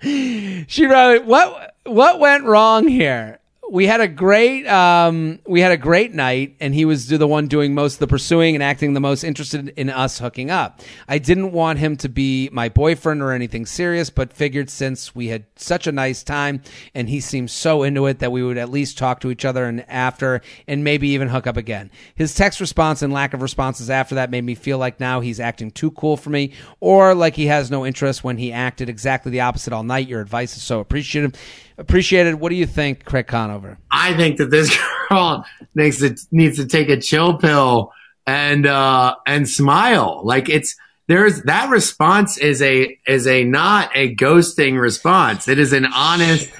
the, 0.00 0.64
she 0.66 0.86
wrote, 0.86 1.26
"What 1.26 1.74
what 1.84 2.20
went 2.20 2.44
wrong 2.44 2.88
here? 2.88 3.38
We 3.70 3.86
had 3.86 4.00
a 4.00 4.08
great 4.08 4.66
um, 4.66 5.40
we 5.46 5.60
had 5.60 5.72
a 5.72 5.76
great 5.76 6.14
night, 6.14 6.56
and 6.60 6.74
he 6.74 6.84
was 6.84 7.08
the 7.08 7.26
one 7.26 7.48
doing 7.48 7.74
most 7.74 7.94
of 7.94 7.98
the 8.00 8.06
pursuing 8.06 8.54
and 8.54 8.62
acting 8.62 8.94
the 8.94 9.00
most 9.00 9.24
interested 9.24 9.68
in 9.76 9.90
us 9.90 10.18
hooking 10.18 10.50
up. 10.50 10.80
I 11.06 11.18
didn't 11.18 11.52
want 11.52 11.78
him 11.78 11.96
to 11.98 12.08
be 12.08 12.48
my 12.50 12.68
boyfriend 12.68 13.22
or 13.22 13.32
anything 13.32 13.66
serious, 13.66 14.08
but 14.10 14.32
figured 14.32 14.70
since 14.70 15.14
we 15.14 15.28
had 15.28 15.44
such 15.56 15.86
a 15.86 15.92
nice 15.92 16.22
time 16.22 16.62
and 16.94 17.08
he 17.08 17.20
seemed 17.20 17.50
so 17.50 17.82
into 17.82 18.06
it 18.06 18.20
that 18.20 18.32
we 18.32 18.42
would 18.42 18.58
at 18.58 18.70
least 18.70 18.96
talk 18.96 19.20
to 19.20 19.30
each 19.30 19.44
other 19.44 19.66
and 19.66 19.84
after, 19.88 20.40
and 20.66 20.82
maybe 20.82 21.08
even 21.08 21.28
hook 21.28 21.46
up 21.46 21.56
again. 21.56 21.90
His 22.14 22.34
text 22.34 22.60
response 22.60 23.02
and 23.02 23.12
lack 23.12 23.34
of 23.34 23.42
responses 23.42 23.90
after 23.90 24.14
that 24.14 24.30
made 24.30 24.44
me 24.44 24.54
feel 24.54 24.78
like 24.78 24.98
now 24.98 25.20
he's 25.20 25.40
acting 25.40 25.70
too 25.70 25.90
cool 25.90 26.16
for 26.16 26.30
me, 26.30 26.52
or 26.80 27.14
like 27.14 27.36
he 27.36 27.46
has 27.46 27.70
no 27.70 27.84
interest 27.84 28.24
when 28.24 28.38
he 28.38 28.52
acted 28.52 28.88
exactly 28.88 29.30
the 29.30 29.40
opposite 29.40 29.72
all 29.72 29.82
night. 29.82 30.08
Your 30.08 30.20
advice 30.20 30.56
is 30.56 30.62
so 30.62 30.80
appreciative 30.80 31.34
appreciated. 31.78 32.34
What 32.34 32.50
do 32.50 32.56
you 32.56 32.66
think, 32.66 33.04
Craig 33.04 33.26
Conover? 33.26 33.78
I 33.90 34.14
think 34.14 34.38
that 34.38 34.50
this 34.50 34.76
girl 35.08 35.44
needs 35.74 35.98
to 35.98 36.16
needs 36.30 36.58
to 36.58 36.66
take 36.66 36.88
a 36.88 37.00
chill 37.00 37.38
pill 37.38 37.92
and 38.26 38.66
uh 38.66 39.14
and 39.26 39.48
smile. 39.48 40.20
Like 40.24 40.48
it's 40.48 40.76
there's 41.06 41.42
that 41.44 41.70
response 41.70 42.36
is 42.36 42.60
a 42.60 42.98
is 43.06 43.26
a 43.26 43.44
not 43.44 43.90
a 43.94 44.14
ghosting 44.14 44.78
response. 44.80 45.48
It 45.48 45.58
is 45.58 45.72
an 45.72 45.86
honest 45.86 46.50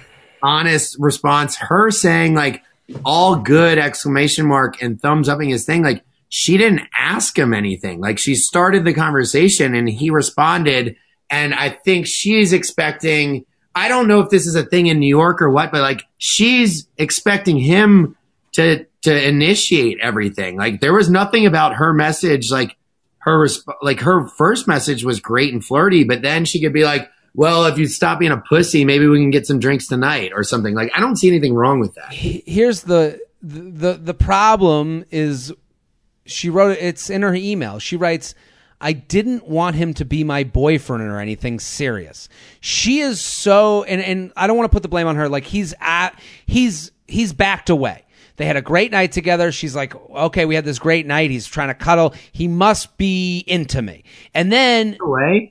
honest 0.43 0.97
response. 0.99 1.57
Her 1.57 1.91
saying 1.91 2.35
like 2.35 2.63
all 3.05 3.37
good 3.37 3.79
exclamation 3.79 4.47
mark 4.47 4.81
and 4.83 5.01
thumbs 5.01 5.29
upping 5.29 5.51
his 5.51 5.65
thing. 5.65 5.83
Like 5.83 6.03
she 6.29 6.57
didn't 6.57 6.83
ask 6.97 7.39
him 7.39 7.55
anything. 7.55 8.01
Like 8.01 8.19
she 8.19 8.35
started 8.35 8.85
the 8.85 8.95
conversation 8.95 9.75
and 9.75 9.89
he 9.89 10.11
responded. 10.11 10.97
And 11.31 11.55
I 11.55 11.71
think 11.71 12.07
she's 12.07 12.53
expecting, 12.53 13.45
I 13.79 13.89
don't 13.89 14.09
know 14.09 14.21
if 14.21 14.29
this 14.29 14.47
is 14.47 14.57
a 14.57 14.65
thing 14.65 14.89
in 14.89 14.99
New 14.99 15.09
York 15.09 15.41
or 15.41 15.51
what, 15.51 15.71
but 15.71 15.83
like 15.83 16.05
she's 16.19 16.89
expecting 16.99 17.59
him 17.59 18.17
to, 18.53 18.85
to 19.03 19.29
initiate 19.29 19.99
everything. 20.01 20.57
Like 20.57 20.81
there 20.81 20.93
was 20.93 21.09
nothing 21.09 21.47
about 21.47 21.77
her 21.77 21.93
message. 21.95 22.51
Like 22.51 22.77
her, 23.19 23.47
like 23.81 24.01
her 24.01 24.27
first 24.27 24.67
message 24.67 25.05
was 25.05 25.21
great 25.21 25.53
and 25.53 25.65
flirty, 25.65 26.03
but 26.03 26.23
then 26.23 26.45
she 26.45 26.61
could 26.61 26.73
be 26.73 26.83
like, 26.83 27.09
well, 27.35 27.67
if 27.67 27.79
you 27.79 27.87
stop 27.87 28.19
being 28.19 28.33
a 28.33 28.43
pussy, 28.49 28.85
maybe 28.85 29.07
we 29.07 29.19
can 29.19 29.31
get 29.31 29.47
some 29.47 29.61
drinks 29.61 29.87
tonight 29.87 30.33
or 30.35 30.43
something. 30.43 30.75
Like 30.75 30.91
I 30.97 31.01
don't 31.01 31.15
see 31.15 31.29
anything 31.29 31.55
wrong 31.55 31.79
with 31.79 31.95
that. 31.95 32.13
Here's 32.13 32.83
the 32.83 33.21
the 33.41 33.93
the 33.95 34.15
problem 34.15 35.05
is 35.13 35.53
she 36.27 36.51
wrote 36.51 36.77
it's 36.81 37.11
in 37.11 37.23
her 37.23 37.35
email. 37.35 37.79
She 37.79 37.97
writes 37.97 38.35
I 38.81 38.93
didn't 38.93 39.49
want 39.49 39.77
him 39.77 39.95
to 39.95 40.05
be 40.05 40.25
my 40.25 40.45
boyfriend 40.45 41.03
or 41.03 41.19
anything 41.21 41.59
serious. 41.59 42.29
She 42.61 43.01
is 43.01 43.21
so 43.21 43.83
and 43.85 44.01
and 44.01 44.33
I 44.37 44.47
don't 44.47 44.57
want 44.57 44.71
to 44.71 44.75
put 44.75 44.83
the 44.83 44.89
blame 44.89 45.07
on 45.07 45.17
her 45.17 45.29
like 45.29 45.45
he's 45.45 45.75
at 45.81 46.11
he's 46.47 46.93
he's 47.07 47.33
backed 47.33 47.71
away. 47.71 48.05
They 48.39 48.47
had 48.47 48.57
a 48.57 48.63
great 48.63 48.93
night 48.93 49.11
together. 49.11 49.51
She's 49.51 49.75
like, 49.75 49.97
okay, 50.11 50.45
we 50.45 50.55
had 50.55 50.65
this 50.65 50.79
great 50.79 51.07
night. 51.07 51.33
He's 51.33 51.45
trying 51.45 51.69
to 51.69 51.75
cuddle. 51.75 52.15
He 52.31 52.47
must 52.47 52.97
be 52.97 53.43
into 53.49 53.83
me. 53.83 54.05
And 54.33 54.53
then. 54.53 54.97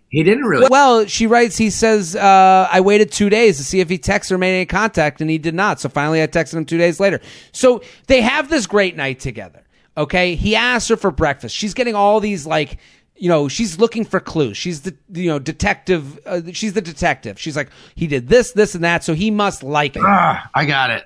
He 0.07 0.23
didn't 0.23 0.45
really. 0.45 0.67
Well, 0.69 1.05
she 1.05 1.27
writes, 1.27 1.57
he 1.57 1.69
says, 1.69 2.15
uh, 2.15 2.69
I 2.71 2.79
waited 2.79 3.11
two 3.11 3.29
days 3.29 3.57
to 3.57 3.65
see 3.65 3.81
if 3.81 3.89
he 3.89 3.99
texted 3.99 4.31
or 4.31 4.37
made 4.37 4.55
any 4.55 4.65
contact, 4.65 5.19
and 5.19 5.29
he 5.29 5.37
did 5.37 5.53
not. 5.53 5.81
So 5.81 5.89
finally, 5.89 6.23
I 6.23 6.27
texted 6.27 6.53
him 6.53 6.63
two 6.63 6.77
days 6.77 6.97
later. 6.97 7.19
So 7.51 7.83
they 8.07 8.21
have 8.21 8.49
this 8.49 8.65
great 8.65 8.95
night 8.95 9.19
together. 9.19 9.65
Okay. 9.97 10.35
He 10.35 10.55
asks 10.55 10.87
her 10.87 10.95
for 10.95 11.11
breakfast. 11.11 11.53
She's 11.53 11.73
getting 11.73 11.93
all 11.93 12.21
these, 12.21 12.47
like, 12.47 12.77
you 13.19 13.29
know, 13.29 13.47
she's 13.47 13.79
looking 13.79 14.05
for 14.05 14.19
clues. 14.19 14.57
She's 14.57 14.81
the, 14.81 14.95
you 15.11 15.27
know, 15.29 15.39
detective. 15.39 16.19
Uh, 16.25 16.41
she's 16.53 16.73
the 16.73 16.81
detective. 16.81 17.39
She's 17.39 17.55
like, 17.55 17.69
he 17.95 18.07
did 18.07 18.27
this, 18.29 18.51
this, 18.51 18.75
and 18.75 18.83
that, 18.83 19.03
so 19.03 19.13
he 19.13 19.31
must 19.31 19.63
like 19.63 19.95
it. 19.95 20.03
Ah, 20.05 20.49
I 20.53 20.65
got 20.65 20.89
it. 20.91 21.03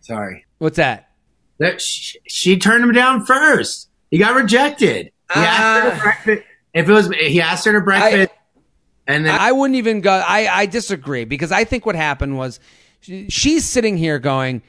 Sorry. 0.00 0.44
What's 0.58 0.76
that? 0.76 1.10
That 1.58 1.80
she, 1.80 2.18
she 2.26 2.58
turned 2.58 2.84
him 2.84 2.92
down 2.92 3.24
first. 3.26 3.88
He 4.10 4.18
got 4.18 4.34
rejected. 4.34 5.06
He 5.06 5.40
asked 5.40 5.84
her 5.84 5.90
to 5.90 5.96
Ah. 5.96 6.02
breakfast. 6.02 6.42
If 6.74 6.88
it 6.88 6.92
was, 6.92 7.08
he 7.08 7.40
asked 7.40 7.64
her 7.64 7.72
to 7.72 7.80
breakfast, 7.80 8.30
and 9.06 9.24
then 9.26 9.34
I 9.38 9.52
wouldn't 9.52 9.76
even 9.76 10.00
go. 10.02 10.12
I, 10.12 10.46
I 10.50 10.66
disagree 10.66 11.24
because 11.24 11.50
I 11.50 11.64
think 11.64 11.84
what 11.86 11.96
happened 11.96 12.36
was 12.36 12.60
she- 13.00 13.28
she's 13.30 13.64
sitting 13.64 13.96
here 13.96 14.18
going, 14.18 14.62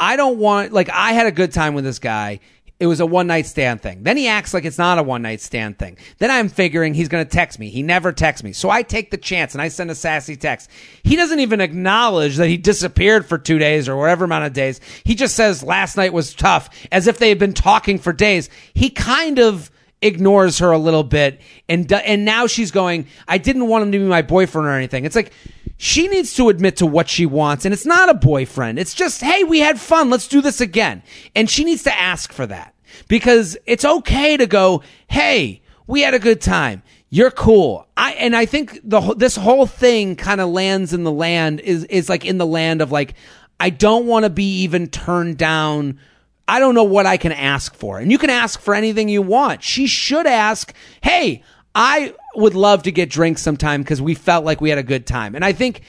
I 0.00 0.16
don't 0.16 0.38
want, 0.38 0.72
like, 0.72 0.88
I 0.90 1.12
had 1.12 1.26
a 1.26 1.30
good 1.32 1.52
time 1.52 1.74
with 1.74 1.84
this 1.84 1.98
guy. 1.98 2.40
It 2.80 2.88
was 2.88 2.98
a 2.98 3.06
one 3.06 3.28
night 3.28 3.46
stand 3.46 3.82
thing. 3.82 4.02
Then 4.02 4.16
he 4.16 4.26
acts 4.26 4.52
like 4.52 4.64
it's 4.64 4.78
not 4.78 4.98
a 4.98 5.02
one 5.02 5.22
night 5.22 5.40
stand 5.40 5.78
thing. 5.78 5.96
Then 6.18 6.30
I'm 6.30 6.48
figuring 6.48 6.92
he's 6.92 7.08
going 7.08 7.24
to 7.24 7.30
text 7.30 7.60
me. 7.60 7.70
He 7.70 7.84
never 7.84 8.12
texts 8.12 8.42
me. 8.42 8.52
So 8.52 8.68
I 8.68 8.82
take 8.82 9.12
the 9.12 9.16
chance 9.16 9.54
and 9.54 9.62
I 9.62 9.68
send 9.68 9.92
a 9.92 9.94
sassy 9.94 10.36
text. 10.36 10.68
He 11.04 11.14
doesn't 11.14 11.38
even 11.38 11.60
acknowledge 11.60 12.36
that 12.36 12.48
he 12.48 12.56
disappeared 12.56 13.26
for 13.26 13.38
two 13.38 13.58
days 13.58 13.88
or 13.88 13.96
whatever 13.96 14.24
amount 14.24 14.46
of 14.46 14.52
days. 14.54 14.80
He 15.04 15.14
just 15.14 15.36
says 15.36 15.62
last 15.62 15.96
night 15.96 16.12
was 16.12 16.34
tough 16.34 16.68
as 16.90 17.06
if 17.06 17.18
they 17.18 17.28
had 17.28 17.38
been 17.38 17.54
talking 17.54 17.98
for 17.98 18.12
days. 18.12 18.50
He 18.74 18.90
kind 18.90 19.38
of 19.38 19.70
ignores 20.04 20.58
her 20.58 20.70
a 20.70 20.78
little 20.78 21.02
bit 21.02 21.40
and 21.68 21.90
and 21.90 22.24
now 22.24 22.46
she's 22.46 22.70
going 22.70 23.06
I 23.26 23.38
didn't 23.38 23.68
want 23.68 23.84
him 23.84 23.92
to 23.92 23.98
be 23.98 24.04
my 24.04 24.22
boyfriend 24.22 24.68
or 24.68 24.72
anything. 24.72 25.04
It's 25.04 25.16
like 25.16 25.32
she 25.78 26.06
needs 26.08 26.34
to 26.34 26.50
admit 26.50 26.76
to 26.76 26.86
what 26.86 27.08
she 27.08 27.26
wants 27.26 27.64
and 27.64 27.72
it's 27.72 27.86
not 27.86 28.10
a 28.10 28.14
boyfriend. 28.14 28.78
It's 28.78 28.94
just 28.94 29.22
hey, 29.22 29.44
we 29.44 29.60
had 29.60 29.80
fun. 29.80 30.10
Let's 30.10 30.28
do 30.28 30.40
this 30.40 30.60
again. 30.60 31.02
And 31.34 31.48
she 31.48 31.64
needs 31.64 31.82
to 31.84 31.98
ask 31.98 32.32
for 32.32 32.46
that. 32.46 32.74
Because 33.08 33.56
it's 33.66 33.84
okay 33.84 34.36
to 34.36 34.46
go, 34.46 34.82
"Hey, 35.08 35.62
we 35.88 36.02
had 36.02 36.14
a 36.14 36.20
good 36.20 36.40
time. 36.40 36.84
You're 37.10 37.32
cool." 37.32 37.88
I 37.96 38.12
and 38.12 38.36
I 38.36 38.46
think 38.46 38.78
the 38.84 39.00
this 39.16 39.34
whole 39.34 39.66
thing 39.66 40.14
kind 40.14 40.40
of 40.40 40.50
lands 40.50 40.92
in 40.92 41.02
the 41.02 41.10
land 41.10 41.58
is 41.60 41.84
is 41.84 42.08
like 42.08 42.24
in 42.24 42.38
the 42.38 42.46
land 42.46 42.80
of 42.82 42.92
like 42.92 43.14
I 43.58 43.70
don't 43.70 44.06
want 44.06 44.24
to 44.24 44.30
be 44.30 44.60
even 44.62 44.86
turned 44.86 45.38
down 45.38 45.98
I 46.46 46.58
don't 46.58 46.74
know 46.74 46.84
what 46.84 47.06
I 47.06 47.16
can 47.16 47.32
ask 47.32 47.74
for. 47.74 47.98
And 47.98 48.10
you 48.10 48.18
can 48.18 48.30
ask 48.30 48.60
for 48.60 48.74
anything 48.74 49.08
you 49.08 49.22
want. 49.22 49.62
She 49.62 49.86
should 49.86 50.26
ask, 50.26 50.74
hey, 51.02 51.42
I 51.74 52.14
would 52.34 52.54
love 52.54 52.82
to 52.84 52.92
get 52.92 53.10
drinks 53.10 53.42
sometime 53.42 53.82
because 53.82 54.02
we 54.02 54.14
felt 54.14 54.44
like 54.44 54.60
we 54.60 54.68
had 54.68 54.78
a 54.78 54.82
good 54.82 55.06
time. 55.06 55.34
And 55.34 55.44
I 55.44 55.52
think 55.52 55.80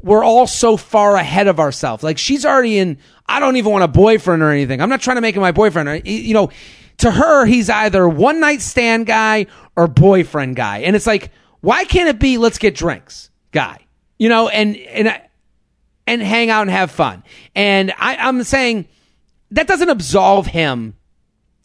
we're 0.00 0.24
all 0.24 0.46
so 0.46 0.76
far 0.76 1.16
ahead 1.16 1.46
of 1.46 1.60
ourselves. 1.60 2.02
Like 2.02 2.18
she's 2.18 2.46
already 2.46 2.78
in, 2.78 2.98
I 3.26 3.38
don't 3.40 3.56
even 3.56 3.72
want 3.72 3.84
a 3.84 3.88
boyfriend 3.88 4.42
or 4.42 4.50
anything. 4.50 4.80
I'm 4.80 4.88
not 4.88 5.02
trying 5.02 5.16
to 5.16 5.20
make 5.20 5.36
him 5.36 5.42
my 5.42 5.52
boyfriend. 5.52 5.88
Or, 5.88 5.96
you 5.96 6.34
know, 6.34 6.50
to 6.98 7.10
her, 7.10 7.44
he's 7.46 7.68
either 7.68 8.08
one 8.08 8.40
night 8.40 8.62
stand 8.62 9.06
guy 9.06 9.46
or 9.76 9.88
boyfriend 9.88 10.56
guy. 10.56 10.78
And 10.78 10.96
it's 10.96 11.06
like, 11.06 11.30
why 11.60 11.84
can't 11.84 12.08
it 12.08 12.18
be 12.18 12.38
let's 12.38 12.58
get 12.58 12.74
drinks 12.74 13.30
guy? 13.50 13.86
You 14.18 14.28
know, 14.28 14.48
and, 14.48 14.76
and, 14.76 15.20
and 16.06 16.22
hang 16.22 16.50
out 16.50 16.62
and 16.62 16.70
have 16.70 16.90
fun. 16.90 17.22
And 17.54 17.92
I, 17.98 18.16
I'm 18.16 18.42
saying, 18.44 18.88
that 19.52 19.66
doesn't 19.66 19.88
absolve 19.88 20.46
him 20.46 20.96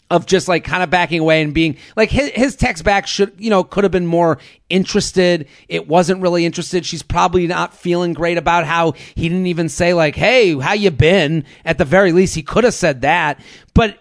of 0.10 0.26
just 0.26 0.48
like 0.48 0.64
kind 0.64 0.84
of 0.84 0.90
backing 0.90 1.20
away 1.20 1.42
and 1.42 1.54
being 1.54 1.76
like 1.98 2.10
his, 2.10 2.30
his 2.30 2.56
text 2.56 2.86
back 2.86 3.08
should 3.08 3.34
you 3.38 3.50
know 3.50 3.64
could 3.64 3.84
have 3.84 3.92
been 3.92 4.08
more 4.08 4.38
interested. 4.70 5.48
It 5.68 5.88
wasn't 5.88 6.22
really 6.22 6.46
interested. 6.46 6.86
She's 6.86 7.04
probably 7.04 7.48
not 7.48 7.74
feeling 7.74 8.14
great 8.14 8.38
about 8.38 8.66
how 8.66 8.94
he 8.94 9.28
didn't 9.28 9.48
even 9.48 9.70
say 9.70 9.94
like 9.94 10.16
hey 10.16 10.58
how 10.58 10.74
you 10.74 10.92
been? 10.92 11.44
At 11.66 11.78
the 11.78 11.86
very 11.86 12.12
least 12.12 12.36
he 12.36 12.44
could 12.44 12.64
have 12.64 12.74
said 12.74 13.02
that. 13.02 13.40
But 13.74 13.98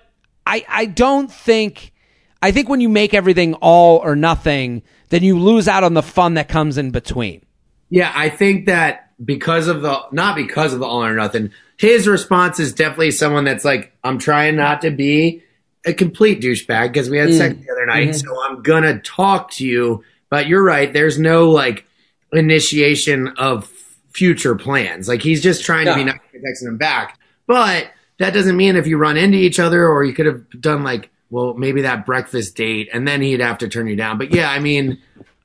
i 0.47 0.65
i 0.69 0.87
don't 0.87 1.33
think 1.33 1.93
i 2.41 2.53
think 2.53 2.69
when 2.69 2.81
you 2.81 2.89
make 2.89 3.13
everything 3.15 3.55
all 3.55 3.99
or 3.99 4.15
nothing 4.15 4.81
then 5.09 5.23
you 5.23 5.39
lose 5.39 5.69
out 5.69 5.85
on 5.85 5.95
the 5.95 6.03
fun 6.03 6.35
that 6.35 6.49
comes 6.49 6.79
in 6.79 6.91
between. 6.91 7.43
Yeah, 7.91 8.13
I 8.15 8.29
think 8.29 8.67
that 8.67 9.11
because 9.25 9.69
of 9.69 9.83
the 9.83 10.01
not 10.13 10.37
because 10.37 10.73
of 10.73 10.81
the 10.81 10.87
all 10.87 11.05
or 11.05 11.15
nothing, 11.15 11.53
his 11.79 12.09
response 12.09 12.59
is 12.59 12.73
definitely 12.73 13.11
someone 13.11 13.45
that's 13.45 13.65
like, 13.65 13.93
I'm 14.03 14.19
trying 14.19 14.57
not 14.57 14.83
to 14.83 14.91
be 14.91 15.43
a 15.85 15.93
complete 15.93 16.41
douchebag 16.41 16.93
because 16.93 17.09
we 17.09 17.19
had 17.19 17.33
sex 17.33 17.55
mm. 17.55 17.65
the 17.65 17.73
other 17.73 17.87
night, 17.87 18.09
mm-hmm. 18.09 18.27
so 18.27 18.43
I'm 18.45 18.63
gonna 18.63 18.99
talk 19.01 19.51
to 19.53 19.67
you. 19.67 20.05
But 20.31 20.49
you're 20.49 20.65
right, 20.65 20.93
there's 20.93 21.19
no 21.19 21.51
like 21.51 21.87
initiation 22.33 23.29
of 23.39 23.69
future 24.11 24.57
plans. 24.57 25.07
Like 25.07 25.23
he's 25.23 25.43
just 25.43 25.65
trying 25.65 25.87
to 25.87 25.95
be 25.95 26.05
nice 26.05 26.19
and 26.33 26.43
texting 26.43 26.69
him 26.69 26.77
back. 26.79 27.21
But 27.47 27.91
that 28.19 28.33
doesn't 28.33 28.57
mean 28.57 28.77
if 28.77 28.87
you 28.87 28.99
run 28.99 29.17
into 29.17 29.39
each 29.39 29.61
other 29.61 29.87
or 29.87 30.03
you 30.03 30.15
could 30.15 30.27
have 30.27 30.61
done 30.61 30.83
like, 30.83 31.11
well, 31.31 31.55
maybe 31.55 31.83
that 31.83 32.07
breakfast 32.07 32.57
date 32.57 32.89
and 32.93 33.07
then 33.07 33.23
he'd 33.23 33.41
have 33.41 33.59
to 33.59 33.69
turn 33.69 33.87
you 33.87 33.95
down. 33.95 34.19
But 34.19 34.33
yeah, 34.35 34.51
I 34.51 34.59
mean 34.59 35.01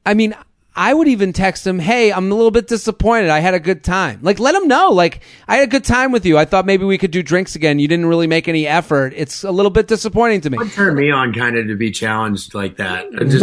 I 0.05 0.13
mean, 0.13 0.35
I 0.75 0.93
would 0.93 1.07
even 1.07 1.33
text 1.33 1.67
him, 1.67 1.79
"Hey, 1.79 2.13
I'm 2.13 2.31
a 2.31 2.35
little 2.35 2.51
bit 2.51 2.67
disappointed. 2.67 3.29
I 3.29 3.39
had 3.39 3.53
a 3.53 3.59
good 3.59 3.83
time." 3.83 4.19
Like, 4.21 4.39
let 4.39 4.55
him 4.55 4.67
know. 4.67 4.91
Like, 4.91 5.21
I 5.47 5.57
had 5.57 5.63
a 5.65 5.71
good 5.71 5.83
time 5.83 6.11
with 6.11 6.25
you. 6.25 6.37
I 6.37 6.45
thought 6.45 6.65
maybe 6.65 6.85
we 6.85 6.97
could 6.97 7.11
do 7.11 7.21
drinks 7.21 7.55
again. 7.55 7.79
You 7.79 7.87
didn't 7.87 8.05
really 8.05 8.27
make 8.27 8.47
any 8.47 8.67
effort. 8.67 9.13
It's 9.15 9.43
a 9.43 9.51
little 9.51 9.69
bit 9.69 9.87
disappointing 9.87 10.41
to 10.41 10.49
me. 10.49 10.57
would 10.57 10.71
turn 10.71 10.95
me 10.95 11.11
on 11.11 11.33
kind 11.33 11.57
of 11.57 11.67
to 11.67 11.75
be 11.75 11.91
challenged 11.91 12.53
like 12.53 12.77
that. 12.77 13.07
And 13.07 13.29
just 13.29 13.41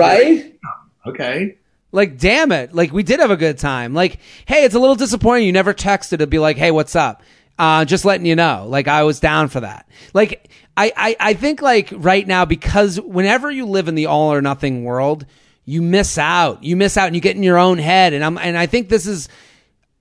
okay. 1.06 1.56
Like, 1.90 2.18
damn 2.18 2.52
it. 2.52 2.74
Like, 2.74 2.92
we 2.92 3.02
did 3.02 3.20
have 3.20 3.30
a 3.30 3.36
good 3.36 3.58
time. 3.58 3.94
Like, 3.94 4.18
hey, 4.46 4.64
it's 4.64 4.74
a 4.74 4.78
little 4.78 4.96
disappointing. 4.96 5.46
You 5.46 5.52
never 5.52 5.72
texted 5.72 6.18
to 6.18 6.26
be 6.26 6.38
like, 6.38 6.56
hey, 6.56 6.70
what's 6.70 6.94
up? 6.94 7.22
Uh, 7.58 7.84
just 7.84 8.04
letting 8.04 8.26
you 8.26 8.36
know. 8.36 8.66
Like, 8.68 8.88
I 8.88 9.04
was 9.04 9.20
down 9.20 9.48
for 9.48 9.60
that. 9.60 9.88
Like, 10.12 10.50
I, 10.76 10.92
I, 10.96 11.16
I 11.18 11.34
think 11.34 11.60
like 11.60 11.92
right 11.92 12.26
now, 12.26 12.44
because 12.44 13.00
whenever 13.00 13.50
you 13.50 13.66
live 13.66 13.88
in 13.88 13.96
the 13.96 14.06
all 14.06 14.32
or 14.32 14.40
nothing 14.40 14.84
world, 14.84 15.26
you 15.68 15.82
miss 15.82 16.16
out. 16.16 16.64
You 16.64 16.76
miss 16.76 16.96
out 16.96 17.08
and 17.08 17.14
you 17.14 17.20
get 17.20 17.36
in 17.36 17.42
your 17.42 17.58
own 17.58 17.76
head. 17.76 18.14
And 18.14 18.24
I'm, 18.24 18.38
and 18.38 18.56
I 18.56 18.64
think 18.64 18.88
this 18.88 19.06
is, 19.06 19.28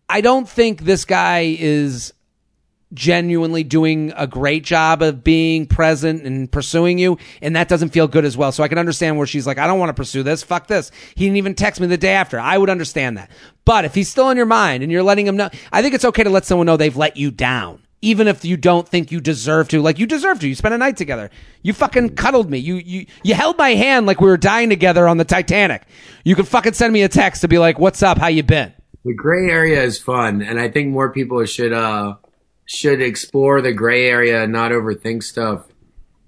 I 0.07 0.21
don't 0.21 0.47
think 0.47 0.81
this 0.81 1.03
guy 1.03 1.57
is 1.59 2.13
genuinely 2.93 3.65
doing 3.65 4.13
a 4.15 4.27
great 4.27 4.63
job 4.63 5.01
of 5.01 5.25
being 5.25 5.67
present 5.67 6.23
and 6.23 6.49
pursuing 6.49 6.97
you. 6.97 7.17
And 7.41 7.57
that 7.57 7.67
doesn't 7.67 7.89
feel 7.89 8.07
good 8.07 8.23
as 8.23 8.37
well. 8.37 8.53
So 8.53 8.63
i 8.63 8.69
can 8.69 8.77
understand 8.77 9.17
where 9.17 9.27
she's 9.27 9.45
like 9.45 9.57
i 9.57 9.67
don't 9.67 9.77
want 9.77 9.89
to 9.89 9.93
pursue 9.93 10.23
this. 10.23 10.41
Fuck 10.41 10.67
this. 10.67 10.89
He 11.15 11.25
didn't 11.25 11.35
even 11.35 11.53
text 11.53 11.81
me 11.81 11.87
the 11.87 11.97
day 11.97 12.13
after. 12.13 12.39
I 12.39 12.57
would 12.57 12.69
understand 12.69 13.17
that. 13.17 13.29
But 13.65 13.83
if 13.83 13.93
he's 13.93 14.07
still 14.07 14.29
in 14.29 14.37
your 14.37 14.45
mind 14.45 14.83
and 14.83 14.91
you're 14.91 15.03
letting 15.03 15.27
him 15.27 15.35
know 15.35 15.49
i 15.73 15.81
think 15.81 15.93
it's 15.93 16.05
okay 16.05 16.23
to 16.23 16.29
let 16.29 16.45
someone 16.45 16.65
know 16.65 16.77
they've 16.77 16.95
let 16.95 17.17
you 17.17 17.29
down 17.29 17.81
even 18.01 18.27
if 18.27 18.45
you 18.45 18.55
don't 18.57 18.87
think 18.87 19.11
you 19.11 19.19
deserve 19.19 19.67
to 19.67 19.81
like 19.81 19.97
you 19.99 20.05
deserve 20.05 20.39
to 20.39 20.47
you 20.47 20.53
spent 20.55 20.73
a 20.73 20.77
night 20.77 20.95
together 20.97 21.29
you 21.63 21.73
fucking 21.73 22.09
cuddled 22.15 22.49
me 22.49 22.57
you 22.57 22.75
you 22.75 23.05
you 23.23 23.33
held 23.33 23.57
my 23.57 23.69
hand 23.69 24.05
like 24.05 24.21
we 24.21 24.27
were 24.27 24.37
dying 24.37 24.69
together 24.69 25.07
on 25.07 25.17
the 25.17 25.25
titanic 25.25 25.81
you 26.23 26.35
could 26.35 26.47
fucking 26.47 26.73
send 26.73 26.93
me 26.93 27.01
a 27.01 27.09
text 27.09 27.41
to 27.41 27.47
be 27.47 27.57
like 27.57 27.79
what's 27.79 28.03
up 28.03 28.17
how 28.19 28.27
you 28.27 28.43
been 28.43 28.71
The 29.05 29.13
gray 29.13 29.49
area 29.49 29.81
is 29.83 29.97
fun, 29.99 30.41
and 30.41 30.59
I 30.59 30.69
think 30.69 30.89
more 30.89 31.11
people 31.11 31.43
should 31.45 31.73
uh 31.73 32.15
should 32.65 33.01
explore 33.01 33.61
the 33.61 33.71
gray 33.71 34.05
area 34.09 34.43
and 34.43 34.51
not 34.51 34.71
overthink 34.71 35.23
stuff. 35.23 35.65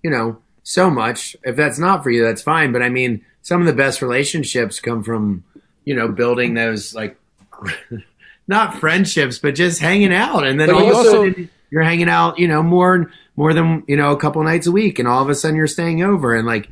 You 0.01 0.09
know, 0.09 0.37
so 0.63 0.89
much. 0.89 1.35
If 1.43 1.57
that's 1.57 1.77
not 1.77 2.01
for 2.03 2.09
you, 2.09 2.23
that's 2.23 2.41
fine. 2.41 2.71
But 2.71 2.81
I 2.81 2.87
mean, 2.87 3.25
some 3.41 3.59
of 3.59 3.67
the 3.67 3.73
best 3.73 4.01
relationships 4.01 4.79
come 4.79 5.03
from 5.03 5.43
you 5.83 5.93
know 5.93 6.07
building 6.07 6.53
those 6.53 6.95
like 6.95 7.19
not 8.47 8.77
friendships, 8.79 9.37
but 9.39 9.55
just 9.55 9.81
hanging 9.81 10.13
out, 10.13 10.45
and 10.45 10.59
then 10.59 10.67
But 10.69 10.75
all 10.75 10.83
you 10.83 10.91
of 10.91 10.93
a 10.93 10.97
also- 11.09 11.49
you're 11.71 11.83
hanging 11.83 12.09
out, 12.09 12.39
you 12.39 12.47
know, 12.47 12.63
more 12.63 13.11
more 13.35 13.53
than 13.53 13.83
you 13.87 13.95
know 13.95 14.11
a 14.11 14.17
couple 14.17 14.43
nights 14.43 14.67
a 14.67 14.71
week, 14.71 14.99
and 14.99 15.07
all 15.07 15.21
of 15.21 15.29
a 15.29 15.35
sudden 15.35 15.55
you're 15.55 15.67
staying 15.67 16.03
over, 16.03 16.35
and 16.35 16.45
like 16.45 16.69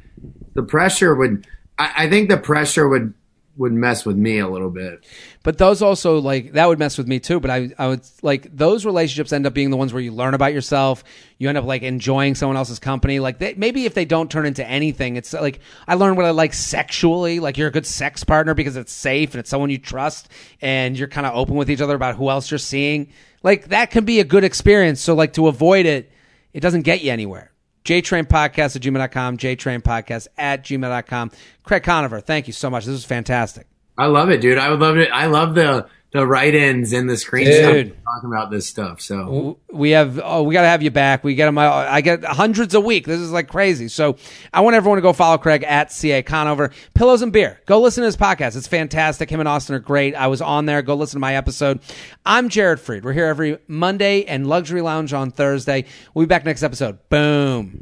the 0.53 0.63
pressure 0.63 1.15
would. 1.15 1.47
I, 1.77 2.05
I 2.05 2.09
think 2.09 2.29
the 2.29 2.37
pressure 2.37 2.87
would 2.87 3.13
would 3.57 3.73
mess 3.73 4.05
with 4.05 4.15
me 4.15 4.39
a 4.39 4.47
little 4.47 4.69
bit. 4.69 5.03
But 5.43 5.57
those 5.57 5.81
also 5.81 6.19
like 6.19 6.53
that 6.53 6.67
would 6.67 6.79
mess 6.79 6.97
with 6.97 7.07
me 7.07 7.19
too. 7.19 7.39
But 7.39 7.51
I 7.51 7.69
I 7.77 7.87
would 7.87 8.01
like 8.21 8.55
those 8.55 8.85
relationships 8.85 9.33
end 9.33 9.45
up 9.45 9.53
being 9.53 9.69
the 9.69 9.77
ones 9.77 9.93
where 9.93 10.01
you 10.01 10.11
learn 10.11 10.33
about 10.33 10.53
yourself. 10.53 11.03
You 11.37 11.49
end 11.49 11.57
up 11.57 11.65
like 11.65 11.81
enjoying 11.81 12.35
someone 12.35 12.57
else's 12.57 12.79
company. 12.79 13.19
Like 13.19 13.39
they, 13.39 13.53
maybe 13.55 13.85
if 13.85 13.93
they 13.93 14.05
don't 14.05 14.29
turn 14.29 14.45
into 14.45 14.67
anything, 14.67 15.15
it's 15.15 15.33
like 15.33 15.59
I 15.87 15.95
learned 15.95 16.17
what 16.17 16.25
I 16.25 16.31
like 16.31 16.53
sexually. 16.53 17.39
Like 17.39 17.57
you're 17.57 17.69
a 17.69 17.71
good 17.71 17.85
sex 17.85 18.23
partner 18.23 18.53
because 18.53 18.77
it's 18.77 18.91
safe 18.91 19.33
and 19.33 19.39
it's 19.39 19.49
someone 19.49 19.69
you 19.69 19.77
trust 19.77 20.29
and 20.61 20.97
you're 20.97 21.07
kind 21.07 21.27
of 21.27 21.35
open 21.35 21.55
with 21.55 21.69
each 21.69 21.81
other 21.81 21.95
about 21.95 22.15
who 22.15 22.29
else 22.29 22.51
you're 22.51 22.57
seeing. 22.57 23.11
Like 23.43 23.69
that 23.69 23.91
can 23.91 24.05
be 24.05 24.19
a 24.19 24.23
good 24.23 24.43
experience. 24.43 25.01
So 25.01 25.13
like 25.15 25.33
to 25.33 25.47
avoid 25.47 25.85
it, 25.85 26.11
it 26.53 26.59
doesn't 26.59 26.81
get 26.81 27.01
you 27.01 27.11
anywhere. 27.11 27.51
JTrainPodcast 27.87 28.75
at 28.75 28.81
gmail.com, 28.81 29.37
JTrainPodcast 29.37 30.27
at 30.37 30.63
gmail.com. 30.65 31.31
Craig 31.63 31.83
Conover, 31.83 32.19
thank 32.19 32.47
you 32.47 32.53
so 32.53 32.69
much. 32.69 32.83
This 32.83 32.91
was 32.91 33.05
fantastic. 33.05 33.65
I 33.97 34.07
love 34.07 34.29
it, 34.29 34.41
dude. 34.41 34.57
I 34.57 34.69
would 34.69 34.81
love 34.81 34.97
it. 34.97 35.09
I 35.11 35.27
love 35.27 35.55
the 35.55 35.87
the 36.11 36.25
write-ins 36.25 36.93
and 36.93 37.09
the 37.09 37.15
screenshots 37.15 37.93
talking 38.05 38.31
about 38.31 38.49
this 38.49 38.65
stuff. 38.65 39.01
So 39.01 39.59
we 39.71 39.91
have 39.91 40.19
oh, 40.23 40.43
we 40.43 40.53
got 40.53 40.61
to 40.61 40.67
have 40.67 40.81
you 40.81 40.89
back. 40.89 41.23
We 41.23 41.35
get 41.35 41.45
them. 41.45 41.57
I 41.57 41.99
get 42.01 42.23
hundreds 42.23 42.73
a 42.75 42.79
week. 42.79 43.05
This 43.05 43.19
is 43.19 43.31
like 43.31 43.49
crazy. 43.49 43.89
So 43.89 44.15
I 44.53 44.61
want 44.61 44.75
everyone 44.75 44.97
to 44.97 45.01
go 45.01 45.11
follow 45.11 45.37
Craig 45.37 45.63
at 45.63 45.91
ca 45.91 46.23
Conover. 46.23 46.71
Pillows 46.93 47.21
and 47.21 47.33
beer. 47.33 47.59
Go 47.65 47.81
listen 47.81 48.03
to 48.03 48.05
his 48.05 48.15
podcast. 48.15 48.55
It's 48.55 48.67
fantastic. 48.67 49.29
Him 49.29 49.41
and 49.41 49.49
Austin 49.49 49.75
are 49.75 49.79
great. 49.79 50.15
I 50.15 50.27
was 50.27 50.41
on 50.41 50.65
there. 50.65 50.81
Go 50.81 50.95
listen 50.95 51.17
to 51.17 51.21
my 51.21 51.35
episode. 51.35 51.81
I'm 52.25 52.47
Jared 52.47 52.79
Freid. 52.79 53.03
We're 53.03 53.13
here 53.13 53.25
every 53.25 53.57
Monday 53.67 54.23
and 54.25 54.47
Luxury 54.47 54.81
Lounge 54.81 55.11
on 55.13 55.31
Thursday. 55.31 55.85
We'll 56.13 56.25
be 56.25 56.29
back 56.29 56.45
next 56.45 56.63
episode. 56.63 56.99
Boom. 57.09 57.81